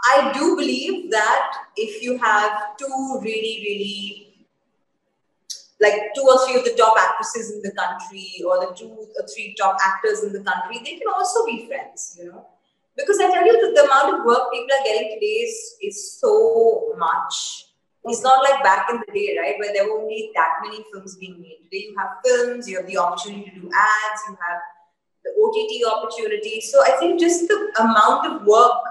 I 0.04 0.32
do 0.32 0.56
believe 0.56 1.10
that 1.10 1.52
if 1.76 2.02
you 2.02 2.18
have 2.18 2.76
two 2.78 3.20
really, 3.22 3.58
really 3.62 4.28
like 5.80 6.14
two 6.14 6.22
or 6.22 6.46
three 6.46 6.56
of 6.58 6.64
the 6.64 6.74
top 6.78 6.96
actresses 6.96 7.52
in 7.52 7.60
the 7.62 7.72
country 7.72 8.40
or 8.46 8.60
the 8.60 8.74
two 8.74 8.88
or 8.88 9.26
three 9.34 9.54
top 9.58 9.76
actors 9.84 10.22
in 10.22 10.32
the 10.32 10.40
country, 10.40 10.80
they 10.84 10.96
can 10.98 11.08
also 11.12 11.44
be 11.44 11.66
friends, 11.66 12.16
you 12.18 12.30
know. 12.30 12.46
Because 12.96 13.18
I 13.20 13.30
tell 13.30 13.46
you 13.46 13.52
that 13.52 13.74
the 13.74 13.84
amount 13.84 14.20
of 14.20 14.26
work 14.26 14.52
people 14.52 14.68
are 14.78 14.84
getting 14.84 15.14
today 15.14 15.48
is, 15.48 15.76
is 15.82 16.18
so 16.18 16.94
much. 16.98 17.66
It's 18.04 18.22
not 18.22 18.42
like 18.42 18.62
back 18.62 18.90
in 18.90 19.00
the 19.06 19.12
day, 19.12 19.38
right, 19.38 19.54
where 19.58 19.72
there 19.72 19.84
were 19.84 20.00
only 20.00 20.30
that 20.34 20.58
many 20.62 20.84
films 20.92 21.16
being 21.16 21.40
made. 21.40 21.58
Today 21.64 21.86
you 21.88 21.94
have 21.96 22.08
films, 22.24 22.68
you 22.68 22.76
have 22.76 22.86
the 22.86 22.98
opportunity 22.98 23.50
to 23.50 23.60
do 23.60 23.70
ads, 23.72 24.22
you 24.28 24.36
have 24.42 24.60
the 25.24 25.30
OTT 25.38 25.72
opportunity. 25.88 26.60
So 26.60 26.82
I 26.82 26.96
think 26.98 27.20
just 27.20 27.46
the 27.48 27.72
amount 27.78 28.26
of 28.26 28.46
work 28.46 28.82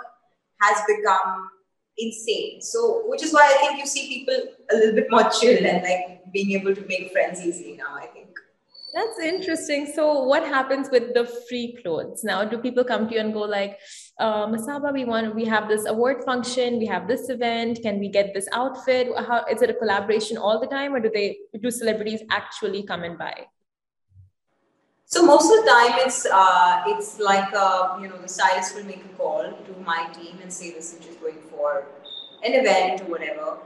has 0.62 0.82
become 0.88 1.50
insane. 1.98 2.62
So, 2.62 3.04
which 3.08 3.24
is 3.24 3.34
why 3.34 3.54
I 3.54 3.58
think 3.60 3.80
you 3.80 3.86
see 3.86 4.08
people 4.08 4.36
a 4.72 4.76
little 4.76 4.96
bit 4.96 5.08
more 5.12 5.30
chill 5.30 5.66
and 5.66 5.84
like 5.84 6.32
being 6.32 6.52
able 6.60 6.74
to 6.74 6.86
make 6.88 7.12
friends 7.12 7.42
easily 7.42 7.78
now, 7.78 7.96
I 7.96 8.08
think. 8.08 8.21
That's 8.94 9.20
interesting. 9.20 9.90
So, 9.96 10.24
what 10.24 10.44
happens 10.44 10.90
with 10.92 11.14
the 11.14 11.26
free 11.48 11.78
clothes 11.82 12.26
now? 12.26 12.44
Do 12.44 12.58
people 12.58 12.84
come 12.84 13.08
to 13.08 13.14
you 13.14 13.22
and 13.22 13.34
go 13.34 13.40
like, 13.40 13.80
uh, 14.20 14.48
Masaba, 14.48 14.92
we 14.92 15.06
want, 15.06 15.34
we 15.34 15.46
have 15.46 15.70
this 15.70 15.86
award 15.86 16.26
function, 16.26 16.78
we 16.78 16.86
have 16.88 17.08
this 17.08 17.30
event. 17.30 17.80
Can 17.82 18.00
we 18.00 18.10
get 18.10 18.34
this 18.34 18.50
outfit? 18.52 19.08
How 19.18 19.46
is 19.50 19.62
it 19.62 19.70
a 19.70 19.74
collaboration 19.74 20.38
all 20.38 20.60
the 20.60 20.68
time, 20.68 20.94
or 20.94 21.00
do 21.00 21.10
they 21.14 21.38
do 21.62 21.72
celebrities 21.72 22.22
actually 22.32 22.84
come 22.84 23.04
and 23.04 23.18
buy? 23.18 23.46
So 25.06 25.24
most 25.24 25.46
of 25.46 25.64
the 25.64 25.72
time, 25.72 26.00
it's 26.06 26.26
uh, 26.26 26.84
it's 26.88 27.18
like 27.20 27.54
uh, 27.54 27.98
you 28.02 28.10
know 28.10 28.18
the 28.22 28.28
stylist 28.28 28.76
will 28.76 28.86
make 28.86 29.06
a 29.06 29.16
call 29.16 29.44
to 29.44 29.74
my 29.86 30.08
team 30.14 30.40
and 30.42 30.52
say 30.52 30.66
is 30.66 30.98
just 31.02 31.22
going 31.22 31.40
for 31.50 31.86
an 32.44 32.54
event 32.54 33.02
or 33.02 33.12
whatever 33.12 33.58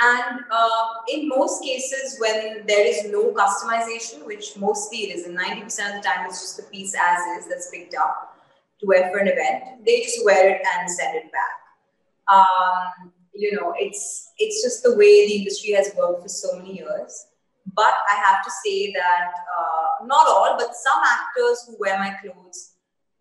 and 0.00 0.40
uh, 0.50 0.88
in 1.12 1.28
most 1.28 1.62
cases, 1.62 2.18
when 2.18 2.66
there 2.66 2.86
is 2.86 3.10
no 3.10 3.32
customization, 3.32 4.26
which 4.26 4.56
mostly 4.56 5.04
it 5.04 5.16
is, 5.16 5.26
and 5.26 5.38
90% 5.38 5.64
of 5.64 6.02
the 6.02 6.08
time 6.08 6.26
it's 6.26 6.40
just 6.40 6.56
the 6.56 6.64
piece 6.64 6.94
as 6.94 7.20
is 7.38 7.48
that's 7.48 7.70
picked 7.70 7.94
up 7.94 8.36
to 8.80 8.86
wear 8.86 9.10
for 9.10 9.18
an 9.18 9.28
event, 9.28 9.84
they 9.84 10.00
just 10.00 10.24
wear 10.24 10.50
it 10.50 10.62
and 10.78 10.90
send 10.90 11.16
it 11.16 11.30
back. 11.32 12.34
Um, 12.34 13.12
you 13.34 13.52
know, 13.52 13.74
it's 13.76 14.32
it's 14.38 14.62
just 14.62 14.82
the 14.82 14.96
way 14.96 15.26
the 15.26 15.34
industry 15.36 15.72
has 15.72 15.92
worked 15.96 16.22
for 16.22 16.28
so 16.28 16.56
many 16.56 16.78
years. 16.78 17.26
But 17.74 17.94
I 18.12 18.16
have 18.16 18.44
to 18.44 18.50
say 18.64 18.92
that 18.92 19.30
uh, 19.58 20.04
not 20.06 20.26
all, 20.26 20.56
but 20.58 20.74
some 20.74 21.00
actors 21.04 21.64
who 21.66 21.76
wear 21.78 21.98
my 21.98 22.14
clothes, 22.20 22.72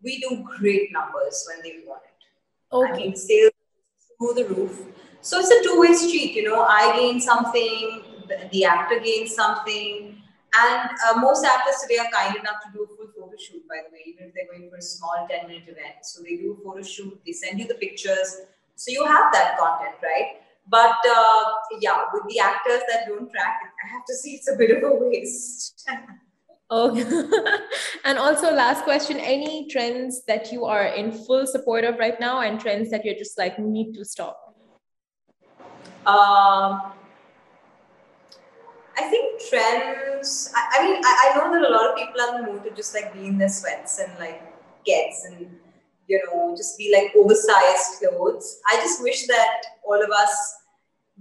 we 0.04 0.20
do 0.20 0.44
great 0.58 0.92
numbers 0.92 1.48
when 1.48 1.62
they 1.64 1.84
want 1.86 2.02
it. 2.04 2.76
Okay. 2.76 2.92
I 2.92 2.98
mean, 2.98 3.16
sales 3.16 3.52
through 4.18 4.34
the 4.34 4.46
roof 4.46 4.82
so 5.22 5.40
it's 5.40 5.52
a 5.52 5.64
two-way 5.64 5.94
street, 5.94 6.34
you 6.34 6.44
know. 6.44 6.62
I 6.62 6.96
gain 6.98 7.22
something, 7.22 8.04
the, 8.52 8.66
actor 8.66 9.00
gains 9.00 9.36
something, 9.36 10.18
and 10.60 10.90
uh, 11.08 11.20
most 11.20 11.46
actors 11.46 11.76
today 11.82 12.00
are 12.00 12.12
kind 12.12 12.36
enough 12.36 12.62
to 12.66 12.72
do 12.74 12.84
a 12.84 12.88
full 12.88 13.08
photo 13.16 13.36
shoot. 13.38 13.62
By 13.70 13.82
the 13.86 13.94
way, 13.94 14.02
even 14.08 14.28
if 14.28 14.34
they're 14.34 14.48
going 14.52 14.70
for 14.70 14.78
a 14.78 14.82
small 14.82 15.28
ten-minute 15.30 15.64
event, 15.64 16.04
so 16.04 16.24
they 16.24 16.38
do 16.38 16.58
a 16.60 16.64
photo 16.64 16.82
shoot. 16.82 17.22
They 17.26 17.34
send 17.34 17.60
you 17.60 17.68
the 17.68 17.76
pictures, 17.76 18.42
so 18.76 18.92
you 18.92 19.06
have 19.06 19.32
that 19.34 19.58
content, 19.58 19.96
right? 20.02 20.42
But 20.68 20.98
uh, 21.08 21.44
yeah, 21.80 22.02
with 22.14 22.24
the 22.28 22.40
actors 22.40 22.82
that 22.90 23.08
don't 23.08 23.32
track 23.32 23.60
it, 23.64 23.72
I 23.86 23.92
have 23.94 24.06
to 24.06 24.16
say 24.22 24.32
it's 24.32 24.50
a 24.50 24.56
bit 24.56 24.72
of 24.72 24.84
a 24.84 24.96
waste. 24.96 25.88
Oh, 26.74 26.96
and 28.06 28.18
also 28.18 28.52
last 28.52 28.86
question: 28.86 29.18
Any 29.18 29.68
trends 29.68 30.24
that 30.26 30.52
you 30.52 30.66
are 30.66 30.86
in 30.86 31.12
full 31.12 31.46
support 31.46 31.84
of 31.84 32.00
right 32.00 32.20
now, 32.20 32.42
and 32.42 32.60
trends 32.60 32.90
that 32.90 33.06
you're 33.06 33.16
just 33.16 33.38
like 33.38 33.60
need 33.60 33.94
to 33.94 34.06
stop? 34.06 34.51
Um, 36.06 36.94
I 38.98 39.04
think 39.10 39.42
trends. 39.50 40.52
I, 40.56 40.80
I 40.80 40.84
mean, 40.84 41.02
I, 41.04 41.32
I, 41.34 41.38
know 41.38 41.52
that 41.54 41.70
a 41.70 41.72
lot 41.72 41.90
of 41.90 41.96
people 41.96 42.22
are 42.22 42.40
in 42.40 42.46
the 42.46 42.52
mood 42.52 42.64
to 42.64 42.72
just 42.72 42.96
like 42.96 43.14
be 43.14 43.28
in 43.28 43.38
their 43.38 43.50
sweats 43.50 44.00
and 44.00 44.12
like 44.20 44.42
gets 44.84 45.26
and 45.26 45.48
you 46.08 46.20
know 46.26 46.56
just 46.58 46.78
be 46.78 46.92
like 46.92 47.16
oversized 47.16 48.00
clothes. 48.00 48.60
I 48.68 48.78
just 48.78 49.02
wish 49.04 49.28
that 49.28 49.62
all 49.88 50.04
of 50.04 50.10
us 50.10 50.56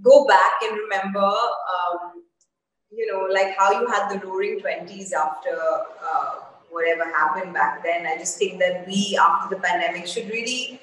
go 0.01 0.25
back 0.25 0.63
and 0.63 0.77
remember, 0.77 1.19
um, 1.19 2.23
you 2.91 3.05
know, 3.11 3.27
like 3.31 3.55
how 3.57 3.79
you 3.79 3.85
had 3.87 4.09
the 4.09 4.25
roaring 4.25 4.59
twenties 4.59 5.13
after 5.13 5.55
uh, 6.03 6.39
whatever 6.71 7.05
happened 7.05 7.53
back 7.53 7.83
then. 7.83 8.07
I 8.07 8.17
just 8.17 8.37
think 8.37 8.59
that 8.59 8.87
we 8.87 9.17
after 9.21 9.55
the 9.55 9.61
pandemic 9.61 10.07
should 10.07 10.29
really 10.29 10.81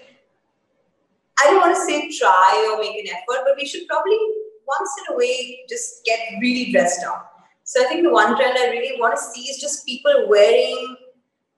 I 1.40 1.50
don't 1.50 1.60
want 1.60 1.74
to 1.74 1.82
say 1.82 2.10
try 2.18 2.70
or 2.70 2.80
make 2.80 2.96
an 2.98 3.08
effort, 3.14 3.44
but 3.44 3.56
we 3.56 3.66
should 3.66 3.86
probably 3.86 4.18
once 4.66 4.90
in 5.00 5.14
a 5.14 5.16
way 5.16 5.60
just 5.68 6.04
get 6.04 6.18
really 6.40 6.70
dressed 6.72 7.04
up. 7.04 7.32
So 7.64 7.84
I 7.84 7.88
think 7.88 8.02
the 8.02 8.12
one 8.12 8.36
trend 8.36 8.56
I 8.58 8.68
really 8.68 8.98
want 9.00 9.16
to 9.16 9.22
see 9.22 9.42
is 9.42 9.60
just 9.60 9.84
people 9.86 10.26
wearing 10.28 10.96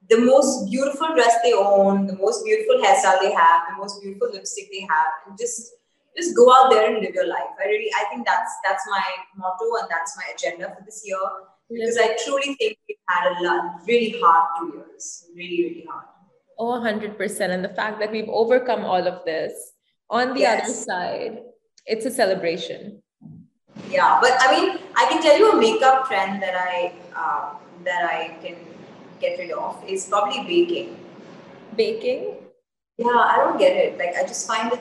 the 0.08 0.18
most 0.18 0.68
beautiful 0.68 1.14
dress 1.14 1.36
they 1.42 1.52
own, 1.52 2.06
the 2.06 2.16
most 2.16 2.44
beautiful 2.44 2.76
hairstyle 2.82 3.20
they 3.20 3.32
have, 3.32 3.62
the 3.70 3.76
most 3.78 4.02
beautiful 4.02 4.28
lipstick 4.32 4.68
they 4.72 4.80
have, 4.80 5.06
and 5.26 5.38
just 5.38 5.72
just 6.16 6.36
go 6.36 6.52
out 6.52 6.70
there 6.70 6.90
and 6.90 7.02
live 7.02 7.14
your 7.14 7.28
life. 7.28 7.54
I 7.62 7.68
really, 7.68 7.90
I 7.96 8.04
think 8.10 8.26
that's 8.26 8.52
that's 8.66 8.82
my 8.90 9.02
motto 9.36 9.66
and 9.80 9.88
that's 9.88 10.16
my 10.16 10.24
agenda 10.34 10.74
for 10.76 10.84
this 10.84 11.02
year 11.04 11.18
because 11.70 11.96
I 11.96 12.16
truly 12.24 12.54
think 12.54 12.76
we've 12.88 12.96
had 13.08 13.30
a 13.30 13.42
lot, 13.42 13.80
really 13.86 14.20
hard 14.20 14.48
two 14.58 14.76
years, 14.76 15.26
really, 15.34 15.62
really 15.62 15.86
hard. 15.88 16.06
Oh, 16.60 16.76
100%. 16.76 17.16
And 17.48 17.64
the 17.64 17.70
fact 17.70 17.98
that 18.00 18.12
we've 18.12 18.28
overcome 18.28 18.84
all 18.84 19.06
of 19.08 19.24
this 19.24 19.72
on 20.10 20.34
the 20.34 20.40
yes. 20.40 20.64
other 20.64 20.74
side, 20.74 21.38
it's 21.86 22.04
a 22.04 22.10
celebration. 22.10 23.02
Yeah, 23.88 24.18
but 24.20 24.36
I 24.38 24.52
mean, 24.52 24.78
I 24.94 25.06
can 25.08 25.22
tell 25.22 25.38
you 25.38 25.52
a 25.52 25.56
makeup 25.56 26.06
trend 26.06 26.42
that 26.42 26.54
I 26.54 26.92
uh, 27.16 27.54
that 27.84 28.04
I 28.04 28.36
can 28.42 28.56
get 29.20 29.38
rid 29.38 29.52
of 29.52 29.82
is 29.88 30.04
probably 30.04 30.44
baking. 30.44 31.00
Baking? 31.76 32.36
Yeah, 32.98 33.08
I 33.08 33.36
don't 33.36 33.58
get 33.58 33.74
it. 33.74 33.96
Like, 33.96 34.14
I 34.20 34.26
just 34.28 34.46
find 34.46 34.70
it. 34.70 34.80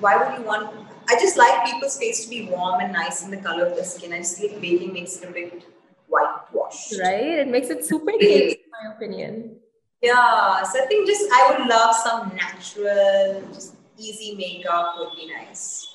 Why 0.00 0.16
would 0.16 0.38
you 0.38 0.44
want? 0.46 0.72
I 1.06 1.20
just 1.20 1.36
like 1.36 1.66
people's 1.66 1.98
face 1.98 2.24
to 2.24 2.30
be 2.30 2.48
warm 2.48 2.80
and 2.80 2.94
nice 2.94 3.22
in 3.22 3.30
the 3.30 3.36
color 3.36 3.66
of 3.66 3.76
the 3.76 3.84
skin. 3.84 4.14
I 4.14 4.18
just 4.18 4.38
think 4.38 4.58
baking 4.58 4.94
makes 4.94 5.18
it 5.18 5.28
a 5.28 5.32
bit 5.32 5.64
whitewashed. 6.08 6.94
Right? 6.98 7.44
It 7.44 7.48
makes 7.48 7.68
it 7.68 7.84
super 7.84 8.12
cake, 8.12 8.64
in 8.64 8.70
my 8.72 8.94
opinion. 8.94 9.60
Yeah, 10.02 10.62
so 10.62 10.82
I 10.82 10.86
think 10.86 11.06
just 11.06 11.30
I 11.32 11.50
would 11.50 11.66
love 11.68 11.94
some 11.94 12.36
natural, 12.36 13.42
just 13.52 13.76
easy 13.98 14.34
makeup 14.36 14.96
would 14.98 15.16
be 15.16 15.32
nice. 15.32 15.86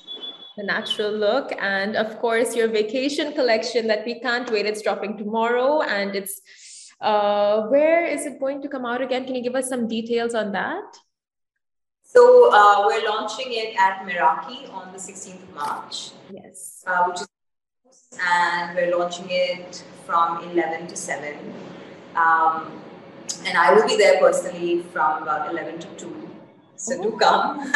The 0.56 0.64
natural 0.64 1.12
look, 1.12 1.52
and 1.60 1.96
of 1.96 2.18
course, 2.18 2.56
your 2.56 2.68
vacation 2.68 3.32
collection 3.34 3.86
that 3.86 4.04
we 4.04 4.20
can't 4.20 4.50
wait. 4.50 4.66
It's 4.66 4.82
dropping 4.82 5.16
tomorrow, 5.16 5.82
and 5.82 6.16
it's 6.16 6.40
uh, 7.00 7.62
where 7.68 8.04
is 8.04 8.26
it 8.26 8.40
going 8.40 8.60
to 8.62 8.68
come 8.68 8.84
out 8.84 9.00
again? 9.00 9.24
Can 9.24 9.34
you 9.36 9.42
give 9.42 9.54
us 9.54 9.68
some 9.68 9.86
details 9.86 10.34
on 10.34 10.52
that? 10.52 10.96
So 12.02 12.50
uh, 12.52 12.84
we're 12.86 13.08
launching 13.08 13.46
it 13.50 13.76
at 13.78 14.00
Meraki 14.04 14.68
on 14.74 14.92
the 14.92 14.98
16th 14.98 15.42
of 15.42 15.54
March. 15.54 16.10
Yes. 16.28 16.82
Uh, 16.84 17.04
which 17.04 17.20
is 17.20 17.28
and 18.20 18.74
we're 18.74 18.96
launching 18.96 19.26
it 19.28 19.84
from 20.04 20.42
11 20.50 20.88
to 20.88 20.96
7. 20.96 21.54
Um, 22.16 22.82
and 23.44 23.56
I 23.56 23.72
will 23.72 23.86
be 23.86 23.96
there 23.96 24.18
personally 24.18 24.82
from 24.92 25.22
about 25.22 25.50
11 25.50 25.80
to 25.80 25.86
2. 25.96 26.30
So 26.76 26.94
oh. 26.98 27.02
do 27.02 27.18
come. 27.18 27.60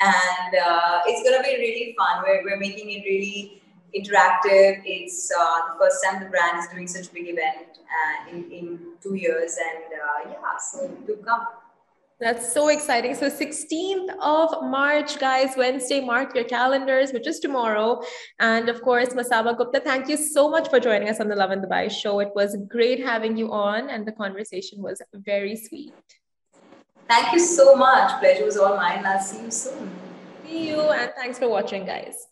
and 0.00 0.52
uh, 0.54 1.00
it's 1.06 1.22
going 1.22 1.36
to 1.36 1.42
be 1.42 1.56
really 1.56 1.94
fun. 1.98 2.22
We're, 2.24 2.44
we're 2.44 2.58
making 2.58 2.90
it 2.90 3.04
really 3.04 3.62
interactive. 3.94 4.82
It's 4.84 5.30
uh, 5.36 5.72
the 5.72 5.78
first 5.78 6.04
time 6.04 6.22
the 6.22 6.28
brand 6.28 6.58
is 6.58 6.68
doing 6.68 6.86
such 6.86 7.08
a 7.08 7.12
big 7.12 7.28
event 7.28 7.78
uh, 7.78 8.30
in, 8.30 8.50
in 8.50 8.78
two 9.02 9.14
years. 9.14 9.56
And 9.56 9.94
uh, 9.94 10.30
yeah, 10.30 10.58
so 10.58 10.88
do 11.06 11.16
come. 11.24 11.46
That's 12.18 12.50
so 12.54 12.68
exciting. 12.68 13.14
So 13.14 13.28
16th 13.28 14.08
of 14.22 14.70
March, 14.70 15.18
guys, 15.18 15.50
Wednesday, 15.54 16.00
mark 16.00 16.34
your 16.34 16.44
calendars, 16.44 17.12
which 17.12 17.26
is 17.26 17.40
tomorrow. 17.40 18.00
And 18.40 18.70
of 18.70 18.80
course, 18.80 19.10
Masaba 19.10 19.56
Gupta, 19.56 19.80
thank 19.80 20.08
you 20.08 20.16
so 20.16 20.48
much 20.48 20.68
for 20.68 20.80
joining 20.80 21.10
us 21.10 21.20
on 21.20 21.28
the 21.28 21.36
Lovin 21.36 21.60
Dubai 21.60 21.90
show. 21.90 22.20
It 22.20 22.30
was 22.34 22.56
great 22.68 23.04
having 23.04 23.36
you 23.36 23.52
on 23.52 23.90
and 23.90 24.06
the 24.06 24.12
conversation 24.12 24.80
was 24.80 25.02
very 25.12 25.56
sweet. 25.56 25.92
Thank 27.06 27.34
you 27.34 27.38
so 27.38 27.76
much. 27.76 28.18
Pleasure 28.18 28.46
was 28.46 28.56
all 28.56 28.76
mine. 28.76 29.04
I'll 29.04 29.20
see 29.20 29.44
you 29.44 29.50
soon. 29.50 29.90
See 30.46 30.68
you 30.70 30.80
and 30.80 31.12
thanks 31.16 31.38
for 31.38 31.50
watching, 31.50 31.84
guys. 31.84 32.28